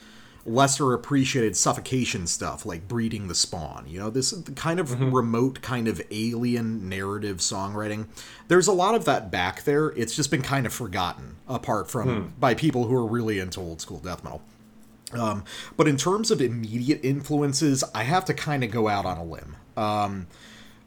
[0.45, 3.85] lesser appreciated suffocation stuff like breeding the spawn.
[3.87, 8.07] You know this is the kind of remote kind of alien narrative songwriting.
[8.49, 9.91] There's a lot of that back there.
[9.91, 13.81] It's just been kind of forgotten apart from by people who are really into old
[13.81, 14.43] school death metal.
[15.13, 15.45] Um,
[15.77, 19.25] but in terms of immediate influences i have to kind of go out on a
[19.25, 19.57] limb.
[19.77, 20.27] Um,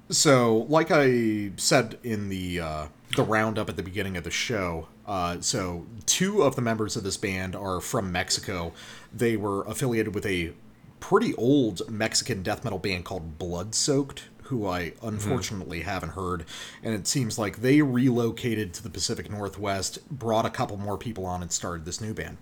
[0.09, 4.87] so like i said in the uh, the roundup at the beginning of the show.
[5.05, 8.73] Uh, so two of the members of this band are from mexico.
[9.13, 10.53] They were affiliated with a
[10.99, 16.45] pretty old mexican death metal band called blood soaked who i unfortunately haven't heard.
[16.83, 21.25] And it seems like they relocated to the pacific northwest brought a couple more people
[21.25, 22.37] on and started this new band.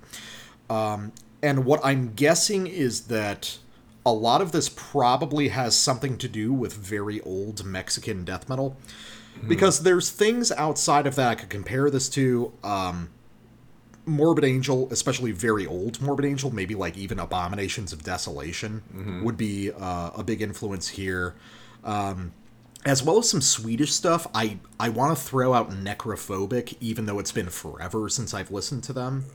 [1.41, 3.57] And what I'm guessing is that
[4.05, 8.77] a lot of this probably has something to do with very old Mexican death metal.
[9.47, 12.53] Because there's things outside of that I could compare this to.
[12.63, 13.09] Um,
[14.05, 18.81] Morbid Angel, especially very old Morbid Angel, maybe like even Abominations of Desolation,
[19.23, 21.35] would be uh, a big influence here.
[21.83, 22.33] Um,
[22.85, 24.27] as well as some Swedish stuff.
[24.33, 28.83] I, I want to throw out Necrophobic, even though it's been forever since I've listened
[28.85, 29.25] to them.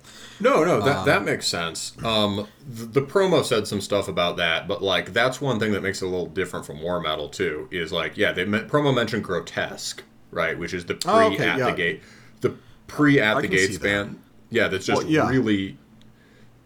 [0.41, 1.93] No, no, that that makes sense.
[2.05, 5.83] Um, the, the promo said some stuff about that, but like that's one thing that
[5.83, 7.69] makes it a little different from war metal too.
[7.70, 11.49] Is like, yeah, they me- promo mentioned grotesque, right, which is the pre Oh, okay,
[11.49, 11.70] at yeah.
[11.70, 12.03] the gate,
[12.41, 12.55] the
[12.87, 13.83] pre at the gates that.
[13.83, 14.23] band.
[14.51, 15.29] Yeah, that's just Well, yeah.
[15.29, 15.77] really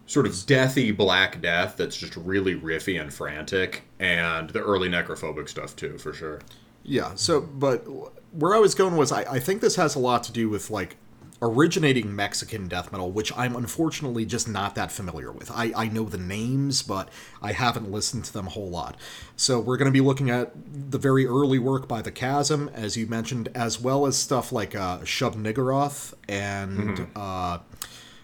[0.05, 1.75] sort of deathy black death.
[1.77, 6.39] That's just really riffy and frantic, and the early necrophobic stuff too, for sure.
[6.83, 7.15] Yeah.
[7.15, 7.85] So, but
[8.31, 10.69] where I was going was I, I think this has a lot to do with
[10.69, 10.97] like
[11.43, 15.51] originating Mexican death metal, which I'm unfortunately just not that familiar with.
[15.51, 17.09] I, I know the names, but
[17.41, 18.95] I haven't listened to them a whole lot.
[19.35, 20.53] So we're going to be looking at
[20.89, 24.73] the very early work by The Chasm, as you mentioned, as well as stuff like
[24.73, 27.59] uh, Shub Niggurath and uh,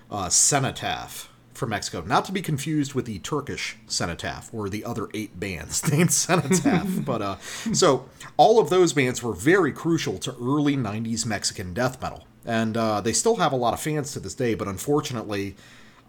[0.10, 1.28] uh, Cenotaph
[1.60, 2.02] from Mexico.
[2.02, 7.06] Not to be confused with the Turkish Cenotaph or the other eight bands named Cenotaph.
[7.06, 7.38] but uh,
[7.73, 8.06] so
[8.38, 12.26] all of those bands were very crucial to early 90s Mexican death metal.
[12.45, 15.56] And uh, they still have a lot of fans to this day, but unfortunately,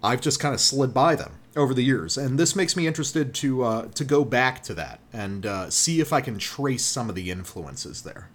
[0.02, 2.16] I've just kind of slid by them over the years.
[2.16, 6.00] And this makes me interested to, uh, to go back to that and uh, see
[6.00, 8.30] if I can trace some of the influences there.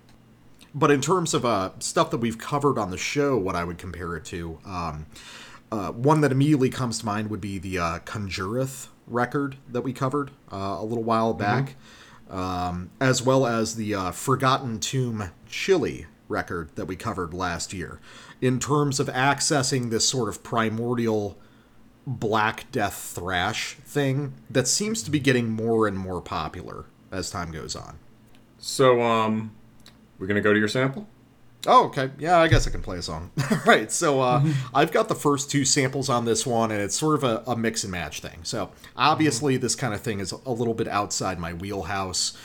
[0.75, 3.77] But in terms of uh, stuff that we've covered on the show, what I would
[3.77, 5.05] compare it to, um,
[5.75, 9.93] uh, one that immediately comes to mind would be the uh, Conjureth record that we
[9.93, 11.75] covered uh, a little while back,
[12.29, 17.99] um, as well as the uh, Forgotten Tomb Chili record that we covered last year.
[18.41, 21.37] In terms of accessing this sort of primordial
[22.07, 27.51] Black Death thrash thing that seems to be getting more and more popular as time
[27.51, 27.97] goes on.
[28.59, 29.55] So, um,
[30.19, 31.07] we're gonna go to your sample.
[31.67, 32.11] Oh, okay.
[32.19, 33.31] Yeah, I guess I can play a song.
[33.51, 33.91] All right.
[33.91, 34.43] So uh,
[34.73, 37.55] I've got the first two samples on this one, and it's sort of a, a
[37.55, 38.39] mix and match thing.
[38.43, 42.37] So obviously, this kind of thing is a little bit outside my wheelhouse.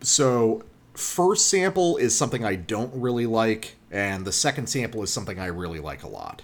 [0.00, 0.64] So,
[0.94, 5.46] first sample is something I don't really like, and the second sample is something I
[5.46, 6.42] really like a lot.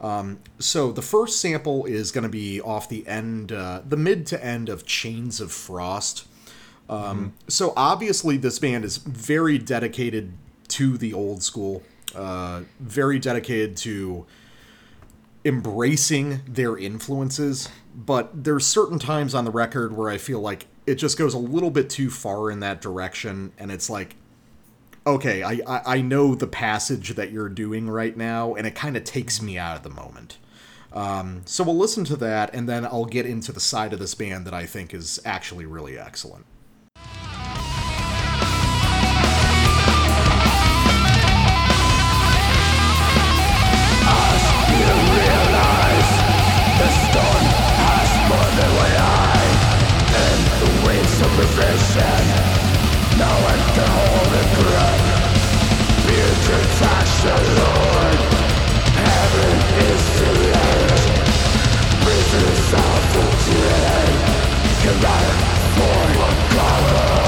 [0.00, 4.26] Um, so the first sample is going to be off the end, uh, the mid
[4.26, 6.26] to end of Chains of Frost.
[6.88, 10.32] Um, So obviously, this band is very dedicated
[10.72, 11.82] to the old school,
[12.14, 14.26] uh, very dedicated to
[15.44, 17.68] embracing their influences.
[17.94, 21.38] But there's certain times on the record where I feel like it just goes a
[21.38, 24.16] little bit too far in that direction, and it's like,
[25.06, 28.96] okay, I I, I know the passage that you're doing right now, and it kind
[28.96, 30.38] of takes me out of the moment.
[30.92, 34.14] Um, so we'll listen to that, and then I'll get into the side of this
[34.14, 36.44] band that I think is actually really excellent.
[51.32, 52.24] supervision
[53.16, 55.12] now I can hold it bright
[56.04, 56.20] the
[57.56, 58.18] Lord
[59.00, 59.56] Heaven
[59.88, 61.08] is late
[62.04, 63.26] Prisoners of the
[65.76, 66.02] for
[66.54, 67.21] color?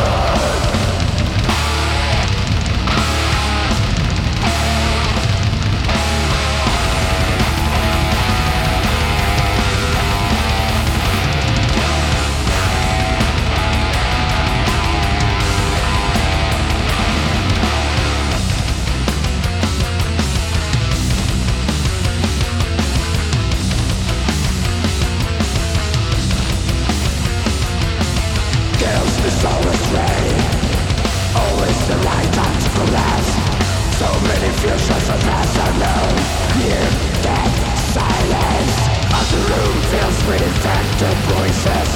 [40.25, 41.91] sacred effect of voices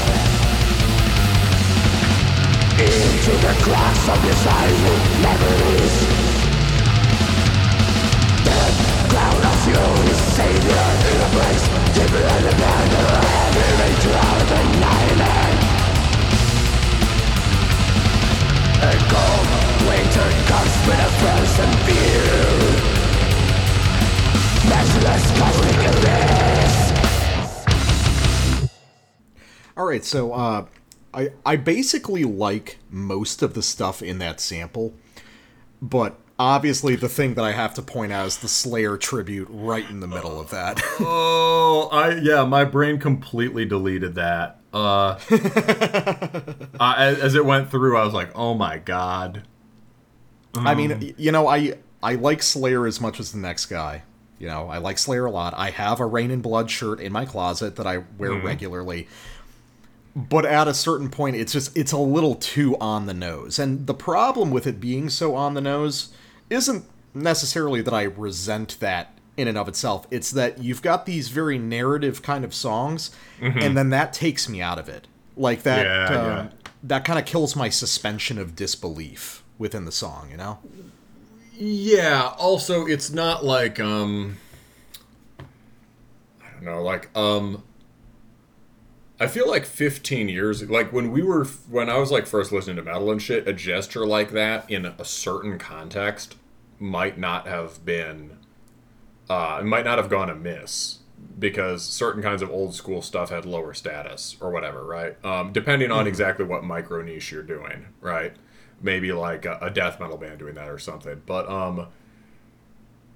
[2.76, 5.94] Into the cracks of your silent memories
[8.44, 8.60] The
[9.08, 9.96] crown of your
[10.36, 11.64] savior in a place
[11.94, 13.08] Deeper than the banner
[13.48, 15.60] Every rage out of an island
[18.82, 19.48] A cold
[19.88, 22.28] winter comes with a frozen fear
[24.68, 26.57] Measureless cosmic event.
[29.78, 30.66] All right, so uh,
[31.14, 34.92] I I basically like most of the stuff in that sample,
[35.80, 39.88] but obviously the thing that I have to point out is the Slayer tribute right
[39.88, 40.82] in the middle of that.
[41.00, 44.58] Oh, I yeah, my brain completely deleted that.
[44.74, 45.16] Uh,
[46.80, 49.44] I, as, as it went through, I was like, "Oh my god!"
[50.56, 54.02] I mean, you know, I I like Slayer as much as the next guy.
[54.40, 55.54] You know, I like Slayer a lot.
[55.56, 59.06] I have a Reign in Blood shirt in my closet that I wear regularly.
[60.18, 63.58] But at a certain point, it's just it's a little too on the nose.
[63.60, 66.08] And the problem with it being so on the nose
[66.50, 66.84] isn't
[67.14, 70.08] necessarily that I resent that in and of itself.
[70.10, 74.60] It's that you've got these very narrative kind of songs, and then that takes me
[74.60, 75.06] out of it.
[75.36, 76.48] Like that, Yeah, um, yeah.
[76.82, 80.28] that kind of kills my suspension of disbelief within the song.
[80.32, 80.58] You know?
[81.54, 82.32] Yeah.
[82.38, 84.38] Also, it's not like um,
[85.38, 85.44] I
[86.54, 87.62] don't know, like um.
[89.20, 92.76] I feel like 15 years, like when we were, when I was like first listening
[92.76, 96.36] to metal and shit, a gesture like that in a certain context
[96.78, 98.38] might not have been,
[99.28, 101.00] uh, it might not have gone amiss
[101.38, 105.22] because certain kinds of old school stuff had lower status or whatever, right?
[105.24, 108.34] Um, depending on exactly what micro niche you're doing, right?
[108.80, 111.22] Maybe like a, a death metal band doing that or something.
[111.26, 111.88] But um,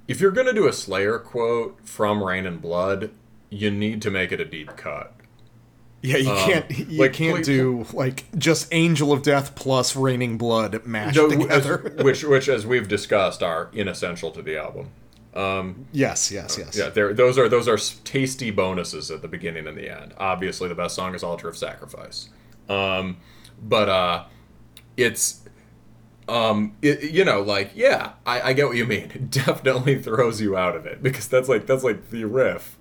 [0.09, 3.11] if you're gonna do a Slayer quote from Reign in Blood,
[3.51, 5.15] you need to make it a deep cut.
[6.03, 10.37] Yeah, you can't you like, can't please- do like just Angel of Death plus Raining
[10.37, 11.95] Blood mashed No, as- together.
[12.03, 14.89] which, which, as we've discussed, are inessential to the album.
[15.93, 16.77] yes, yes, yes.
[16.77, 20.13] Yeah, those are those are tasty bonuses at the beginning and the end.
[20.19, 22.29] Obviously, the best song is "Altar of Sacrifice,"
[22.69, 23.17] um,
[23.63, 24.25] but uh,
[24.97, 25.41] it's
[26.29, 29.11] um, it, you know, like yeah, I, I get what you mean.
[29.15, 32.77] It definitely throws you out of it because that's like that's like the riff.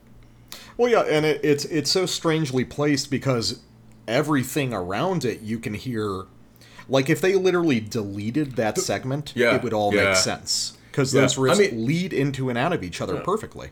[0.81, 3.61] Well, yeah, and it, it's it's so strangely placed because
[4.07, 6.23] everything around it you can hear.
[6.89, 10.05] Like if they literally deleted that segment, Yeah, it would all yeah.
[10.05, 13.69] make sense because Yeah, those I mean- lead into and out of each other perfectly.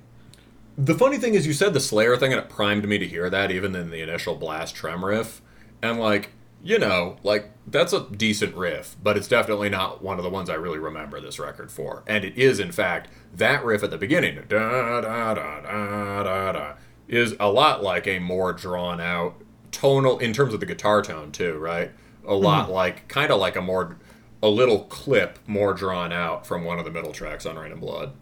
[0.78, 3.28] The funny thing is, you said the Slayer thing, and it primed me to hear
[3.28, 5.42] that even in the initial blast trem riff,
[5.82, 6.30] and like
[6.64, 10.48] you know, like that's a decent riff, but it's definitely not one of the ones
[10.48, 12.04] I really remember this record for.
[12.06, 16.52] And it is, in fact, that riff at the beginning, da da da da da
[16.52, 16.74] da,
[17.10, 19.36] is a lot like a more drawn out
[19.72, 21.92] tonal in terms of the guitar tone too, right?
[22.26, 22.74] A lot mm-hmm.
[22.74, 23.98] like kind of like a more
[24.42, 27.80] a little clip more drawn out from one of the middle tracks on Reign in
[27.80, 28.14] Blood.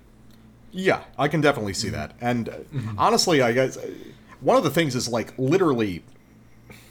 [0.72, 1.98] Yeah, I can definitely see mm-hmm.
[1.98, 2.14] that.
[2.22, 2.98] And uh, mm-hmm.
[2.98, 3.90] honestly, I guess uh,
[4.40, 6.04] one of the things is like literally,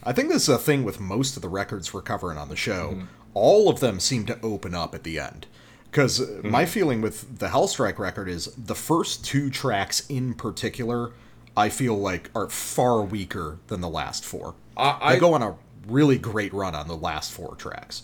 [0.02, 2.56] I think this is a thing with most of the records we're covering on the
[2.56, 3.02] show.
[3.34, 5.46] All of them seem to open up at the end.
[5.84, 11.12] Because uh, my feeling with the Hellstrike record is the first two tracks in particular,
[11.56, 14.54] I feel like are far weaker than the last four.
[14.76, 15.54] I- they go on a
[15.86, 18.02] really great run on the last four tracks.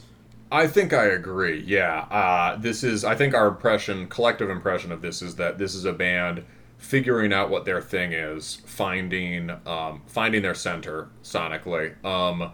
[0.50, 1.60] I think I agree.
[1.66, 3.04] Yeah, uh, this is.
[3.04, 6.44] I think our impression, collective impression of this, is that this is a band
[6.76, 12.02] figuring out what their thing is, finding, um, finding their center sonically.
[12.04, 12.52] Um,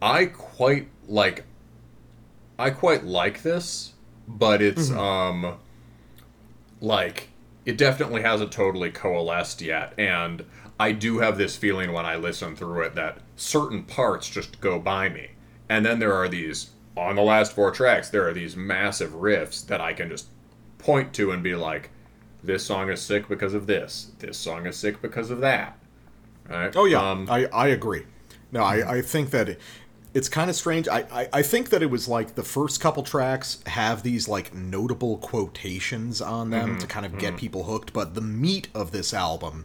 [0.00, 1.44] I quite like.
[2.58, 3.92] I quite like this,
[4.26, 5.58] but it's um,
[6.80, 7.28] like
[7.64, 10.44] it definitely hasn't totally coalesced yet, and
[10.80, 14.78] I do have this feeling when I listen through it that certain parts just go
[14.78, 15.30] by me,
[15.68, 18.08] and then there are these on the last four tracks.
[18.10, 20.26] There are these massive riffs that I can just
[20.78, 21.90] point to and be like,
[22.42, 24.10] "This song is sick because of this.
[24.18, 25.78] This song is sick because of that."
[26.48, 26.74] Right?
[26.74, 28.04] Oh yeah, Um, I, I agree.
[28.50, 29.56] No, I, I think that
[30.14, 30.88] it's kind of strange.
[30.88, 34.54] I, I, I think that it was like the first couple tracks have these like
[34.54, 39.14] notable quotations on them to kind of get people hooked, but the meat of this
[39.14, 39.64] album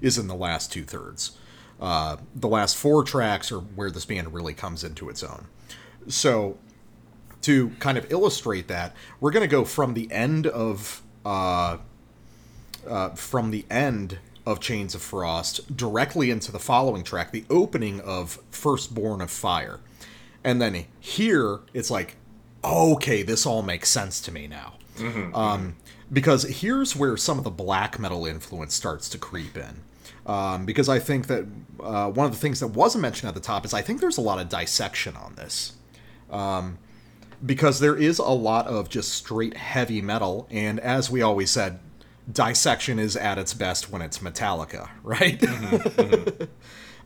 [0.00, 1.32] is in the last two thirds.
[1.80, 5.46] Uh, the last four tracks are where this band really comes into its own.
[6.08, 6.58] So
[7.42, 11.78] to kind of illustrate that, we're going to go from the end of uh,
[12.88, 18.00] uh, from the end of Chains of Frost directly into the following track, the opening
[18.00, 19.80] of Firstborn of Fire.
[20.48, 22.16] And then here, it's like,
[22.64, 24.78] okay, this all makes sense to me now.
[25.34, 25.76] Um,
[26.10, 29.82] because here's where some of the black metal influence starts to creep in.
[30.24, 31.44] Um, because I think that
[31.78, 34.16] uh, one of the things that wasn't mentioned at the top is I think there's
[34.16, 35.74] a lot of dissection on this.
[36.30, 36.78] Um,
[37.44, 41.78] because there is a lot of just straight heavy metal, and as we always said,
[42.32, 45.38] dissection is at its best when it's Metallica, right?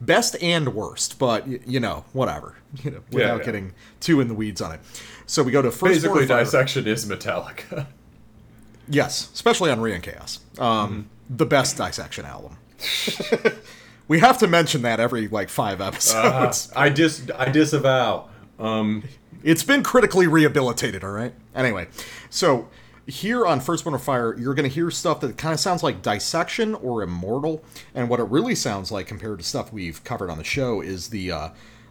[0.05, 2.57] best and worst, but y- you know, whatever.
[2.83, 3.45] You know, without yeah.
[3.45, 4.81] getting too in the weeds on it.
[5.27, 7.87] So we go to first Basically, dissection is Metallica.
[8.89, 10.39] Yes, especially on Reinkaos.
[10.61, 11.37] Um, Mm-hmm.
[11.37, 12.59] The best dissection album.
[14.09, 16.71] we have to mention that every like five episodes.
[16.77, 18.29] I dis I disavow.
[18.59, 19.05] Um,
[19.43, 21.33] It's been critically rehabilitated, all right?
[21.55, 21.89] Anyway,
[22.29, 22.69] so
[23.07, 25.83] here on First Born of Fire, you're going to hear stuff that kind of sounds
[25.83, 27.65] like Dissection or Immortal.
[27.95, 31.09] And what it really sounds like compared to stuff we've covered on the show is
[31.09, 31.49] the uh,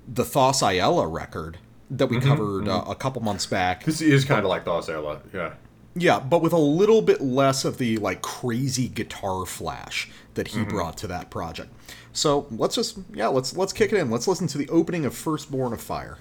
[0.07, 1.57] the Thos Ayala record
[1.89, 3.83] that we covered Uh, a couple months back.
[3.83, 5.53] this is kind of like Thosela, yeah.
[5.93, 10.63] Yeah, but with a little bit less of the like crazy guitar flash that he
[10.63, 11.69] brought to that project.
[12.13, 14.09] So let's just yeah, let's let's kick it in.
[14.09, 16.17] Let's listen to the opening of Firstborn of Fire.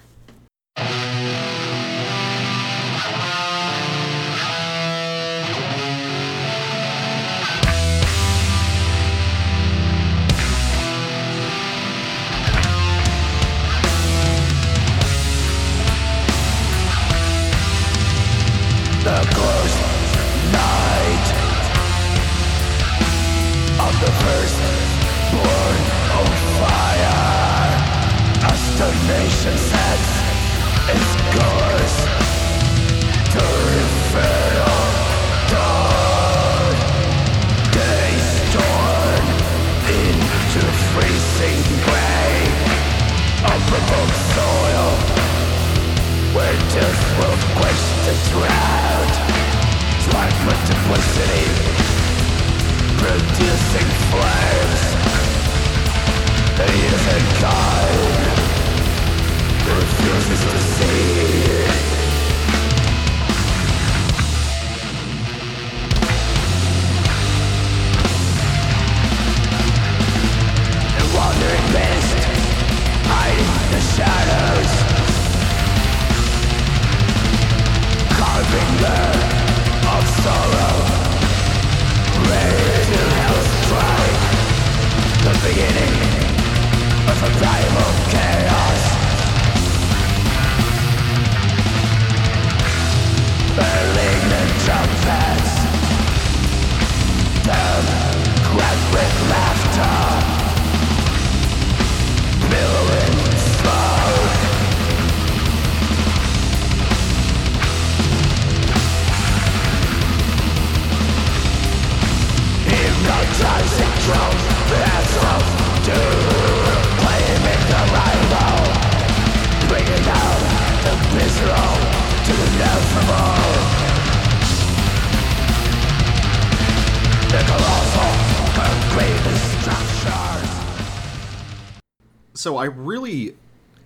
[132.41, 133.35] So I really,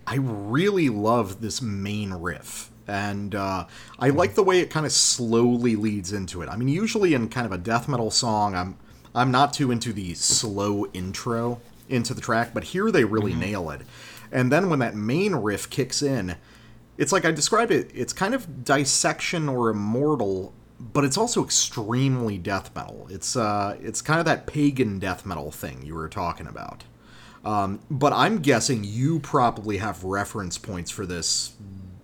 [0.08, 3.66] I really love this main riff, and uh,
[4.00, 6.48] I like the way it kind of slowly leads into it.
[6.48, 8.78] I mean, usually in kind of a death metal song, I'm
[9.14, 11.60] I'm not too into the slow intro
[11.90, 13.82] into the track, but here they really nail it.
[14.32, 16.38] And then when that main riff kicks in,
[16.98, 17.92] it's like I described it.
[17.94, 23.06] It's kind of dissection or immortal, but it's also extremely death metal.
[23.10, 26.86] It's uh, it's kind of that pagan death metal thing you were talking about.
[27.46, 31.54] Um, but I'm guessing you probably have reference points for this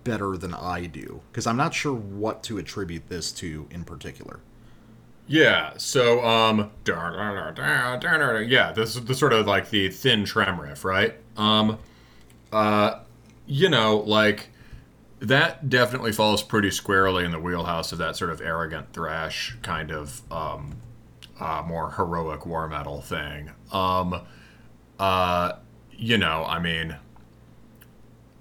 [0.04, 4.40] better than I do, because I'm not sure what to attribute this to in particular.
[5.26, 6.70] Yeah, so um
[8.42, 11.14] yeah, this is the sort of like the thin trem riff, right?
[11.36, 11.78] Um
[12.52, 13.00] uh
[13.46, 14.48] you know, like
[15.20, 19.90] that definitely falls pretty squarely in the wheelhouse of that sort of arrogant thrash kind
[19.90, 20.76] of um
[21.40, 23.50] uh more heroic war metal thing.
[23.70, 24.22] Um
[24.98, 25.52] uh
[25.92, 26.96] you know, I mean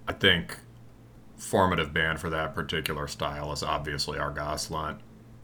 [0.08, 0.58] I think
[1.38, 5.00] formative band for that particular style is obviously Argoslant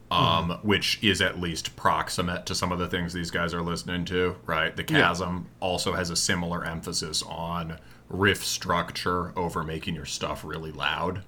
[0.09, 4.05] um, which is at least proximate to some of the things these guys are listening
[4.05, 4.75] to, right?
[4.75, 7.77] The Chasm also has a similar emphasis on
[8.09, 11.23] riff structure over making your stuff really loud.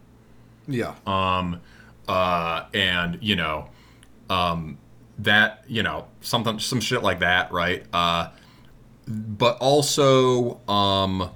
[0.67, 0.95] Yeah.
[1.05, 1.59] Um,
[2.07, 3.69] uh, and you know,
[4.29, 4.77] um,
[5.19, 7.85] that you know something, some shit like that, right?
[7.91, 8.29] Uh,
[9.09, 11.31] but also, um,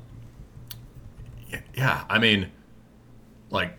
[1.74, 2.52] yeah, I mean,
[3.50, 3.74] like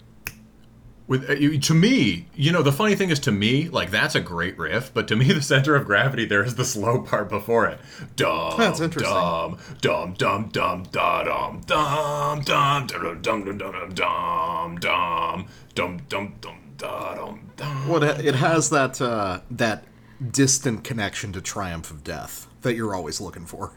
[1.06, 1.34] with uh,
[1.66, 4.92] to me, you know, the funny thing is to me, like that's a great riff,
[4.92, 7.78] but to me, the center of gravity there is the slow part before it.
[8.16, 9.12] Dum, That's interesting.
[9.14, 15.98] Dum, dum, dum, dum, da, dum, dum, dum, dum, dum, dum, dum, dum, dum, dum,
[16.08, 17.88] dum, dum, dum, dum.
[17.88, 19.84] Well, it has that uh, that
[20.30, 23.72] distant connection to Triumph of Death that you're always looking for.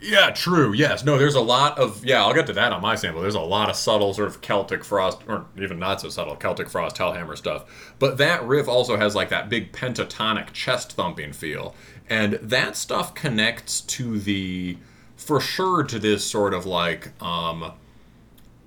[0.00, 0.74] Yeah, true.
[0.74, 1.04] Yes.
[1.04, 3.22] No, there's a lot of yeah, I'll get to that on my sample.
[3.22, 6.68] There's a lot of subtle sort of Celtic frost or even not so subtle Celtic
[6.68, 7.94] frost hellhammer stuff.
[7.98, 11.74] But that riff also has like that big pentatonic chest thumping feel.
[12.08, 14.76] And that stuff connects to the
[15.16, 17.72] for sure to this sort of like um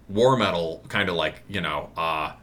[0.08, 2.34] war metal kind of like, you know, uh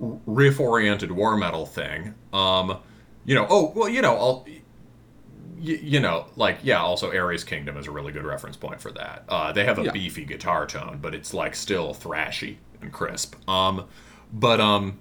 [0.00, 2.14] riff oriented war metal thing.
[2.32, 2.78] Um
[3.24, 4.58] you know, oh, well, you know, I'll y-
[5.82, 6.80] you know, like yeah.
[6.80, 9.24] Also, Ares Kingdom is a really good reference point for that.
[9.28, 9.92] Uh, they have a Yeah.
[9.92, 13.36] beefy guitar tone, but it's like still thrashy and crisp.
[13.48, 13.86] Um,
[14.32, 14.98] but um,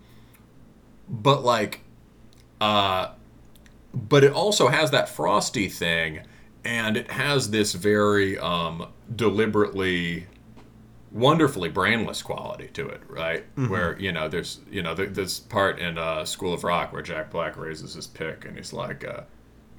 [1.10, 1.82] but like,
[2.60, 3.10] uh,
[3.94, 6.22] but it also has that frosty thing,
[6.64, 10.28] and it has this very um deliberately
[11.12, 13.46] wonderfully brainless quality to it, right?
[13.70, 17.02] Where you know, there's you know, there, this part in uh, School of Rock where
[17.02, 19.22] Jack Black raises his pick and he's like, uh,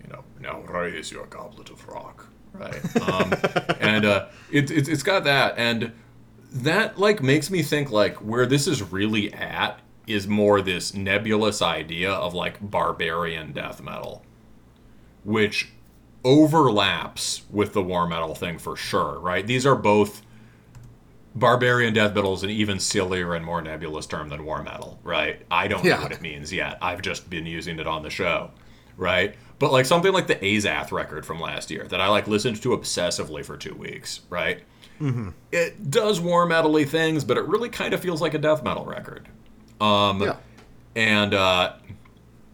[0.03, 2.97] you know, now raise your goblet of rock, right?
[3.03, 3.33] Um,
[3.81, 5.93] and uh, it, it, it's got that, and
[6.53, 11.63] that like makes me think like where this is really at is more this nebulous
[11.63, 14.25] idea of like barbarian death metal,
[15.25, 15.73] which
[16.25, 19.47] overlaps with the war metal thing for sure, right?
[19.47, 20.23] These are both
[21.35, 25.41] barbarian death metal is an even sillier and more nebulous term than war metal, right?
[25.51, 25.97] I don't Yeah.
[25.97, 26.79] know what it means yet.
[26.83, 28.51] I've just been using it on the show,
[28.97, 29.35] right?
[29.59, 32.71] But like something like the Azath record from last year that I like listened to
[32.71, 34.63] obsessively for two weeks, right?
[35.51, 38.85] It does war metally things, but it really kind of feels like a death metal
[38.85, 39.29] record.
[39.81, 40.37] Um, yeah.
[40.95, 41.73] and uh,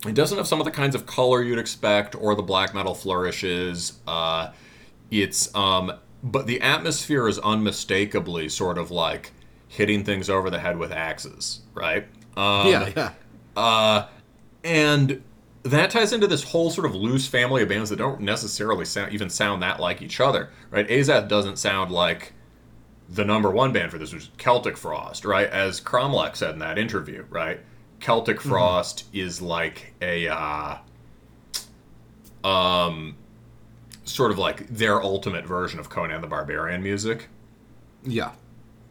[0.06, 2.94] it doesn't have some of the kinds of color you'd expect or the black metal
[2.94, 3.98] flourishes.
[4.06, 4.52] Uh,
[5.10, 5.92] it's um,
[6.22, 9.32] but the atmosphere is unmistakably sort of like
[9.68, 12.06] hitting things over the head with axes, right?
[12.36, 13.12] Um, yeah,
[13.56, 14.06] yeah.
[14.64, 15.22] and
[15.62, 19.12] that ties into this whole sort of loose family of bands that don't necessarily sound,
[19.12, 20.88] even sound that like each other, right?
[20.88, 22.32] Azath doesn't sound like
[23.08, 25.48] the number one band for this, which is Celtic Frost, right?
[25.48, 27.60] As Cromlech said in that interview, right?
[28.00, 30.78] Celtic Frost is like a uh,
[32.44, 33.16] um,
[34.08, 37.28] sort of like their ultimate version of Conan the Barbarian music.
[38.04, 38.32] Yeah.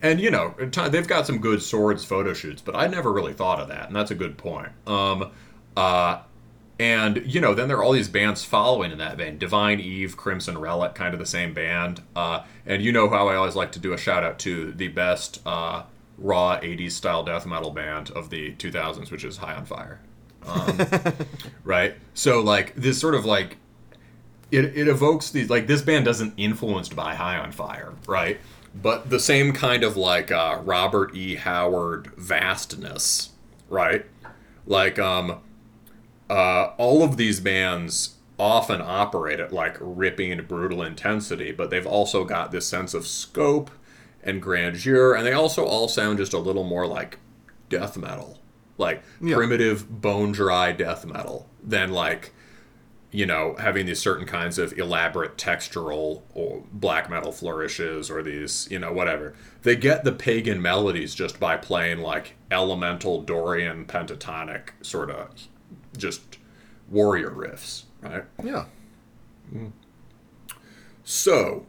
[0.02, 0.54] And you know,
[0.90, 3.96] they've got some good swords photo shoots, but I never really thought of that, and
[3.96, 4.70] that's a good point.
[4.86, 5.32] Um,
[5.76, 6.20] uh,
[6.80, 10.16] and you know, then there are all these bands following in that vein: Divine Eve,
[10.16, 12.02] Crimson Relic, kind of the same band.
[12.16, 14.88] Uh, and you know how I always like to do a shout out to the
[14.90, 15.84] best uh,
[16.20, 20.00] raw '80s style death metal band of the 2000s, which is High on Fire.
[20.46, 20.80] Um,
[21.64, 21.96] right?
[22.14, 23.58] So like this sort of like
[24.52, 28.40] it, it evokes these like this band doesn't influenced by High on Fire, right?
[28.80, 31.36] But the same kind of like uh, Robert E.
[31.36, 33.30] Howard vastness,
[33.70, 34.06] right?
[34.66, 35.40] Like um,
[36.30, 42.24] uh, all of these bands often operate at like ripping brutal intensity, but they've also
[42.24, 43.72] got this sense of scope
[44.24, 47.18] and grandeur, and they also all sound just a little more like
[47.70, 48.40] death metal,
[48.78, 49.36] like Yeah.
[49.36, 52.34] primitive bone dry death metal than like
[53.12, 58.68] you know, having these certain kinds of elaborate textural or black metal flourishes or these,
[58.70, 59.34] you know, whatever.
[59.64, 65.30] They get the pagan melodies just by playing like elemental Dorian pentatonic sort of
[65.98, 66.38] just
[66.90, 68.26] warrior riffs, right?
[68.44, 68.66] Yeah.
[71.04, 71.66] So,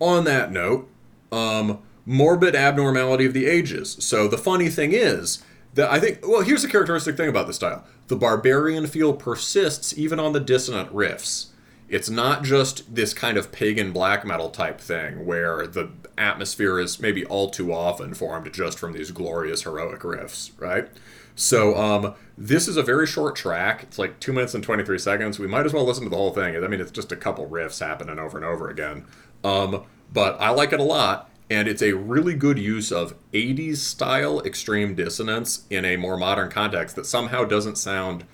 [0.00, 0.88] on that note,
[1.30, 3.96] um, morbid abnormality of the ages.
[4.00, 5.42] So the funny thing is
[5.74, 9.96] that I think, well, here's the characteristic thing about this style: the barbarian feel persists
[9.96, 11.46] even on the dissonant riffs.
[11.88, 16.98] It's not just this kind of pagan black metal type thing where the atmosphere is
[16.98, 20.88] maybe all too often formed just from these glorious heroic riffs, right?
[21.36, 23.82] So um, this is a very short track.
[23.82, 25.38] It's like two minutes and twenty three seconds.
[25.38, 26.56] We might as well listen to the whole thing.
[26.56, 29.04] I mean, it's just a couple riffs happening over and over again.
[29.42, 33.76] Um, but I like it a lot, and it's a really good use of '80s
[33.78, 38.24] style extreme dissonance in a more modern context that somehow doesn't sound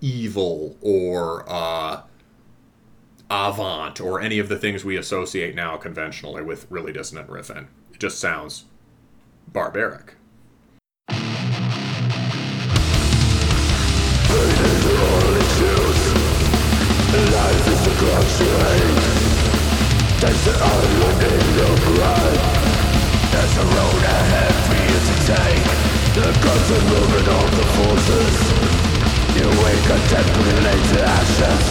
[0.00, 2.02] evil or uh,
[3.30, 7.66] avant or any of the things we associate now conventionally with really dissonant riffing.
[7.92, 8.64] It just sounds
[9.48, 10.14] barbaric.
[17.14, 19.03] Life is a
[20.24, 22.36] Takes the island in your blood
[23.28, 25.64] There's a road ahead for you to take
[26.16, 28.34] The gun the movement of the forces
[29.36, 29.98] You wake a
[30.96, 31.64] to ashes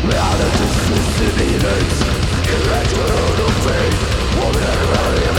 [0.00, 1.98] Reality twisted events
[2.48, 4.00] Irrational faith
[4.40, 5.37] Woman and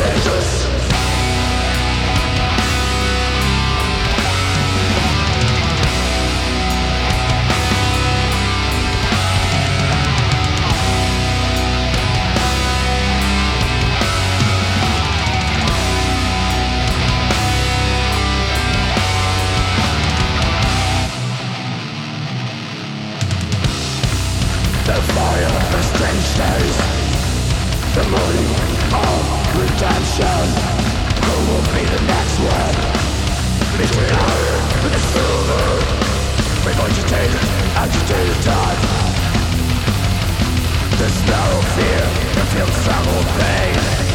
[26.00, 26.76] gangsters
[27.94, 28.52] The morning
[28.96, 29.22] of
[29.60, 30.46] redemption.
[31.26, 32.78] Who will be the next one?
[33.76, 34.64] Between iron
[34.96, 35.68] and silver.
[36.64, 37.36] We agitate,
[37.84, 38.82] agitate time.
[40.98, 41.44] There's no
[41.76, 42.04] fear,
[42.36, 43.08] I feel some
[43.40, 44.09] pain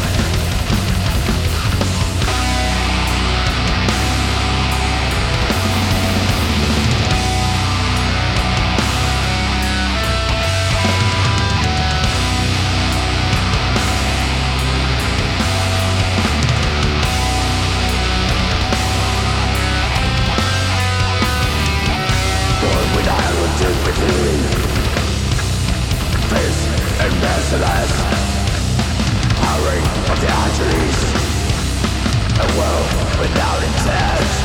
[33.85, 34.44] voices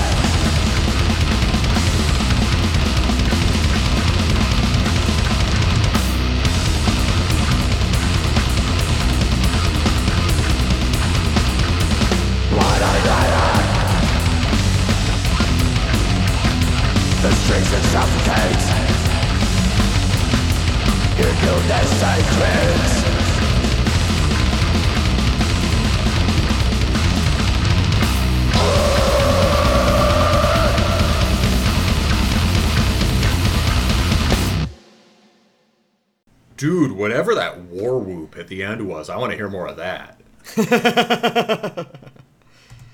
[38.50, 40.20] the end was, I want to hear more of that.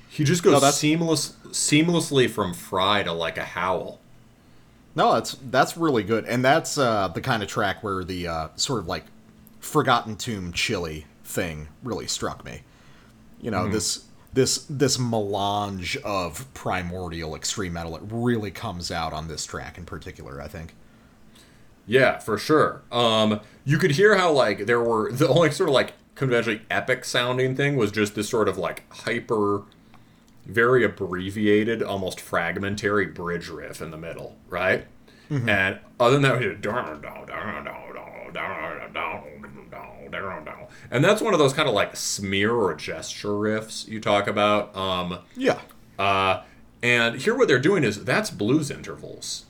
[0.09, 3.99] he just goes No, that's- seamless, seamlessly from fry to like a howl.
[4.95, 8.49] No, that's that's really good, and that's uh, the kind of track where the uh,
[8.57, 9.05] sort of like
[9.61, 12.63] Forgotten Tomb chili thing really struck me.
[13.43, 17.95] You know this this this melange of primordial extreme metal.
[17.97, 20.41] It really comes out on this track in particular.
[20.41, 20.75] I think.
[21.87, 22.83] Yeah, for sure.
[22.91, 27.05] Um, you could hear how like there were the only sort of like conventionally epic
[27.05, 29.63] sounding thing was just this sort of like hyper,
[30.45, 34.87] very abbreviated, almost fragmentary bridge riff in the middle, right?
[35.31, 35.49] Mm-hmm.
[35.49, 36.63] And other than that, we did
[40.91, 44.75] and that's one of those kind of like smear or gesture riffs you talk about.
[44.77, 45.61] Um, yeah.
[45.99, 46.43] Uh,
[46.83, 49.46] and here, what they're doing is that's blues intervals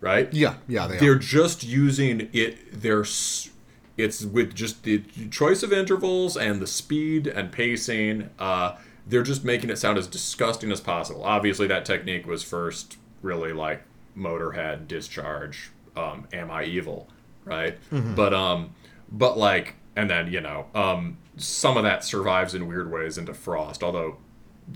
[0.00, 0.32] right?
[0.32, 0.56] Yeah.
[0.66, 0.86] Yeah.
[0.86, 1.16] They they're are.
[1.16, 3.04] just using it they're
[3.96, 9.44] it's with just the choice of intervals and the speed and pacing uh, they're just
[9.44, 13.82] making it sound as disgusting as possible obviously that technique was first really like
[14.16, 17.08] motorhead discharge um, am i evil
[17.44, 18.74] right but um
[19.10, 23.34] but like and then you know um some of that survives in weird ways into
[23.34, 24.16] frost although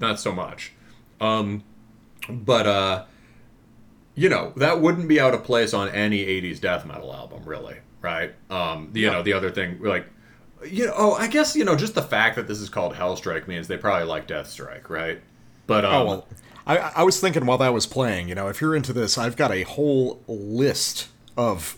[0.01, 0.73] not so much
[1.21, 1.63] um
[2.29, 3.05] but uh
[4.15, 7.77] you know that wouldn't be out of place on any 80s death metal album really
[8.01, 10.07] right um you know the other thing like
[10.69, 13.49] you know oh i guess you know just the fact that this is called hellstrike
[13.49, 15.21] means they probably like deathstrike right
[15.67, 16.29] but um Oh well.
[16.67, 19.37] I, I was thinking while that was playing, you know, if you're into this, I've
[19.37, 21.77] got a whole list of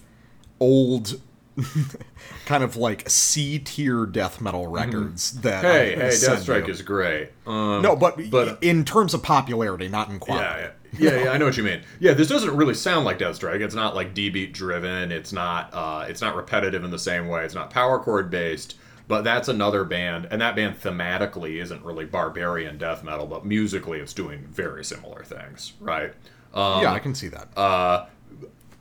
[0.60, 1.20] old,
[2.46, 5.64] kind of like C tier death metal records that.
[5.64, 5.72] Mm-hmm.
[5.72, 10.08] hey I'm hey deathstrike is great um No, but, but- in terms of popularity, not
[10.08, 10.44] in quality.
[10.46, 11.30] yeah, yeah, yeah, yeah.
[11.30, 11.82] I know what you mean.
[12.00, 13.60] Yeah, this doesn't really sound like Deathstrike.
[13.60, 15.12] It's not like D beat driven.
[15.12, 15.70] It's not.
[15.72, 17.44] Uh, it's not repetitive in the same way.
[17.44, 18.76] It's not power chord based.
[19.08, 24.00] But that's another band, and that band thematically isn't really barbarian death metal, but musically
[24.00, 26.12] it's doing very similar things, right?
[26.52, 27.56] Um, yeah, I can see that.
[27.56, 28.06] uh,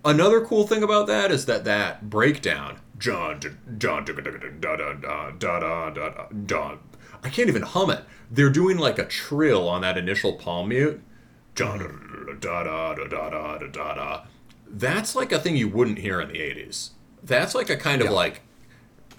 [0.03, 3.39] Another cool thing about that is that that breakdown, John,
[3.77, 6.75] John, da da da da da da.
[7.23, 8.03] I can't even hum it.
[8.29, 11.01] They're doing like a trill on that initial palm mute.
[14.67, 16.89] That's like a thing you wouldn't hear in the '80s.
[17.23, 18.13] That's like a kind of Yeah.
[18.13, 18.41] like.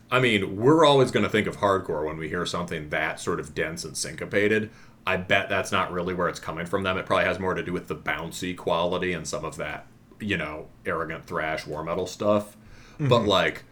[0.09, 3.41] I mean, we're always going to think of hardcore when we hear something that sort
[3.41, 4.71] of dense and syncopated.
[5.05, 6.97] I bet that's not really where it's coming from them.
[6.97, 9.87] It probably has more to do with the bouncy quality and some of that,
[10.21, 12.57] you know, arrogant thrash war metal stuff.
[13.01, 13.65] But like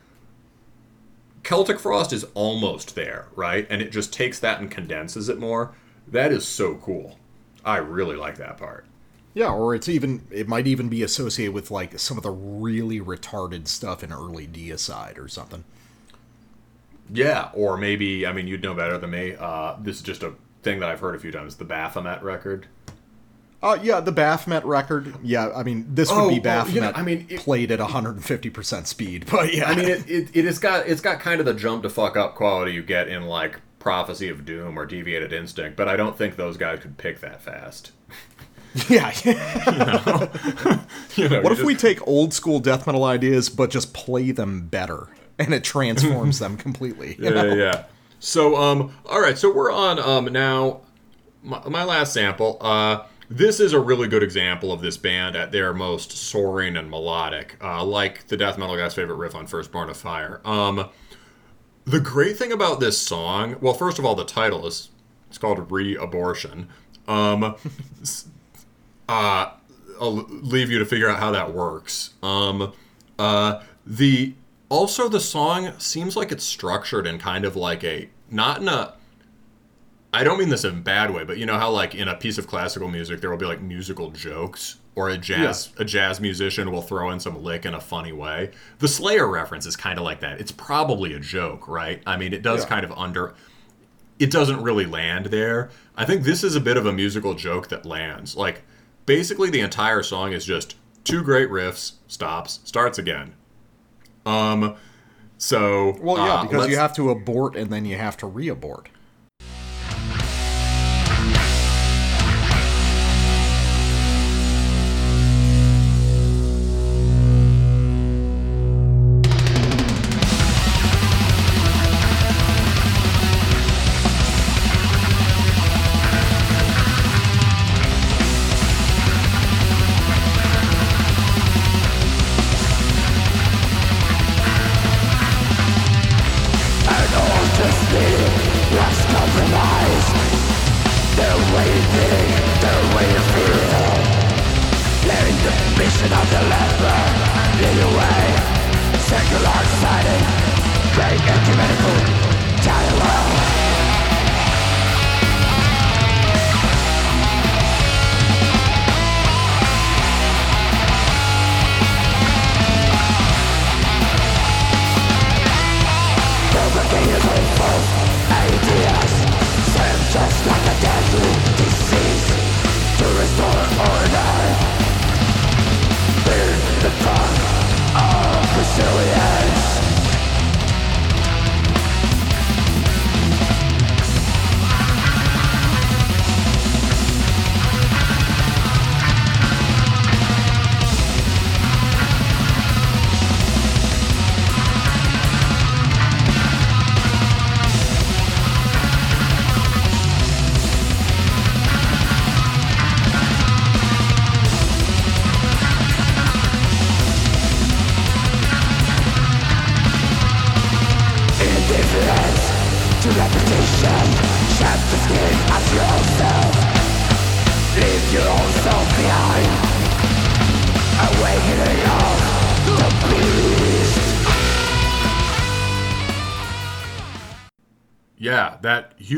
[1.45, 3.67] Celtic Frost is almost there, right?
[3.71, 5.73] And it just takes that and condenses it more.
[6.09, 7.19] That is so cool.
[7.65, 8.85] I really like that part.
[9.33, 13.01] Yeah, or it's even it might even be associated with like some of the really
[13.01, 15.65] retarded stuff in early Deicide or something.
[17.13, 19.35] Yeah, or maybe I mean you'd know better than me.
[19.39, 20.33] Uh, this is just a
[20.63, 21.57] thing that I've heard a few times.
[21.57, 22.67] The Baphomet record.
[23.63, 25.15] Uh, yeah, the Baphomet record.
[25.23, 26.99] Yeah, I mean this would Oh, be well, you know, Baphomet.
[26.99, 30.45] I mean, it- played at 150 percent speed, but yeah, I mean, it, it, it
[30.45, 33.23] has got it's got kind of the jump to fuck up quality you get in
[33.25, 37.21] like Prophecy of Doom or Deviated Instinct, but I don't think those guys could pick
[37.21, 37.93] that fast.
[38.89, 39.13] yeah.
[41.17, 44.33] You know, what you if we take old school death metal ideas but just play
[44.33, 45.07] them better,
[45.39, 47.15] and it transforms them completely?
[47.21, 47.55] yeah, know?
[47.55, 47.85] yeah.
[48.19, 49.39] So, um, all right.
[49.39, 50.81] So we're on um now.
[51.45, 52.57] My, my last sample.
[52.61, 56.91] Uh, this is a really good example of this band at their most soaring and
[56.91, 60.41] melodic, uh, like the death metal guy's favorite riff on Firstborn of Fire.
[60.45, 60.89] Um,
[61.85, 64.91] the great thing about this song, well, first of all, the title is
[65.29, 66.69] it's called Re-Abortion.
[67.07, 67.45] Um,
[69.09, 69.51] uh,
[70.01, 72.15] I'll leave you to figure out how that works.
[72.23, 72.73] Um,
[73.19, 74.35] uh, the
[74.69, 78.95] also the song seems like it's structured in kind of like a not in a.
[80.15, 82.15] I don't mean this in a bad way, but you know how like in a
[82.15, 86.21] piece of classical music there will be like musical jokes, or a jazz a jazz
[86.21, 88.51] musician will throw in some lick in a funny way.
[88.79, 90.41] The Slayer reference is kind of like that.
[90.41, 92.03] It's probably a joke, right?
[92.07, 92.69] I mean, it does Yeah.
[92.69, 93.35] kind of under
[94.19, 95.71] it doesn't really land there.
[95.97, 98.37] I think this is a bit of a musical joke that lands.
[98.37, 98.63] Like,
[99.07, 103.35] basically, the entire song is just two great riffs, stops, starts again.
[104.25, 104.77] Um,
[105.37, 108.89] so Well, yeah, uh, because you have to abort and then you have to re-abort.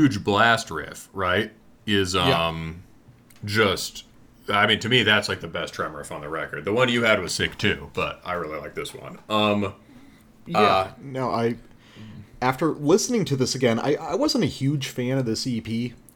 [0.06, 1.52] Huge blast riff, right,
[1.86, 2.82] is um
[3.44, 4.04] just.
[4.48, 6.64] I mean, to me, that's like the best tremor riff on the record.
[6.64, 9.18] The one you had was sick too, but I really like this one.
[9.28, 9.74] Um,
[10.46, 10.58] Yeah.
[10.60, 11.56] Uh, no, I
[12.40, 15.66] after listening to this again, I, I wasn't a huge fan of this EP.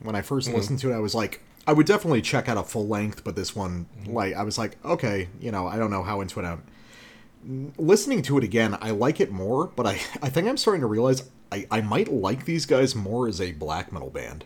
[0.02, 0.24] When I Mm.
[0.24, 3.24] first listened to it, I was like, I would definitely check out a full length,
[3.24, 4.12] but this one, Mm-hmm.
[4.12, 6.62] like, I was like, okay, you know, I don't know how into it I'm.
[7.78, 10.86] Listening to it again, I like it more, but I, I think I'm starting to
[10.86, 14.44] realize I, I might like these guys more as a black metal band.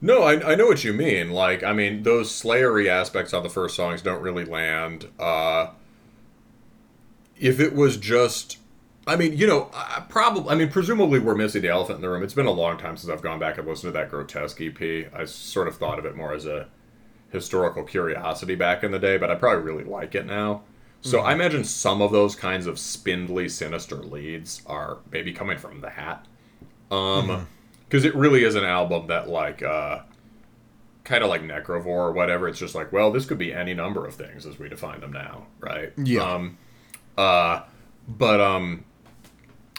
[0.00, 1.30] No, I, I know what you mean.
[1.30, 5.08] Like, I mean, those Slayery aspects on the first songs don't really land.
[5.18, 5.70] Uh,
[7.36, 8.58] if it was just,
[9.08, 12.10] I mean, you know, I, probably, I mean, presumably we're missing the elephant in the
[12.10, 12.22] room.
[12.22, 15.12] It's been a long time since I've gone back and listened to that Grotesque EP.
[15.12, 16.68] I sort of thought of it more as a
[17.30, 20.62] historical curiosity back in the day, but I probably really like it now.
[21.00, 25.80] So I imagine some of those kinds of spindly, sinister leads are maybe coming from
[25.80, 26.26] the hat.
[26.90, 27.46] Um,
[27.88, 30.00] because it really is an album that like uh
[31.04, 34.06] kind of like necrovore or whatever it's just like well this could be any number
[34.06, 36.20] of things as we define them now right Yeah.
[36.22, 36.58] um
[37.16, 37.62] uh
[38.06, 38.84] but um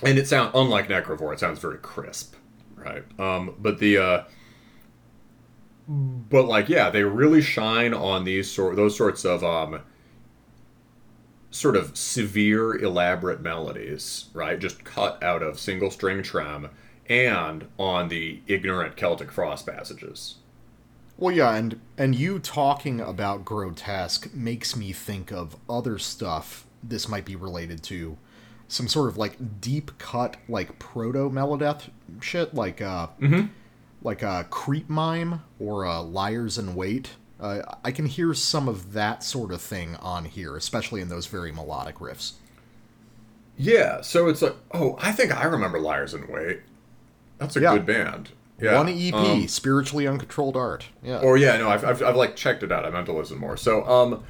[0.01, 2.33] and it sounds unlike necrovore it sounds very crisp
[2.75, 4.23] right um but the uh
[5.87, 9.81] but like yeah, they really shine on these sort those sorts of um
[11.51, 14.59] sort of severe elaborate melodies, right?
[14.59, 16.69] Just cut out of single string trem
[17.07, 20.35] and on the ignorant Celtic frost passages.
[21.17, 27.09] Well, yeah, and and you talking about grotesque makes me think of other stuff this
[27.09, 28.17] might be related to,
[28.69, 31.89] some sort of like deep cut like proto melodeth
[32.21, 33.07] shit, like uh,
[34.01, 37.11] like a Creepmime or uh, Liers in Wait.
[37.39, 41.25] Uh, I can hear some of that sort of thing on here, especially in those
[41.25, 42.33] very melodic riffs.
[43.57, 46.61] Yeah, so it's like, oh, I think I remember Liers in Wait.
[47.37, 47.73] That's a Yeah.
[47.73, 48.29] good band.
[48.59, 48.75] Yeah.
[48.75, 50.85] One EP, um, spiritually uncontrolled art.
[51.01, 51.19] Yeah.
[51.19, 52.85] Or yeah, no, I've, I've, I've like checked it out.
[52.85, 53.55] I meant to listen more.
[53.55, 54.23] So um,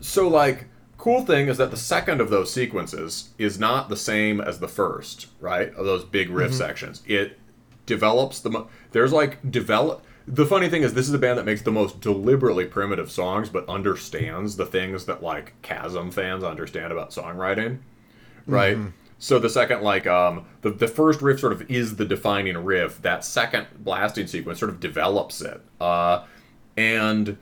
[0.00, 0.66] so like
[0.98, 4.68] cool thing is that the second of those sequences is not the same as the
[4.68, 5.74] first, right?
[5.74, 7.02] Of those big riff sections.
[7.06, 7.38] It
[7.86, 10.04] develops the mo- there's like develop.
[10.28, 13.48] The funny thing is, this is a band that makes the most deliberately primitive songs,
[13.48, 17.78] but understands the things that like Chasm fans understand about songwriting,
[18.46, 18.76] right?
[19.18, 23.00] So the second, like, um, the the first riff sort of is the defining riff.
[23.02, 26.24] That second blasting sequence sort of develops it, uh,
[26.76, 27.38] and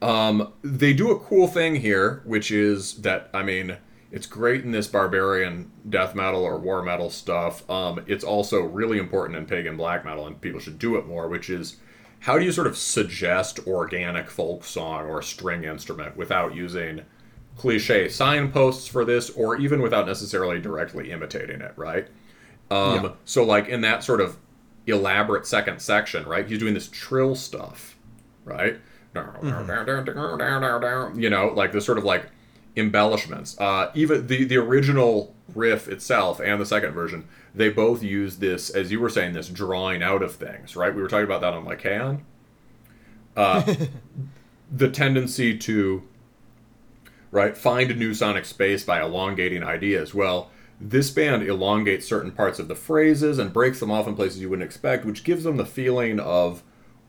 [0.00, 3.78] um, they do a cool thing here, which is that I mean,
[4.12, 7.68] it's great in this barbarian death metal or war metal stuff.
[7.70, 11.26] Um, it's also really important in pagan black metal, and people should do it more.
[11.26, 11.78] Which is,
[12.22, 17.02] how do you sort of suggest organic folk song or string instrument without using
[17.56, 22.06] cliche signposts for this, or even without necessarily directly imitating it, right?
[22.70, 23.12] Um, Yeah.
[23.24, 24.36] So, like in that sort of
[24.86, 26.46] elaborate second section, right?
[26.46, 27.96] He's doing this trill stuff,
[28.44, 28.78] right?
[31.20, 32.26] You know, like this sort of like
[32.76, 33.58] embellishments.
[33.58, 38.70] Uh, even the the original riff itself and the second version, they both use this,
[38.70, 40.94] as you were saying, this drawing out of things, right?
[40.94, 42.20] We were talking about that on Lykhaeon.
[43.36, 43.74] Uh,
[44.72, 46.02] the tendency to
[47.30, 50.14] right find a new sonic space by elongating ideas.
[50.14, 50.50] Well,
[50.80, 54.50] this band elongates certain parts of the phrases and breaks them off in places you
[54.50, 56.62] wouldn't expect, which gives them the feeling of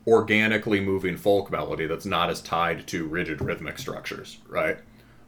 [0.06, 4.78] organically moving folk melody that's not as tied to rigid rhythmic structures, right?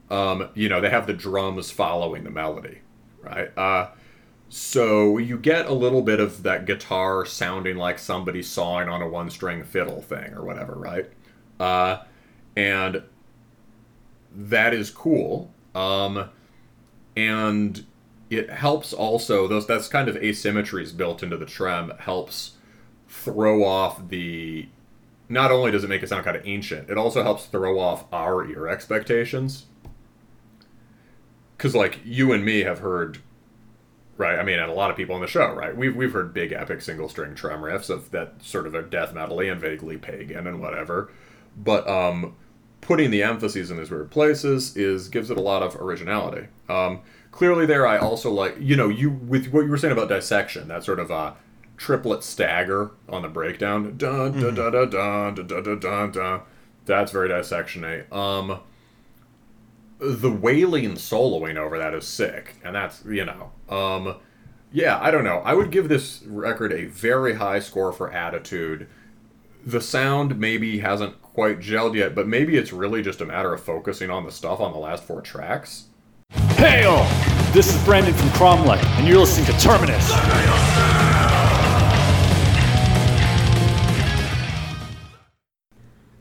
[0.10, 2.80] Um, you know, they have the drums following the melody,
[3.22, 3.56] right?
[3.58, 3.90] Uh,
[4.50, 9.08] so you get a little bit of that guitar sounding like somebody sawing on a
[9.08, 11.10] one string fiddle thing or whatever, right?
[11.60, 12.04] Uh,
[12.56, 13.04] and
[14.36, 15.52] that is cool.
[15.74, 16.30] Um,
[17.16, 17.86] and
[18.30, 22.54] it helps also those that's kind of asymmetries built into the trem helps
[23.08, 24.68] throw off the
[25.28, 28.06] not only does it make it sound kind of ancient, it also helps throw off
[28.14, 29.66] our ear expectations.
[31.58, 33.20] Cause like you and me have heard
[34.18, 34.40] right?
[34.40, 35.76] I mean, and a lot of people on the show, right?
[35.76, 39.14] We've we've heard big epic single string trem riffs of that sort of are death
[39.14, 41.12] metally and vaguely pagan and whatever.
[41.58, 42.36] But um,
[42.82, 46.48] putting the emphases in these weird places is gives it a lot of originality.
[46.70, 47.02] Um,
[47.32, 50.68] clearly, there I also like you know you with what you were saying about dissection,
[50.70, 51.34] that sort of uh,
[51.78, 53.98] triplet stagger on the breakdown.
[53.98, 56.12] Dun dun dun dun dun dun dun dun dun.
[56.12, 56.42] dun.
[56.86, 58.12] That's very dissectiony.
[58.14, 58.60] Um,
[60.00, 64.18] the wailing soloing over that is sick, and that's you know, um,
[64.72, 65.42] yeah, I don't know.
[65.46, 68.88] I would give this record a very high score for attitude.
[69.66, 73.64] The sound maybe hasn't quite gelled yet, but maybe it's really just a matter of
[73.64, 75.86] focusing on the stuff on the last four tracks.
[76.58, 77.06] Hail!
[77.52, 80.12] This is Brandon from Cromlech, and you're listening to Terminus.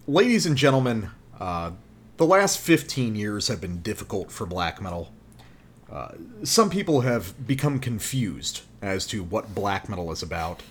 [0.07, 1.11] Ladies and gentlemen,
[1.41, 1.73] uh,
[2.17, 5.13] the last 15 years have been difficult for black metal.
[5.91, 6.13] Uh,
[6.43, 10.63] some people have become confused as to what black metal is about.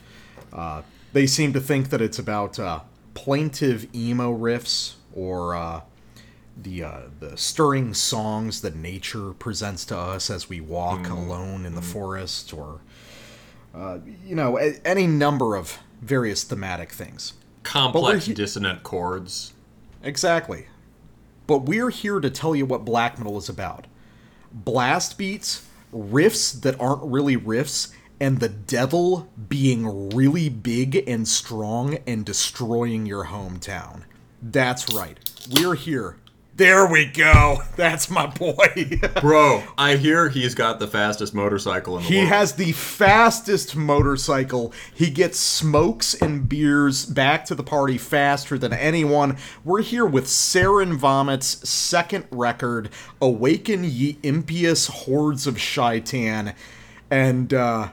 [0.52, 0.82] Uh,
[1.14, 2.80] they seem to think that it's about uh,
[3.14, 5.81] plaintive emo riffs or uh,
[6.62, 11.76] the uh, the stirring songs that nature presents to us as we walk alone in
[11.76, 12.80] the forest, or
[13.73, 17.34] uh, you know, a- any number of various thematic things.
[17.63, 19.54] Complex he- dissonant chords.
[20.04, 20.68] Exactly.
[21.47, 23.88] But we're here to tell you what black metal is about.
[24.52, 31.97] Blast beats, riffs that aren't really riffs, and the devil being really big and strong
[32.07, 34.04] and destroying your hometown.
[34.41, 35.18] That's right.
[35.52, 36.18] We're here.
[36.56, 37.64] There we go.
[37.76, 38.99] That's my boy.
[39.22, 42.28] Bro, I hear he's got the fastest motorcycle in the He world.
[42.28, 44.72] He has the fastest motorcycle.
[44.94, 49.38] He gets smokes and beers back to the party faster than anyone.
[49.64, 56.54] We're here with Sarinvomit's second record, Awaken Ye Impious Hordes of Shaitan.
[57.10, 57.90] And, uh,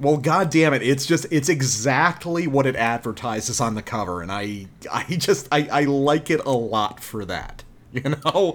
[0.00, 4.32] Well, god damn it, it's just it's exactly what it advertises on the cover, and
[4.32, 7.64] I I just I, I like it a lot for that.
[7.92, 8.54] You know?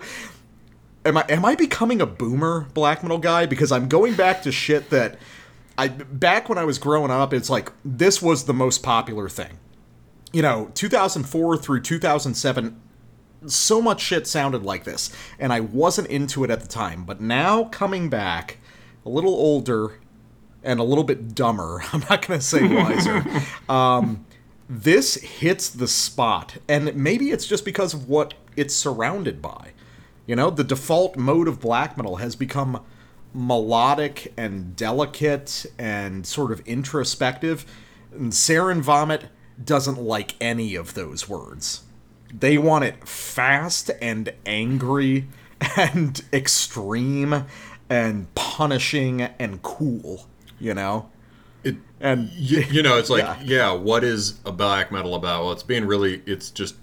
[1.03, 3.45] Am I am I becoming a boomer black metal guy?
[3.45, 5.19] Because I'm going back to shit that
[5.77, 9.59] I back when I was growing up, it's like this was the most popular thing.
[10.31, 12.81] You know, 2004 through 2007
[13.47, 17.03] so much shit sounded like this, and I wasn't into it at the time.
[17.03, 18.57] But now coming back,
[19.05, 19.99] a little older
[20.65, 23.23] and a little bit dumber, I'm not going to say wiser.
[23.69, 24.25] um,
[24.67, 29.71] this hits the spot, and maybe it's just because of what it's surrounded by.
[30.25, 32.83] You know, the default mode of black metal has become
[33.33, 37.65] melodic and delicate and sort of introspective.
[38.11, 39.25] And Sarinvomit
[39.63, 41.83] doesn't like any of those words.
[42.33, 45.27] They want it fast and angry
[45.77, 47.45] and extreme
[47.89, 50.27] and punishing and cool,
[50.59, 51.09] you know?
[51.63, 53.39] It, And you, you know, it's like, Yeah.
[53.43, 53.71] yeah.
[53.73, 55.43] what is a black metal about?
[55.43, 56.75] Well, it's being really, it's just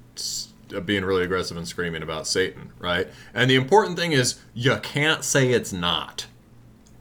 [0.74, 3.08] uh, being really aggressive and screaming about Satan, right?
[3.34, 6.26] And the important thing is, you can't say it's not,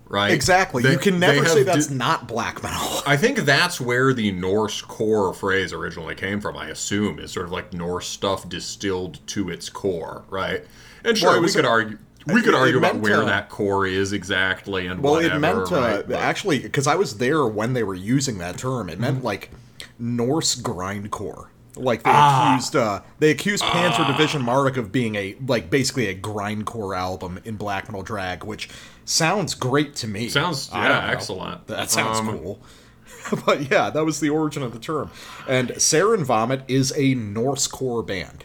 [0.08, 0.32] right?
[0.32, 0.83] exactly.
[0.83, 3.01] They- you can never say that's not black metal.
[3.08, 6.56] I think that's where the Norse core phrase originally came from.
[6.58, 10.64] I assume is sort of like Norse stuff distilled to its core, right?
[11.03, 11.98] And sure, Well, we could a- argue.
[12.27, 15.35] We could it- it argue about where that core is exactly and Well, whatever.
[15.35, 16.08] it meant uh, right?
[16.08, 18.90] But- actually because I was there when they were using that term.
[18.90, 19.01] It Mm-hmm.
[19.01, 19.50] meant like
[19.98, 21.48] Norse grindcore.
[21.75, 22.53] Like they Ah.
[22.56, 27.40] accused uh, they accused Panzer Division Marduk of being a like basically a grindcore album
[27.45, 28.69] in black metal drag, which
[29.06, 30.27] sounds great to me.
[30.30, 31.67] Sounds yeah, excellent.
[31.67, 32.59] That sounds Um, cool.
[33.45, 35.11] but yeah, that was the origin of the term.
[35.48, 38.43] And Sarinvomit is a Norse core band.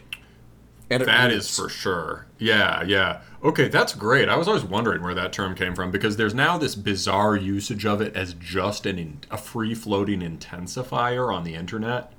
[0.89, 2.27] And That is for sure.
[2.39, 3.17] Yeah, yeah.
[3.47, 4.27] Okay, that's great.
[4.27, 7.85] I was always wondering where that term came from because there's now this bizarre usage
[7.85, 12.11] of it as just an in, a free floating intensifier on the internet.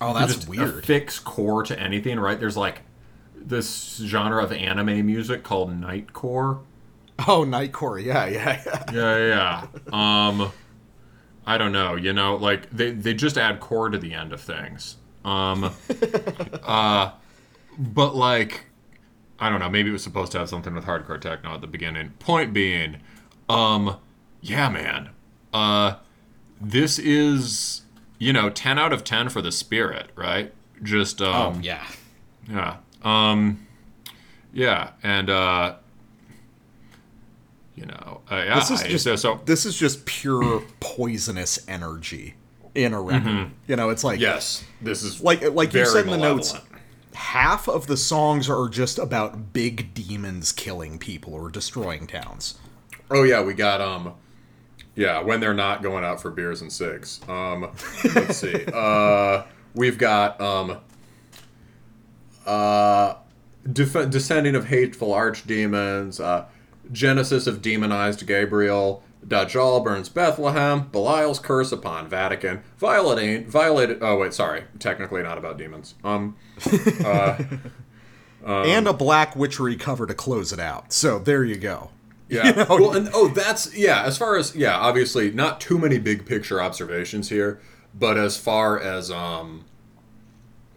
[0.00, 0.86] Oh, that's a weird.
[0.86, 2.38] fixed core to anything, right?
[2.38, 2.82] There's like
[3.34, 6.60] this genre of anime music called nightcore.
[7.26, 8.02] Oh, Nightcore.
[8.02, 8.84] Yeah, yeah, yeah.
[8.94, 10.28] Yeah, yeah.
[10.28, 10.52] Um,
[11.44, 11.96] I don't know.
[11.96, 14.96] You know, like they they just add core to the end of things.
[15.24, 15.72] Um,
[16.62, 17.10] uh,
[17.76, 18.66] but like,
[19.40, 19.70] I don't know.
[19.70, 22.10] Maybe it was supposed to have something with hardcore techno at the beginning.
[22.18, 22.98] Point being,
[23.48, 23.96] um,
[24.42, 25.10] yeah, man.
[25.52, 25.94] Uh,
[26.60, 27.82] this is
[28.18, 30.52] you know ten out of ten for the spirit, right?
[30.82, 31.86] Just um, Oh, yeah.
[32.48, 32.76] yeah.
[33.02, 33.66] Um
[34.52, 35.76] yeah, and uh
[37.74, 41.58] you know, uh, yeah, This is I- just so, so this is just pure poisonous
[41.66, 42.34] energy
[42.74, 43.50] in a record.
[43.66, 46.54] You know, it's like yes, this is like like you said in the notes.
[47.14, 52.58] Half of the songs are just about big demons killing people or destroying towns.
[53.10, 54.14] Oh yeah, we got um
[54.94, 57.20] yeah, when they're not going out for beers and cigs.
[57.28, 57.70] Um
[58.14, 58.64] let's see.
[58.74, 60.78] Uh we've got um
[62.46, 63.14] uh
[63.70, 66.44] def- descending of hateful archdemons, uh
[66.92, 74.34] Genesis of demonized Gabriel, Dajjal burns Bethlehem, Belial's curse upon Vatican, violating violated oh wait,
[74.34, 75.94] sorry, technically not about demons.
[76.02, 76.36] Um
[78.44, 80.92] and a black witchery cover to close it out.
[80.92, 81.90] So there you go.
[82.30, 82.64] Yeah.
[82.68, 84.04] well, and oh, that's yeah.
[84.04, 87.60] As far as yeah, obviously not too many big picture observations here,
[87.92, 89.64] but as far as um,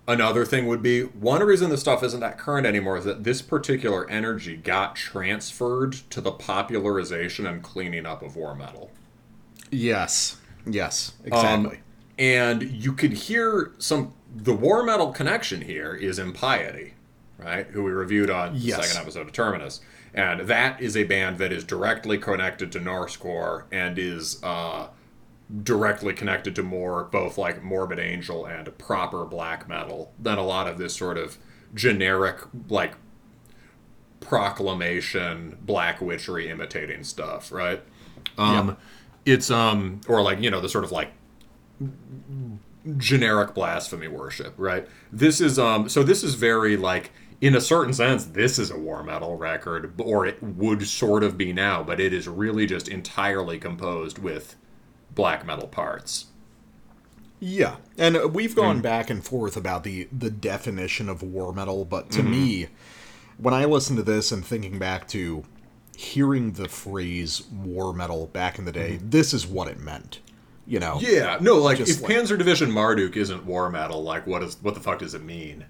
[0.08, 3.42] another thing would be one reason this stuff isn't that current anymore is that this
[3.42, 8.92] particular energy got transferred to the popularization and cleaning up of war metal.
[9.72, 10.38] Yes.
[10.66, 11.14] Yes.
[11.32, 11.80] Um, Exactly.
[12.18, 14.14] and you could hear some.
[14.36, 16.94] The war metal connection here is impiety,
[17.38, 17.68] right?
[17.68, 19.80] Who we reviewed on the second episode of Terminus,
[20.14, 24.88] and that is a band that is directly connected to Norsecore and is uh,
[25.64, 30.68] directly connected to more both like Morbid Angel and proper black metal than a lot
[30.68, 31.38] of this sort of
[31.74, 32.38] generic
[32.70, 32.94] like
[34.20, 37.82] proclamation black witchery imitating stuff, right?
[38.38, 38.78] Um,
[39.26, 41.12] it's um or like you know the sort of like
[42.98, 44.88] generic blasphemy worship, right?
[45.12, 48.78] This is um so this is very like in a certain sense this is a
[48.78, 52.88] war metal record or it would sort of be now, but it is really just
[52.88, 54.56] entirely composed with
[55.16, 56.28] black metal parts.
[57.40, 58.82] Yeah, and we've gone Hmm.
[58.82, 62.32] back and forth about the the definition of war metal, but to Mm-hmm.
[62.32, 62.68] me,
[63.38, 65.44] when I listen to this and thinking back to
[65.96, 70.20] hearing the phrase war metal back in the day, this is what it meant.
[70.66, 71.06] You know, Mm-hmm.
[71.16, 74.56] Yeah, no, like Just if like- Panzer Division Marduk isn't war metal, like what is
[74.62, 75.66] what the fuck does it mean?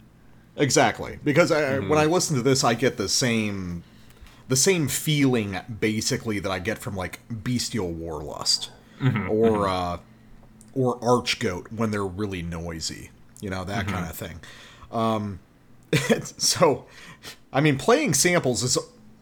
[0.55, 1.17] exactly.
[1.23, 1.89] Because I, Mm-hmm.
[1.89, 3.81] when I listen to this, I get the same
[4.47, 8.69] the same feeling basically that I get from like bestial warlust.
[9.29, 9.97] Or uh,
[10.73, 14.39] or Archgoat when they're really noisy, you know that kind of thing.
[14.91, 15.39] Um,
[16.37, 16.85] so,
[17.51, 18.77] I mean, playing samples is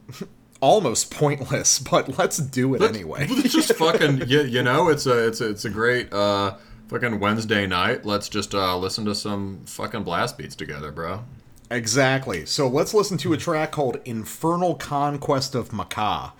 [0.62, 3.28] almost pointless, but let's do it anyway.
[3.30, 6.56] It's just fucking you, you know, it's a it's a, it's a great uh
[6.88, 8.06] fucking Wednesday night.
[8.06, 11.24] Let's just uh listen to some fucking blast beats together, bro.
[11.70, 12.46] Exactly.
[12.46, 16.32] So let's listen to a track called Infernal Conquest of Macaw.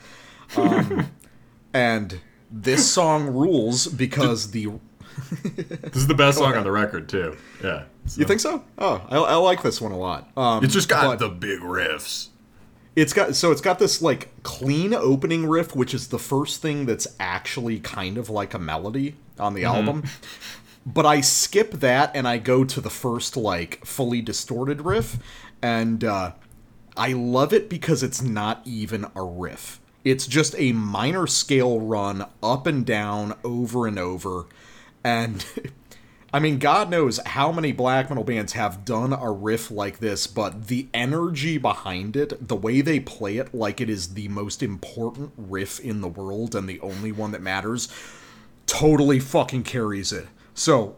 [0.58, 1.12] Um,
[1.74, 2.20] and
[2.52, 4.68] this song rules because the.
[5.44, 7.38] This is the best song on the record too.
[7.64, 7.84] Yeah.
[8.16, 8.64] You think so?
[8.78, 10.30] Oh, I, I like this one a lot.
[10.38, 12.30] Um, It's just got the big riffs.
[12.96, 16.86] It's got so it's got this like clean opening riff, which is the first thing
[16.86, 20.04] that's actually kind of like a melody on the album.
[20.86, 25.18] But I skip that and I go to the first like fully distorted riff,
[25.62, 26.32] and uh,
[26.98, 29.80] I love it because it's not even a riff.
[30.04, 34.46] It's just a minor scale run up and down over and over,
[35.04, 35.46] and
[36.34, 40.28] I mean, God knows how many black metal bands have done a riff like this,
[40.28, 44.64] but the energy behind it, the way they play it like it is the most
[44.64, 47.90] important riff in the world and the only one that matters,
[48.66, 50.28] totally fucking carries it.
[50.54, 50.96] So,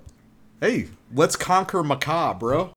[0.61, 2.73] hey, let's conquer Macabre, bro.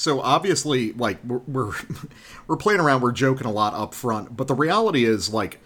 [0.00, 1.72] So obviously, like we're we're,
[2.46, 5.60] we're playing around, we're joking a lot up front, but the reality is, like,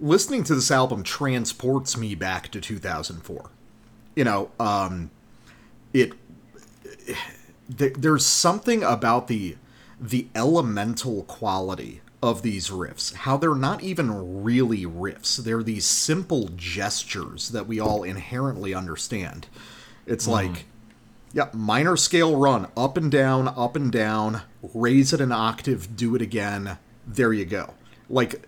[0.00, 3.50] listening to this album transports me back to 2004.
[4.16, 5.12] You know, um,
[5.94, 6.12] it
[7.78, 9.56] th- there's something about the
[10.00, 15.36] the elemental quality of these riffs how they're not even really riffs.
[15.36, 19.46] They're these simple gestures that we all inherently understand.
[20.04, 20.64] It's like
[21.32, 24.42] yeah minor scale run up and down up and down
[24.74, 27.74] raise it an octave do it again there you go
[28.08, 28.46] like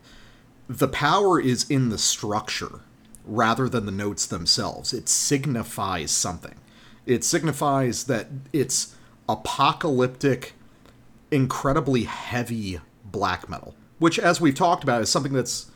[0.68, 2.80] the power is in the structure
[3.24, 4.92] rather than the notes themselves.
[4.92, 6.54] It signifies something.
[7.06, 8.94] It signifies that it's
[9.28, 10.54] apocalyptic,
[11.30, 15.69] incredibly heavy black metal, which, as we've talked about, is something that's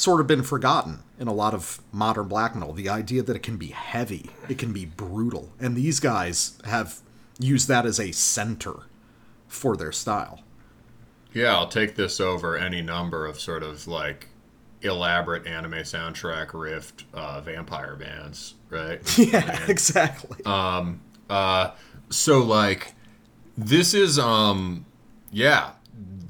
[0.00, 2.72] sort of been forgotten in a lot of modern black metal.
[2.72, 5.52] The idea that it can be heavy, it can be brutal.
[5.60, 7.00] And these guys have
[7.38, 8.84] used that as a center
[9.46, 10.40] for their style.
[11.34, 14.28] Yeah, I'll take this over any number of sort of like
[14.80, 19.00] elaborate anime soundtrack riffed uh, vampire bands, right?
[19.18, 20.42] Yeah, exactly.
[20.46, 21.72] Um, uh,
[22.08, 22.94] so like,
[23.58, 24.86] this is um,
[25.30, 25.72] yeah,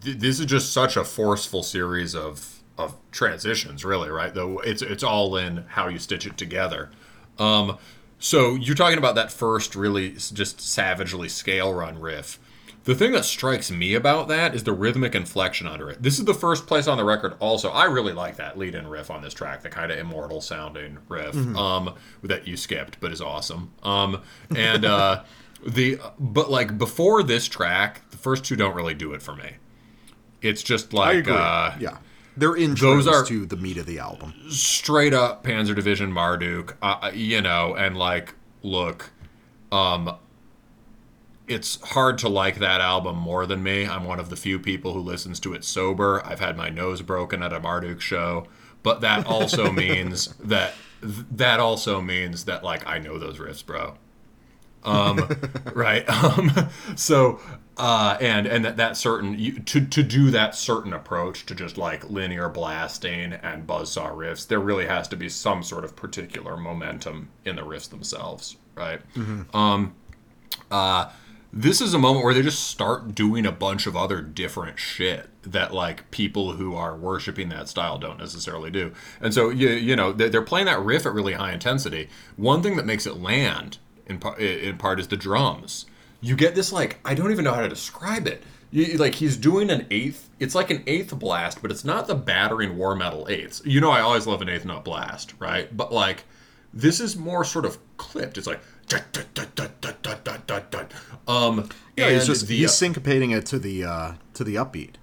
[0.02, 2.49] th- this is just such a forceful series of
[2.80, 4.32] of transitions, really, right?
[4.34, 6.90] Though it's it's all in how you stitch it together.
[7.38, 7.78] Um,
[8.18, 12.38] so you're talking about that first really just savagely scale run riff.
[12.84, 16.02] The thing that strikes me about that is the rhythmic inflection under it.
[16.02, 17.34] This is the first place on the record.
[17.38, 20.96] Also, I really like that lead-in riff on this track, the kind of immortal sounding
[21.08, 23.72] riff um, that you skipped, but is awesome.
[23.82, 24.22] Um,
[24.56, 25.24] and uh,
[25.66, 29.52] the but like before this track, the first two don't really do it for me.
[30.40, 31.28] It's just like.
[31.28, 31.98] Uh, Yeah.
[32.36, 34.34] They're intros Those are- to the meat of the album.
[34.50, 39.10] straight up Panzer Division Marduk, uh, you know, and like, look,
[39.72, 40.14] um,
[41.48, 43.84] it's hard to like that album more than me.
[43.86, 46.22] I'm one of the few people who listens to it sober.
[46.24, 48.46] I've had my nose broken at a Marduk show,
[48.82, 53.94] but that also means that that also means that like I know those riffs, bro.
[54.84, 55.28] Um,
[55.74, 56.04] right.
[56.08, 56.52] Um,
[56.94, 57.40] so
[57.80, 61.78] uh, and and that, that certain you, to to do that certain approach to just
[61.78, 66.58] like linear blasting and buzzsaw riffs, there really has to be some sort of particular
[66.58, 69.00] momentum in the riffs themselves, right?
[69.54, 69.94] Um,
[70.70, 71.10] uh,
[71.54, 75.30] this is a moment where they just start doing a bunch of other different shit
[75.42, 78.92] that like people who are worshiping that style don't necessarily do.
[79.22, 82.10] And so you you know they're they're playing that riff at really high intensity.
[82.36, 85.86] One thing that makes it land in part in part is the drums
[86.20, 88.42] you get this like I don't even know how to describe it.
[88.70, 90.28] You, like he's doing an eighth.
[90.38, 93.62] It's like an eighth blast, but it's not the battering war metal eighths.
[93.64, 95.74] You know, I always love an eighth nut blast, right?
[95.76, 96.24] But like
[96.72, 98.38] this is more sort of clipped.
[98.38, 99.04] It's like dut,
[101.26, 104.94] um yeah, he's just the, he's uh, syncopating it to the uh, to the upbeat.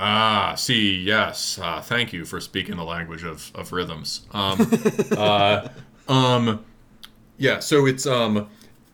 [0.00, 1.58] Ah, see, yes.
[1.60, 4.26] Uh, thank you for speaking the language of of rhythms.
[4.32, 4.70] Um,
[5.10, 5.68] uh,
[6.08, 6.64] um,
[7.36, 7.58] yeah.
[7.58, 8.48] So it's um,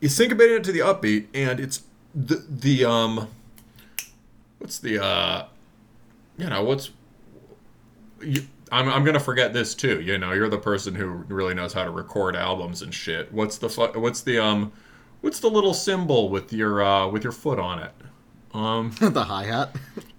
[0.04, 1.82] he's syncopating it to the upbeat, and it's
[2.14, 3.28] the the um,
[4.58, 5.46] what's the uh,
[6.36, 6.90] you know, what's
[8.20, 10.02] you, I'm I'm gonna forget this too.
[10.02, 13.32] You know, you're the person who really knows how to record albums and shit.
[13.32, 14.72] What's the fu- what's the um,
[15.22, 17.92] what's the little symbol with your uh with your foot on it?
[18.52, 18.94] Um.
[19.00, 19.74] the hi hat.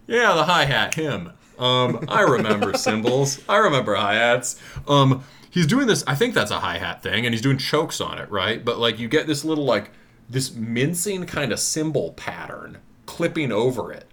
[0.08, 1.32] Yeah, the hi hat, him.
[1.60, 3.40] Um, I remember symbols.
[3.48, 4.60] I remember hi hats.
[4.88, 5.24] Um,
[5.56, 6.04] he's doing this.
[6.06, 8.64] I think that's a hi hat thing, and he's doing chokes on it, right?
[8.64, 9.90] But like, you get this little like
[10.30, 14.06] this mincing kind of cymbal pattern clipping over it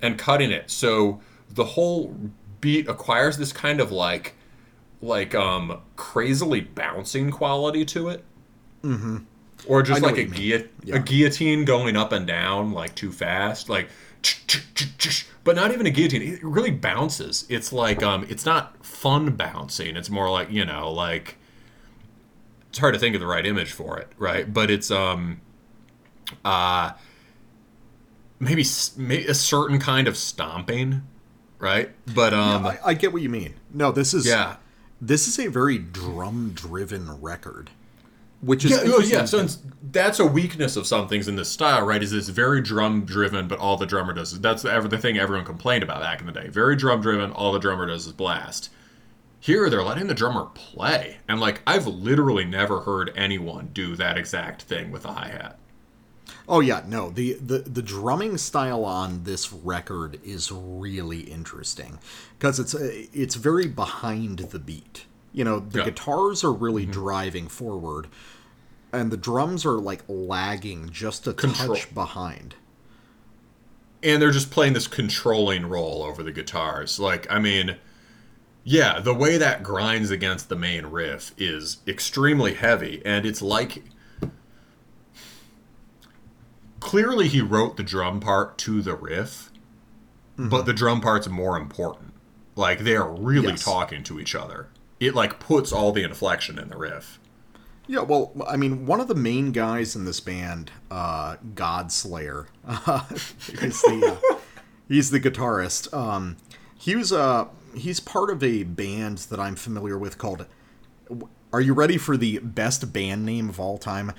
[0.00, 2.16] and cutting it, so the whole
[2.60, 4.34] beat acquires this kind of like
[5.02, 8.24] like um crazily bouncing quality to it.
[8.82, 9.18] Mm-hmm.
[9.66, 10.40] Or just like a, what you mean.
[10.40, 13.88] guillot- a guillotine going up and down like too fast, like
[15.44, 16.22] but not even a guillotine.
[16.22, 17.46] It really bounces.
[17.48, 19.96] It's like um, it's not fun bouncing.
[19.96, 21.36] It's more like you know, like
[22.70, 24.52] it's hard to think of the right image for it, right?
[24.52, 25.40] But it's um,
[26.44, 26.92] uh,
[28.40, 31.02] maybe, s- may a certain kind of stomping,
[31.58, 31.90] right?
[32.14, 33.54] But um, I, I get what you mean.
[33.72, 34.56] No, this is yeah.
[35.00, 37.70] this is a very drum driven record,
[38.44, 39.24] which is Yeah, oh, yeah.
[39.24, 39.46] So
[39.90, 42.02] that's a weakness of some things in this style, right?
[42.02, 44.98] Is it's very drum driven, but all the drummer does is that's the, ever- the
[44.98, 46.48] thing everyone complained about back in the day.
[46.48, 48.70] Very drum driven, all the drummer does is blast.
[49.40, 54.16] Here, they're letting the drummer play, and like I've literally never heard anyone do that
[54.16, 55.58] exact thing with a hi hat.
[56.48, 57.10] Oh yeah, no.
[57.10, 61.98] The, the the drumming style on this record is really interesting
[62.38, 65.04] because it's it's very behind the beat.
[65.32, 65.84] You know, the Yeah.
[65.86, 66.92] guitars are really mm-hmm.
[66.92, 68.08] driving forward
[68.94, 72.54] and the drums are like lagging just a Control- touch behind.
[74.02, 77.00] and they're just playing this controlling role over the guitars.
[77.00, 77.76] Like, I mean,
[78.64, 83.82] yeah, the way that grinds against the main riff is extremely heavy, and it's like
[86.80, 89.50] clearly he wrote the drum part to the riff,
[90.38, 90.48] mm-hmm.
[90.48, 92.12] but the drum part's more important.
[92.56, 93.64] Like they are really Yes.
[93.64, 94.68] talking to each other.
[95.00, 97.18] It like puts all the inflection in the riff.
[97.86, 103.04] Yeah, well, I mean, one of the main guys in this band, uh, Godslayer, uh,
[103.12, 104.36] is the uh,
[104.88, 105.92] he's the guitarist.
[105.92, 106.38] Um,
[106.78, 110.46] he was uh, he's part of a band that I'm familiar with called.
[111.52, 114.12] Are you ready for the best band name of all time?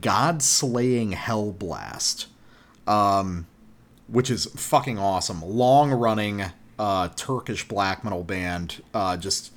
[0.00, 2.26] God Slaying Hellblast,
[2.86, 3.46] um,
[4.08, 5.42] which is fucking awesome.
[5.42, 6.44] Long running
[6.78, 8.82] uh, Turkish black metal band.
[8.92, 9.52] Uh, just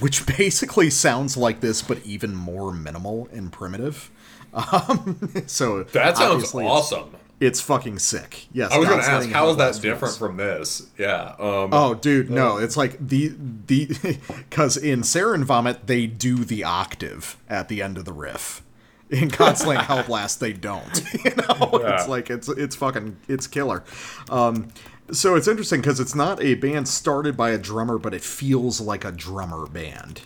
[0.00, 4.10] which basically sounds like this, but even more minimal and primitive.
[4.54, 7.10] Um, so That sounds obviously it's- awesome.
[7.38, 8.46] It's, fucking sick.
[8.50, 8.72] Yes.
[8.72, 10.16] I was going to ask, how is that different rules.
[10.16, 10.86] from this?
[10.96, 11.34] Yeah.
[11.38, 12.56] Um, Oh, dude, no!
[12.56, 13.34] It's like the
[13.66, 13.88] the
[14.48, 18.62] because in Sarinvomit they do the octave at the end of the riff.
[19.10, 21.02] In God Slaying Hellblast they don't.
[21.22, 21.96] You know, Yeah.
[21.98, 23.84] it's like it's it's fucking it's killer.
[24.30, 24.68] Um,
[25.12, 28.80] so it's interesting because it's not a band started by a drummer, but it feels
[28.80, 30.22] like a drummer band.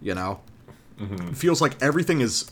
[0.00, 0.40] You know,
[1.28, 2.50] it feels like everything is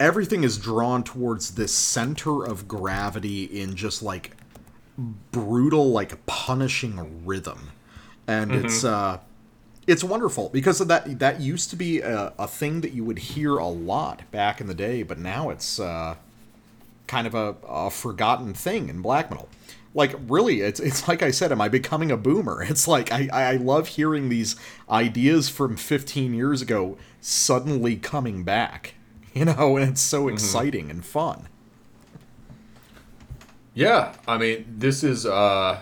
[0.00, 4.36] everything is drawn towards this center of gravity in just like
[5.32, 7.70] brutal like punishing rhythm
[8.26, 9.18] and it's uh
[9.86, 13.18] it's wonderful because of that that used to be a, a thing that you would
[13.18, 16.14] hear a lot back in the day but now it's uh
[17.08, 19.48] kind of a, a forgotten thing in black metal.
[19.94, 22.62] Like really, it's it's like I said, am I becoming a boomer?
[22.68, 24.54] It's like I I love hearing these
[24.90, 28.94] ideas from 15 years ago suddenly coming back,
[29.34, 31.48] you know, and it's so exciting and fun.
[33.74, 35.80] Yeah, I mean, this is uh,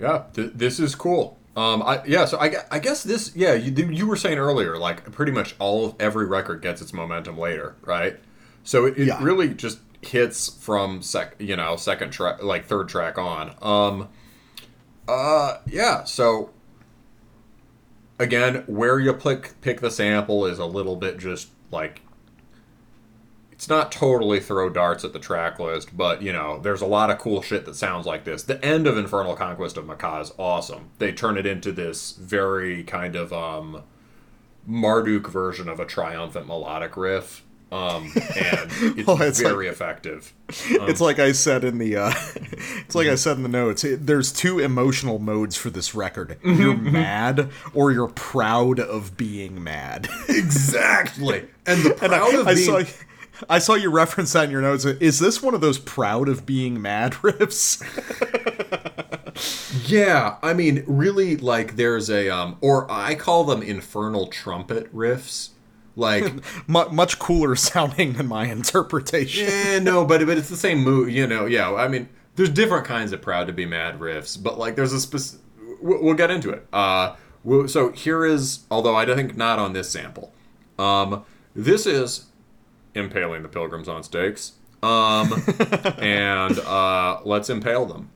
[0.00, 1.38] yeah, th- this is cool.
[1.56, 5.10] Um, I yeah, so I, I guess this yeah, you you were saying earlier like
[5.12, 8.18] pretty much all every record gets its momentum later, right?
[8.64, 9.22] So it, it Yeah.
[9.22, 13.54] really just hits from sec you know second track like third track on.
[13.62, 14.08] Um,
[15.08, 16.50] uh, yeah, so
[18.18, 22.02] again, where you pick pick the sample is a little bit just like
[23.50, 27.10] it's not totally throw darts at the track list, but you know, there's a lot
[27.10, 28.42] of cool shit that sounds like this.
[28.42, 30.90] The end of Infernal Conquest of Mecca is awesome.
[30.98, 33.82] They turn it into this very kind of um
[34.66, 37.44] Marduk version of a triumphant melodic riff.
[37.72, 40.34] Um, and it's, Oh, it's very effective.
[40.48, 42.12] it's like I said in the uh,
[42.84, 43.82] it's like I said in the notes.
[43.82, 46.38] It, there's two emotional modes for this record.
[46.44, 50.08] You're mad or you're proud of being mad.
[50.28, 51.48] Exactly.
[51.66, 52.92] And the And proud I, of I being saw
[53.48, 54.84] I saw you reference that in your notes.
[54.84, 57.82] Is this one of those proud of being mad riffs?
[59.88, 65.50] Yeah, I mean, really, like there's a um, or I call them infernal trumpet riffs.
[65.96, 66.32] Like,
[66.66, 69.46] Mu much cooler sounding than my interpretation.
[69.48, 71.46] eh, no, but but it's the same move, you know.
[71.46, 74.92] Yeah, I mean, there's different kinds of proud to be mad riffs, but like there's
[74.92, 75.44] a specific.
[75.80, 76.66] We'll, we'll get into it.
[76.72, 80.32] Uh, we'll, so here is, although I think not on this sample.
[80.78, 82.26] Um, this is
[82.94, 84.52] impaling the pilgrims on stakes.
[84.82, 85.42] Um,
[85.98, 88.10] and uh, let's impale them.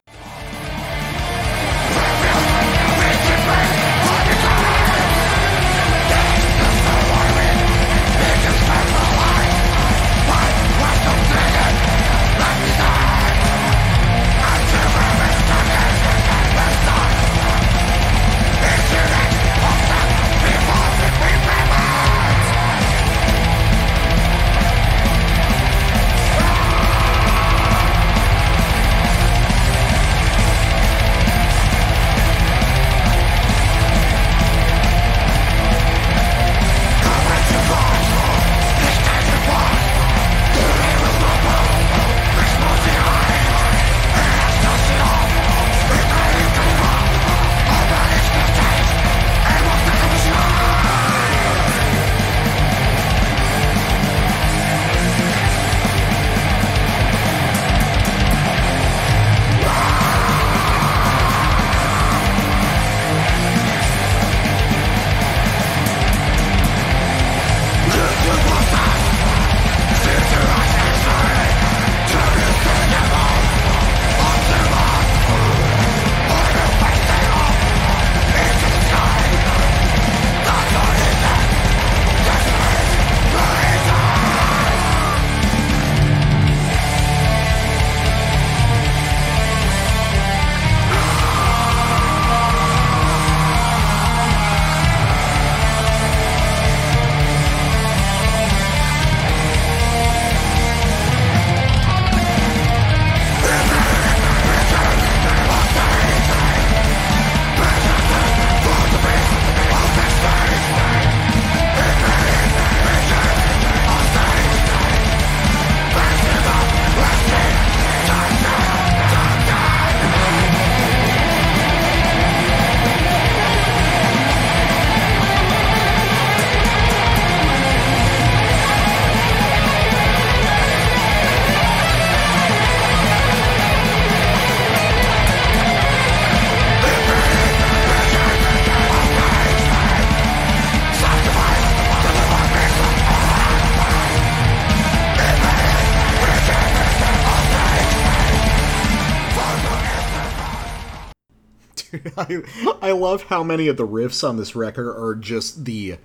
[152.29, 155.97] I, I love how many of the riffs on this record are just the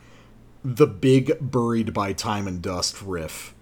[0.64, 3.54] the big buried by time and dust riff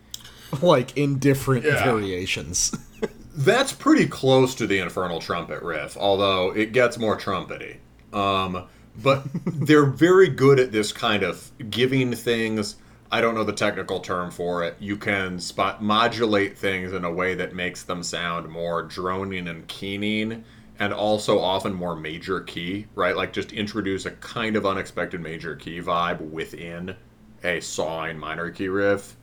[0.61, 1.83] like in different Yeah.
[1.83, 2.75] variations
[3.35, 7.77] That's pretty close to the infernal trumpet riff, although it gets more trumpety.
[8.11, 8.65] Um,
[9.01, 12.75] but they're very good at this kind of giving things.
[13.09, 14.75] I don't know the technical term for it.
[14.81, 19.65] You can spot modulate things in a way that makes them sound more droning and
[19.67, 20.43] keening,
[20.79, 22.87] and also often more major key.
[22.95, 26.95] Right, like just introduce a kind of unexpected major key vibe within
[27.43, 29.15] a sawing minor key riff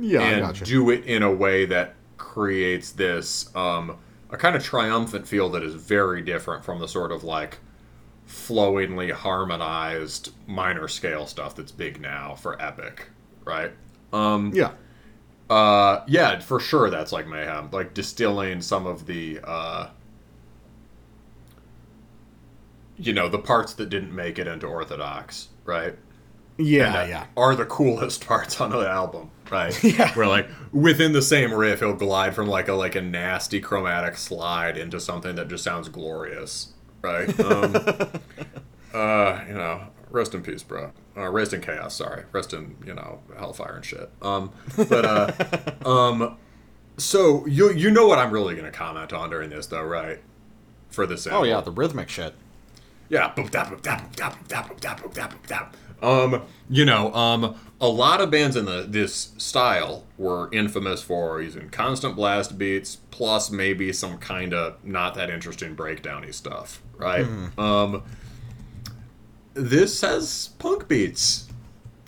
[0.00, 0.64] yeah I and gotcha.
[0.64, 3.98] do it in a way that creates this um,
[4.30, 7.58] a kind of triumphant feel that is very different from the sort of like
[8.24, 13.10] flowingly harmonized minor scale stuff that's big now for epic,
[13.44, 13.72] right?
[14.54, 14.72] Yeah.
[15.50, 16.88] Uh, yeah, for sure.
[16.88, 19.88] That's like mayhem, like distilling some of the, uh,
[22.98, 25.96] you know, the parts that didn't make it into orthodox, right?
[26.58, 27.26] Yeah, And that yeah.
[27.36, 29.76] are the coolest parts on the album, right?
[29.84, 30.12] Yeah.
[30.14, 34.16] Where like within the same riff, he'll glide from like a like a nasty chromatic
[34.16, 37.28] slide into something that just sounds glorious, right?
[37.40, 37.74] Um,
[38.94, 40.92] uh, you know, rest in peace, bro.
[41.16, 41.94] Uh, rest in chaos.
[41.96, 44.10] Sorry, rest in you know hellfire and shit.
[44.20, 46.36] Um, but uh, um,
[46.98, 50.20] so you you know what I'm really gonna comment on during this though, right?
[50.90, 51.26] For this.
[51.26, 52.34] Oh yeah, the rhythmic shit.
[53.08, 53.32] Yeah.
[56.02, 61.40] Um, you know, um, a lot of bands in the this style were infamous for
[61.40, 67.24] using constant blast beats, plus maybe some kind of not that interesting breakdowny stuff, right?
[67.58, 68.02] Um,
[69.54, 71.48] this has punk beats,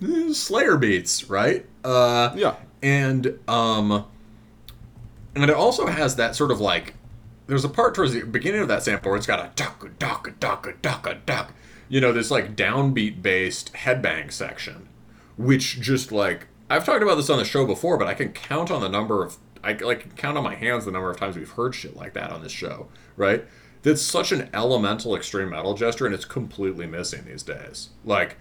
[0.03, 1.67] eh, Slayer beats, right?
[1.85, 2.55] Uh, Yeah.
[2.83, 4.07] and um,
[5.37, 6.95] and it also has that sort of like
[7.47, 10.39] there's a part towards the beginning of that sample where it's got a duck duck
[10.41, 11.53] duck duck duck
[11.89, 14.89] you know this like downbeat based headbang section
[15.37, 18.71] which just like i've talked about this on the show before but i can count
[18.71, 21.51] on the number of i like count on my hands the number of times we've
[21.51, 23.45] heard shit like that on this show right
[23.83, 28.39] that's such an elemental extreme metal gesture and it's completely missing these days like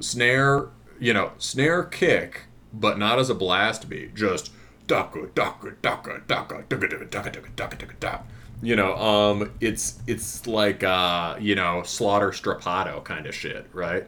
[0.00, 2.42] snare, you know, snare kick,
[2.72, 4.14] but not as a blast beat.
[4.14, 4.52] Just
[4.88, 8.26] ducka ducka ducka ducka ducka ducka ducka ducka ducka ducka duck.
[8.60, 14.04] You know, um, it's it's like uh, you know, slaughter Strappado kind of shit, right?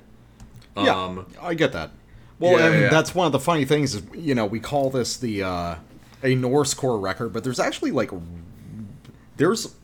[0.77, 1.91] Yeah, Um, I get that.
[2.41, 2.89] Well, yeah, and yeah.
[2.89, 5.75] that's one of the funny things is you know we call this the uh,
[6.25, 8.11] a Norsecore record, but there's actually like
[9.37, 9.75] there's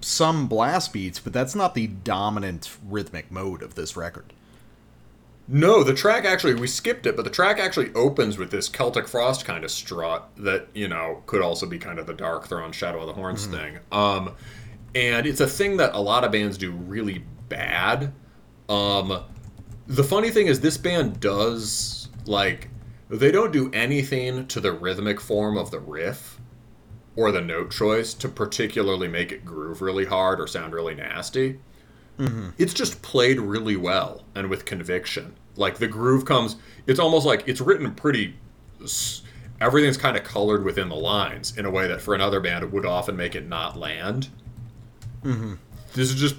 [0.00, 4.32] some blast beats, but that's not the dominant rhythmic mode of this record.
[5.52, 9.08] No, the track actually we skipped it, but the track actually opens with this Celtic
[9.08, 13.00] Frost kind of strut that you know could also be kind of the Darkthrone Shadow
[13.00, 13.80] of the Horns thing.
[13.90, 14.36] Um,
[14.94, 18.12] and it's a thing that a lot of bands do really bad.
[18.68, 19.24] Um,
[19.88, 22.68] the funny thing is, this band does like
[23.08, 26.40] they don't do anything to the rhythmic form of the riff
[27.16, 31.58] or the note choice to particularly make it groove really hard or sound really nasty
[32.58, 35.34] it's just played really well and with conviction.
[35.56, 38.36] Like the groove comes, it's almost like it's written pretty.
[39.60, 42.72] Everything's kind of colored within the lines in a way that for another band it
[42.72, 44.28] would often make it not land.
[45.22, 45.54] Mm-hmm.
[45.94, 46.36] This is just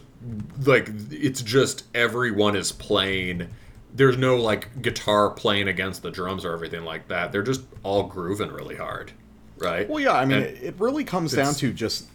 [0.66, 3.50] like it's just everyone is playing.
[3.94, 7.32] There's no like guitar playing against the drums or everything like that.
[7.32, 9.12] They're just all grooving really hard,
[9.58, 9.88] right?
[9.90, 12.06] Well, yeah, I mean, And- it really comes down to just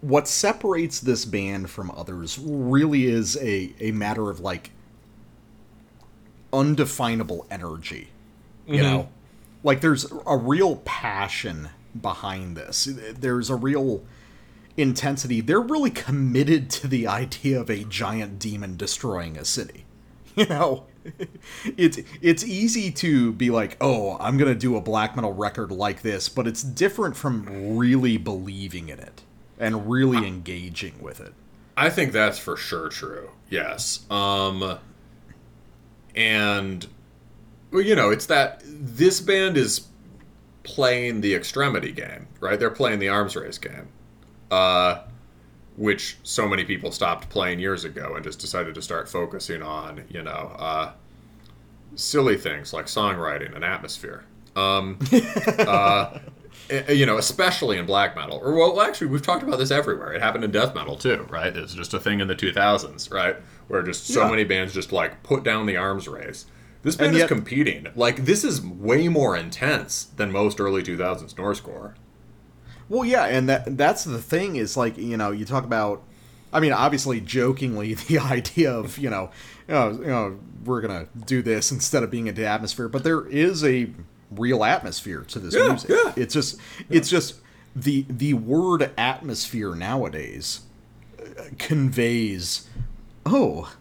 [0.00, 4.70] what separates this band from others really is a, a matter of like
[6.52, 8.08] undefinable energy.
[8.66, 8.82] You mm-hmm.
[8.82, 9.08] know?
[9.62, 12.88] Like there's a real passion behind this.
[13.18, 14.02] There's a real
[14.76, 15.40] intensity.
[15.40, 19.84] They're really committed to the idea of a giant demon destroying a city.
[20.36, 20.86] You know?
[21.76, 25.72] It's it's easy to be like, "Oh, I'm going to do a black metal record
[25.72, 29.22] like this," but it's different from really believing in it
[29.60, 31.32] and really engaging with it.
[31.76, 33.30] I think that's for sure true.
[33.48, 34.04] Yes.
[34.10, 34.78] Um
[36.16, 36.86] and
[37.70, 39.86] well, you know, it's that this band is
[40.64, 42.58] playing the extremity game, right?
[42.58, 43.88] They're playing the arms race game.
[44.50, 45.02] Uh
[45.76, 50.04] which so many people stopped playing years ago and just decided to start focusing on,
[50.08, 50.92] you know, uh
[51.94, 54.24] silly things like songwriting and atmosphere.
[54.56, 54.98] Um
[55.58, 56.18] uh,
[56.70, 58.40] Uh, you know, especially in black metal.
[58.42, 60.12] Or well, actually, we've talked about this everywhere.
[60.12, 61.54] It happened in death metal too, right?
[61.56, 63.36] It's just a thing in the 2000s, right?
[63.68, 64.30] Where just so Yeah.
[64.30, 66.46] many bands just like put down the arms race.
[66.82, 67.88] This band And is competing.
[67.94, 71.94] Like this is way more intense than most early 2000s Norsecore.
[72.88, 76.02] Well, yeah, and that that's the thing is like you know you talk about,
[76.52, 79.30] I mean, obviously jokingly the idea of you know,
[79.68, 83.04] you know, you know we're gonna do this instead of being into the atmosphere, but
[83.04, 83.90] there is a
[84.30, 85.90] real atmosphere to this Yeah, music.
[85.90, 86.12] yeah.
[86.16, 87.36] It's just it's just
[87.74, 90.60] the the word atmosphere nowadays
[91.20, 92.68] uh, conveys,
[93.26, 93.72] oh.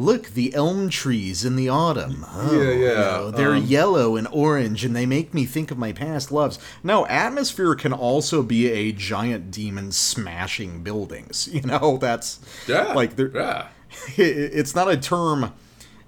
[0.00, 2.24] Look, the elm trees in the autumn.
[2.28, 5.72] Oh, Yeah, yeah, you know, they're um, yellow and orange, and they make me think
[5.72, 6.56] of my past loves.
[6.84, 11.48] No, atmosphere can also be a giant demon smashing buildings.
[11.52, 12.92] You know, that's Yeah.
[12.92, 13.32] like there.
[13.34, 13.66] yeah.
[14.16, 15.52] It's not a term,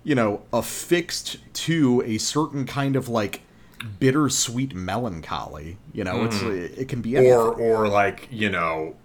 [0.05, 3.41] you know, affixed to a certain kind of like
[3.99, 5.79] bittersweet melancholy.
[5.93, 7.33] You know, it's it can be anything.
[7.35, 8.97] or or like you know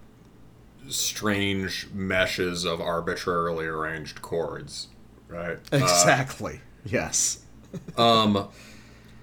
[0.88, 4.88] strange meshes of arbitrarily arranged chords
[5.28, 6.60] right Uh, exactly.
[6.84, 7.40] yes.
[7.98, 8.48] Um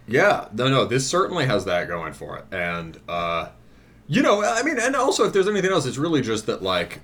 [0.08, 3.48] Yeah no no this certainly has that going for it and uh
[4.08, 7.00] you know i mean and also if there's anything else it's really just that like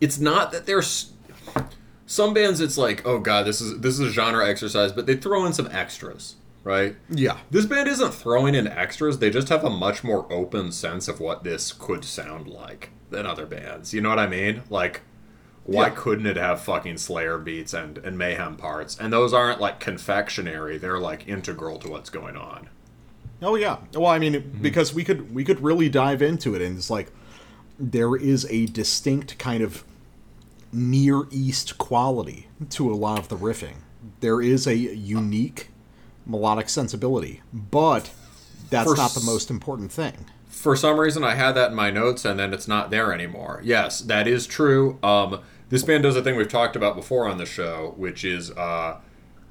[0.00, 1.12] it's not that there's
[2.06, 5.14] some bands it's like oh god this is this is a genre exercise but they
[5.14, 7.38] throw in some extras right Yeah.
[7.50, 11.20] This band isn't throwing in extras, they just have a much more open sense of
[11.20, 13.92] what this could sound like than other bands.
[13.94, 14.62] You know what I mean?
[14.70, 15.00] Like,
[15.64, 15.94] why Yeah.
[15.96, 18.96] couldn't it have fucking Slayer beats and, and Mayhem parts?
[18.98, 22.68] And those aren't like confectionery, they're like integral to what's going on.
[23.42, 23.78] Oh yeah.
[23.94, 24.62] Well, I mean, mm-hmm.
[24.62, 27.10] because we could we could really dive into it, and it's like
[27.78, 29.82] there is a distinct kind of
[30.72, 33.76] near east quality to a lot of the riffing.
[34.20, 35.68] There is a unique
[36.26, 38.10] melodic sensibility, but
[38.70, 40.26] that's For not the most important thing.
[40.48, 43.60] For some reason, I had that in my notes, and then it's not there anymore.
[43.64, 44.98] Yes, that is true.
[45.02, 45.40] Um,
[45.70, 48.98] this band does a thing we've talked about before on the show, which is uh,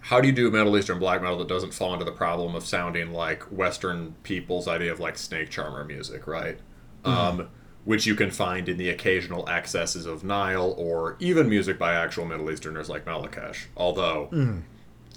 [0.02, 2.66] how do you do Middle Eastern black metal that doesn't fall into the problem of
[2.66, 6.60] sounding like Western people's idea of like snake charmer music, right?
[7.06, 7.50] Um,
[7.86, 12.26] which you can find in the occasional excesses of Nile or even music by actual
[12.26, 13.68] Middle Easterners like Melechesh.
[13.78, 14.30] Although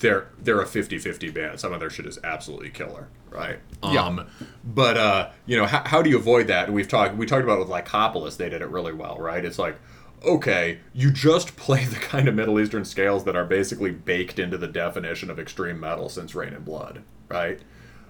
[0.02, 1.60] they're they're a 50-50 band.
[1.60, 3.58] Some of their shit is absolutely killer, right?
[3.82, 4.04] Yeah.
[4.04, 4.26] Um,
[4.62, 6.70] but uh, you know, how, how do you avoid that?
[6.70, 8.36] We've talked we talked about it with Lycopolis.
[8.36, 9.44] They did it really well, right?
[9.44, 9.78] It's like,
[10.22, 14.58] okay, you just play the kind of Middle Eastern scales that are basically baked into
[14.58, 17.60] the definition of extreme metal since Reign in Blood, right?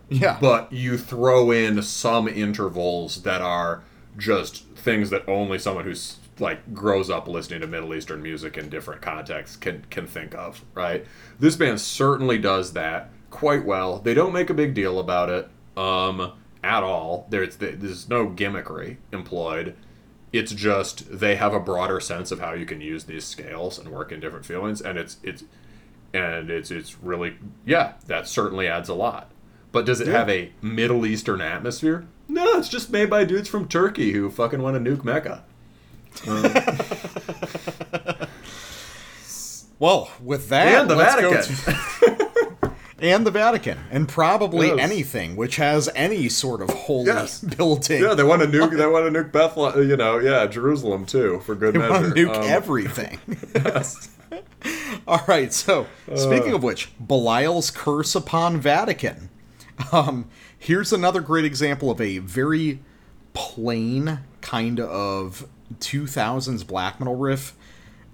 [0.09, 0.39] Yeah.
[0.41, 3.83] But you throw in some intervals that are
[4.19, 8.69] just things that only someone who's like grows up listening to Middle Eastern music in
[8.69, 11.05] different contexts can can think of, right?
[11.39, 13.99] This band certainly does that quite well.
[13.99, 17.27] They don't make a big deal about it um, at all.
[17.31, 19.75] There's there's no gimmickry employed.
[20.33, 23.89] It's just they have a broader sense of how you can use these scales and
[23.89, 25.45] work in different feelings, and it's it's
[26.15, 27.37] and it's it's really
[27.67, 29.31] yeah that certainly adds a lot.
[29.73, 32.07] But does it have a Middle Eastern atmosphere?
[32.29, 35.45] No, it's just made by dudes from Turkey who fucking want to nuke Mecca.
[39.79, 41.43] Well, with that, And the Vatican.
[41.43, 44.79] to- and the Vatican, and probably Yes.
[44.79, 47.41] anything which has any sort of holy Yes.
[47.41, 48.01] building.
[48.01, 48.77] yeah, they want to nuke.
[48.77, 49.89] They want to nuke Bethlehem.
[49.89, 51.93] You know, yeah, Jerusalem too, for good They measure.
[51.95, 53.19] want to nuke Um, everything.
[53.57, 54.09] yes.
[55.09, 56.17] All right, so Uh.
[56.17, 59.31] speaking of which, Belial's curse upon Vatican.
[59.91, 60.27] Um,
[60.57, 62.79] here's another great example of a very
[63.35, 65.49] plain kind of
[65.81, 67.55] 2000s black metal riff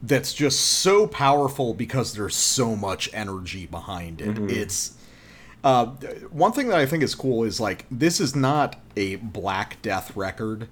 [0.02, 4.38] that's just so powerful because there's so much energy behind it.
[4.50, 4.94] It's
[5.64, 5.86] uh,
[6.30, 10.16] one thing that I think is cool is like this is not a Black Death
[10.16, 10.68] record,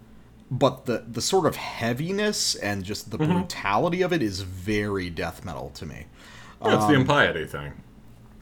[0.51, 5.45] but the the sort of heaviness and just the brutality of it is very death
[5.45, 6.07] metal to me.
[6.63, 7.73] That's the impiety thing.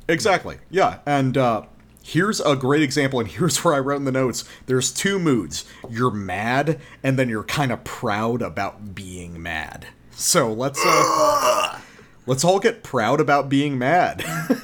[0.08, 0.58] Exactly.
[0.70, 0.98] Yeah.
[1.06, 1.62] And uh,
[2.05, 4.44] here's a great example, and here's where I wrote in the notes.
[4.66, 5.65] There's two moods.
[5.91, 9.86] You're mad, and then you're kind of proud about being mad.
[10.12, 11.81] So let's uh,
[12.26, 14.24] let's all get proud about being mad.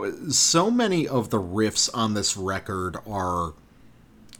[0.00, 3.54] know, so many of the riffs on this record are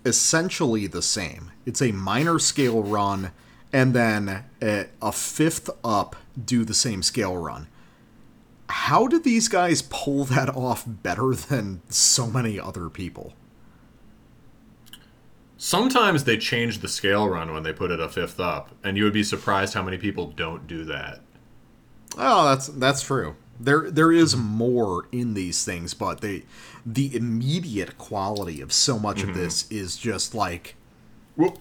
[0.05, 1.51] essentially the same.
[1.67, 3.33] It's a minor scale run,
[3.73, 7.69] and then a, a fifth up do the same scale run.
[8.69, 13.35] How did these guys pull that off better than so many other people?
[15.57, 19.05] Sometimes they change the scale run when they put it a fifth up, and you
[19.05, 21.21] would be surprised how many people don't do that.
[22.17, 23.37] Oh, that's that's true.
[23.61, 26.45] There there is more in these things, but they
[26.87, 29.39] the immediate quality of so much of mm-hmm.
[29.39, 30.77] this is just like
[31.37, 31.59] Well,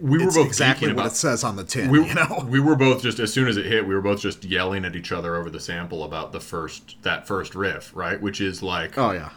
[0.00, 1.90] we were both exactly what about- it says on the tin.
[1.90, 4.20] we, you know, we were both just as soon as it hit, we were both
[4.20, 8.20] just yelling at each other over the sample about the first that first riff, right?
[8.20, 9.30] Which is like oh yeah,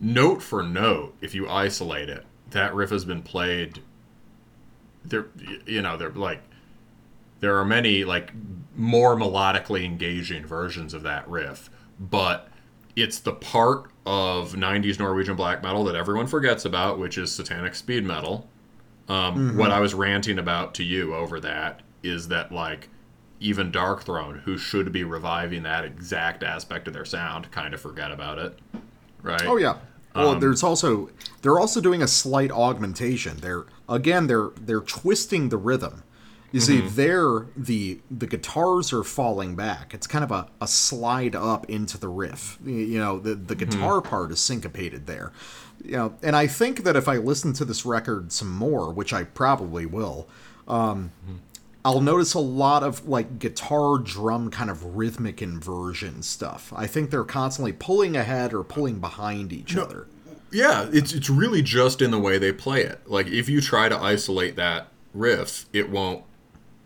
[0.00, 3.80] note for note, if you isolate it, that riff has been played.
[5.04, 5.26] There,
[5.66, 6.42] you know, they're like
[7.40, 8.32] there are many like
[8.76, 12.48] more melodically engaging versions of that riff, but
[12.96, 17.74] it's the part of 90s Norwegian black metal that everyone forgets about, which is satanic
[17.74, 18.48] speed metal.
[19.08, 22.88] Um, What I was ranting about to you over that is that like
[23.40, 28.12] even Darkthrone, who should be reviving that exact aspect of their sound, kind of forget
[28.12, 28.58] about it,
[29.22, 29.42] right?
[29.46, 29.76] oh yeah.
[30.14, 31.10] Well, Um, there's also
[31.42, 33.36] they're also doing a slight augmentation.
[33.38, 36.02] They're again they're they're twisting the rhythm.
[36.52, 36.96] You see, Mm-hmm.
[36.96, 39.94] there the the guitars are falling back.
[39.94, 42.58] It's kind of a, a slide up into the riff.
[42.64, 43.70] You know, the the Mm-hmm.
[43.70, 45.32] guitar part is syncopated there.
[45.84, 49.12] You know, and I think that if I listen to this record some more, which
[49.12, 50.28] I probably will,
[50.68, 51.10] um,
[51.84, 56.72] I'll notice a lot of like guitar drum kind of rhythmic inversion stuff.
[56.76, 60.06] I think they're constantly pulling ahead or pulling behind each other.
[60.52, 63.00] Yeah, it's it's really just in the way they play it.
[63.06, 66.24] Like if you try to isolate that riff, it won't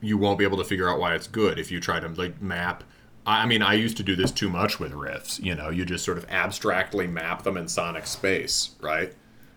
[0.04, 2.40] you won't be able to figure out why it's good if you try to like
[2.40, 2.84] map
[3.26, 6.04] I mean, I used to do this too much with riffs, you know, you just
[6.04, 9.12] sort of abstractly map them in sonic space, right?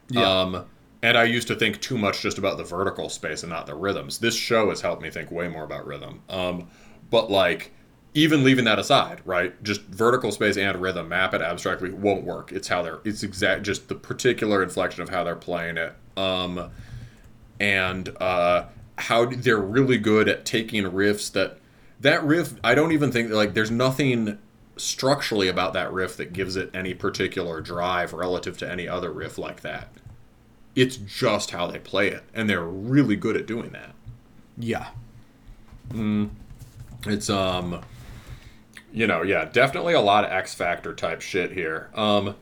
[0.09, 0.41] Yeah.
[0.41, 0.65] Um
[1.03, 3.75] and I used to think too much just about the vertical space and not the
[3.75, 4.19] rhythms.
[4.19, 6.21] This show has helped me think way more about rhythm.
[6.29, 6.69] Um
[7.09, 7.73] but like
[8.13, 9.61] even leaving that aside, right?
[9.63, 12.51] Just vertical space and rhythm, map it abstractly won't work.
[12.51, 15.93] It's how they're it's exact just the particular inflection of how they're playing it.
[16.15, 16.71] Um
[17.59, 18.65] and uh
[18.97, 21.59] how they're really good at taking riffs that
[21.99, 24.37] that riff I don't even think like there's nothing
[24.75, 29.37] structurally about that riff that gives it any particular drive relative to any other riff
[29.37, 29.89] like that.
[30.75, 33.93] It's just how they play it and they're really good at doing that.
[34.57, 34.89] Yeah.
[37.05, 37.81] It's um
[38.93, 41.89] you know, yeah, definitely a lot of X Factor type shit here.
[41.93, 42.35] Um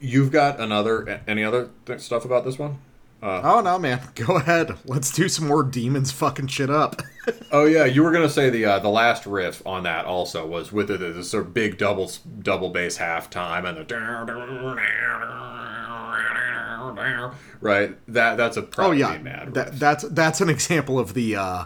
[0.00, 2.78] you've got another any other th- stuff about this one?
[3.22, 4.00] Oh no, man.
[4.14, 4.76] Go ahead.
[4.84, 7.02] Let's do some more demons fucking shit up.
[7.52, 10.72] Oh yeah, you were gonna say the uh, the last riff on that also was
[10.72, 13.84] with the, the sort of big double double bass halftime and the
[17.60, 19.18] right that that's a oh yeah.
[19.18, 21.64] mad That, that's that's an example of the uh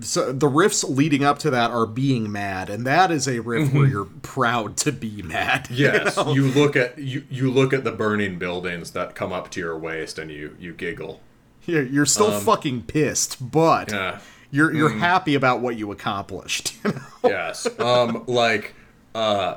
[0.00, 3.72] so the riffs leading up to that are being mad, and that is a riff
[3.72, 5.68] where you're proud to be mad.
[5.70, 6.32] you yes, know?
[6.32, 9.78] you look at you you look at the burning buildings that come up to your
[9.78, 11.20] waist and you you giggle.
[11.66, 14.20] You're, you're still fucking pissed, but Um, Yeah.
[14.50, 16.74] you're you're happy about what you accomplished.
[16.84, 17.00] You know?
[17.24, 18.74] yes um like
[19.14, 19.56] uh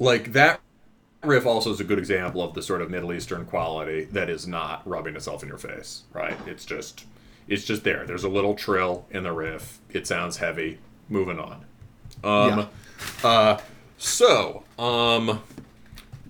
[0.00, 0.60] like that
[1.22, 4.46] riff also is a good example of the sort of middle eastern quality that is
[4.48, 7.04] not rubbing itself in your face right it's just
[7.48, 11.64] it's just there there's a little trill in the riff it sounds heavy moving on
[12.24, 12.68] um
[13.24, 13.58] uh
[13.98, 15.42] so um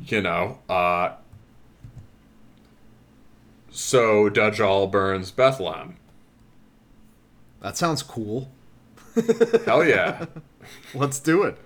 [0.07, 1.10] you know uh
[3.74, 5.97] so Dajjal burns Bethlehem.
[7.62, 8.50] That sounds cool.
[9.65, 10.26] Hell yeah.
[10.94, 11.58] Let's do it.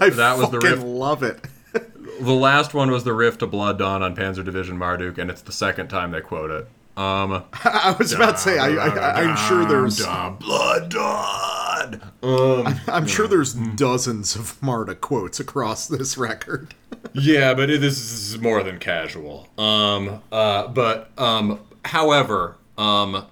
[0.00, 0.82] I that was the fucking riff.
[0.84, 1.44] love it.
[2.20, 5.40] The last one was the riff to Blood Dawn on Panzer Division Marduk, and it's
[5.40, 6.68] the second time they quote it.
[6.98, 12.12] Um, I was about to say, I, I, I'm sure there's, Da- Blood Dawn.
[12.22, 16.74] Um, I'm sure there's dozens of Marduk quotes across this record.
[17.14, 19.48] yeah, but it, this is more than casual.
[19.56, 23.24] Um, uh, but um, however, um,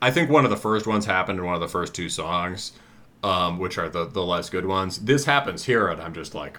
[0.00, 2.72] I think one of the first ones happened in one of the first two songs,
[3.22, 4.98] um, which are the the less good ones.
[4.98, 6.58] This happens here, and I'm just like,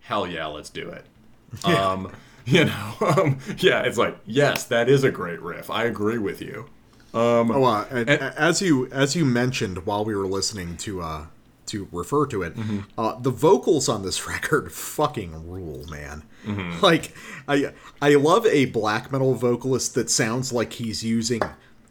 [0.00, 1.04] hell yeah, let's do it.
[1.64, 2.12] Um,
[2.46, 5.68] you know, um, yeah, it's like yes, that is a great riff.
[5.70, 6.66] I agree with you.
[7.12, 11.26] Oh, uh, and, And- as you as you mentioned while we were listening to uh
[11.66, 12.78] to refer to it, Mm-hmm.
[12.98, 16.22] uh, the vocals on this record fucking rule, man.
[16.46, 16.80] Mm-hmm.
[16.84, 17.12] Like
[17.48, 21.40] I I love a black metal vocalist that sounds like he's using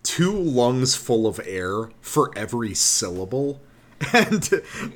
[0.03, 3.61] two lungs full of air for every syllable.
[4.14, 4.44] And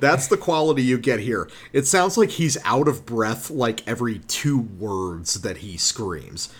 [0.00, 1.48] that's the quality you get here.
[1.72, 6.52] It sounds like he's out of breath like every two words that he screams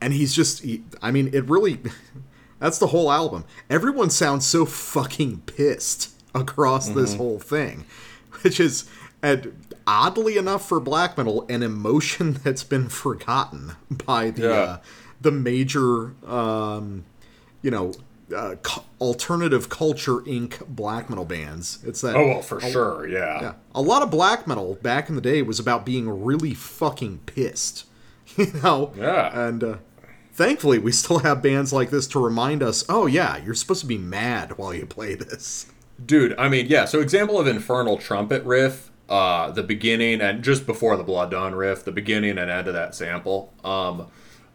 [0.00, 1.80] and he's just he, i mean it really
[2.58, 7.86] that's the whole album everyone sounds so fucking pissed across this whole thing
[8.42, 8.88] which is
[9.22, 13.72] and oddly enough for black metal an emotion that's been forgotten
[14.04, 14.48] by the Yeah.
[14.48, 14.78] uh,
[15.22, 17.04] the major um
[17.62, 17.92] you know
[18.34, 23.40] uh, cu- alternative culture inc black metal bands it's that Oh well, for sure, yeah.
[23.40, 23.52] yeah.
[23.74, 27.84] A lot of black metal back in the day was about being really fucking pissed.
[28.36, 28.92] You know?
[28.96, 29.46] Yeah.
[29.46, 29.76] And uh,
[30.32, 33.86] thankfully, we still have bands like this to remind us oh, yeah, you're supposed to
[33.86, 35.66] be mad while you play this.
[36.04, 36.84] Dude, I mean, yeah.
[36.84, 41.54] So example of infernal trumpet riff, uh, the beginning and just before the Blood Dawn
[41.54, 43.54] riff, the beginning and end of that sample.
[43.64, 44.08] Um,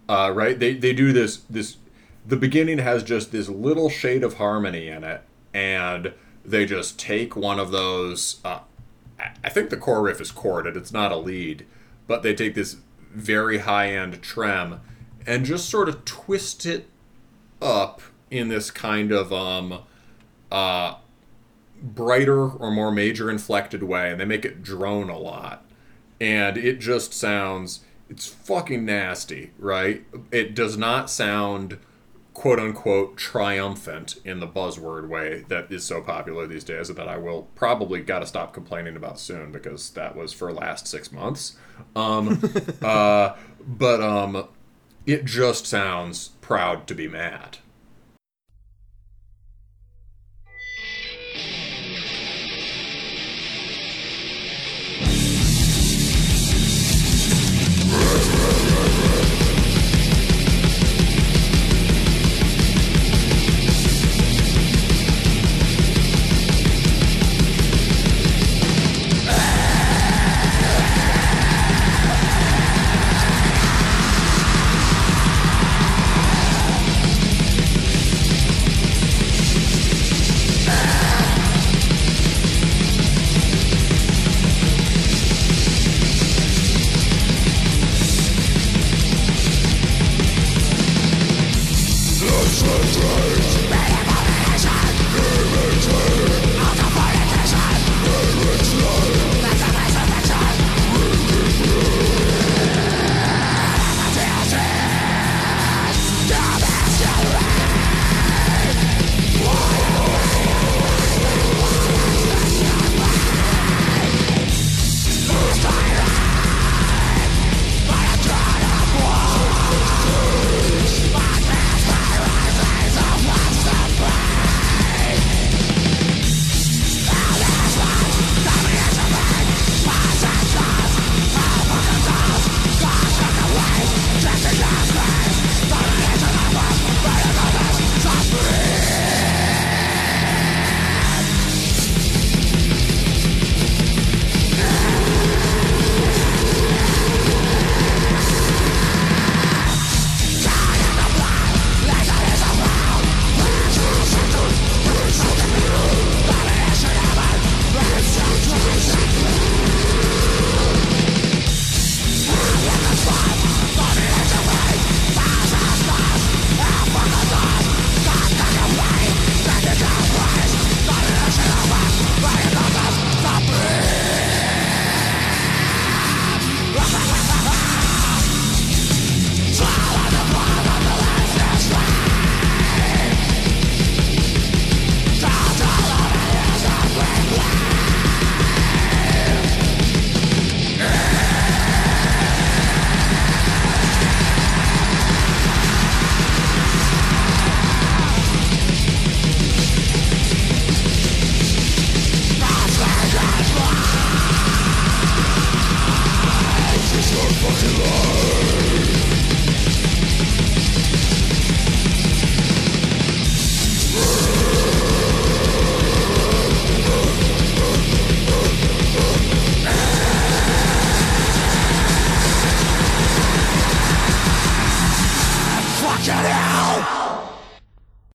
[0.07, 0.59] uh, right?
[0.59, 1.77] They they do this this.
[2.31, 5.21] The beginning has just this little shade of harmony in it,
[5.53, 6.13] and
[6.45, 8.39] they just take one of those.
[8.45, 8.59] Uh,
[9.43, 10.77] I- think the core riff is chorded.
[10.77, 11.65] It's not a lead,
[12.07, 12.77] but they take this
[13.13, 14.79] very high end trem
[15.27, 16.87] and just sort of twist it
[17.61, 19.79] up in this kind of um
[20.53, 20.95] uh
[21.83, 25.65] brighter or more major inflected way and they make it drone a lot
[26.21, 31.77] and it just sounds it's fucking nasty right it does not sound
[32.33, 37.07] quote unquote triumphant in the buzzword way that is so popular these days and that
[37.07, 41.11] I will probably got to stop complaining about soon because that was for last 6
[41.11, 41.57] months.
[41.95, 42.41] Um
[42.81, 43.35] uh
[43.67, 44.47] but um
[45.05, 47.57] it just sounds proud to be mad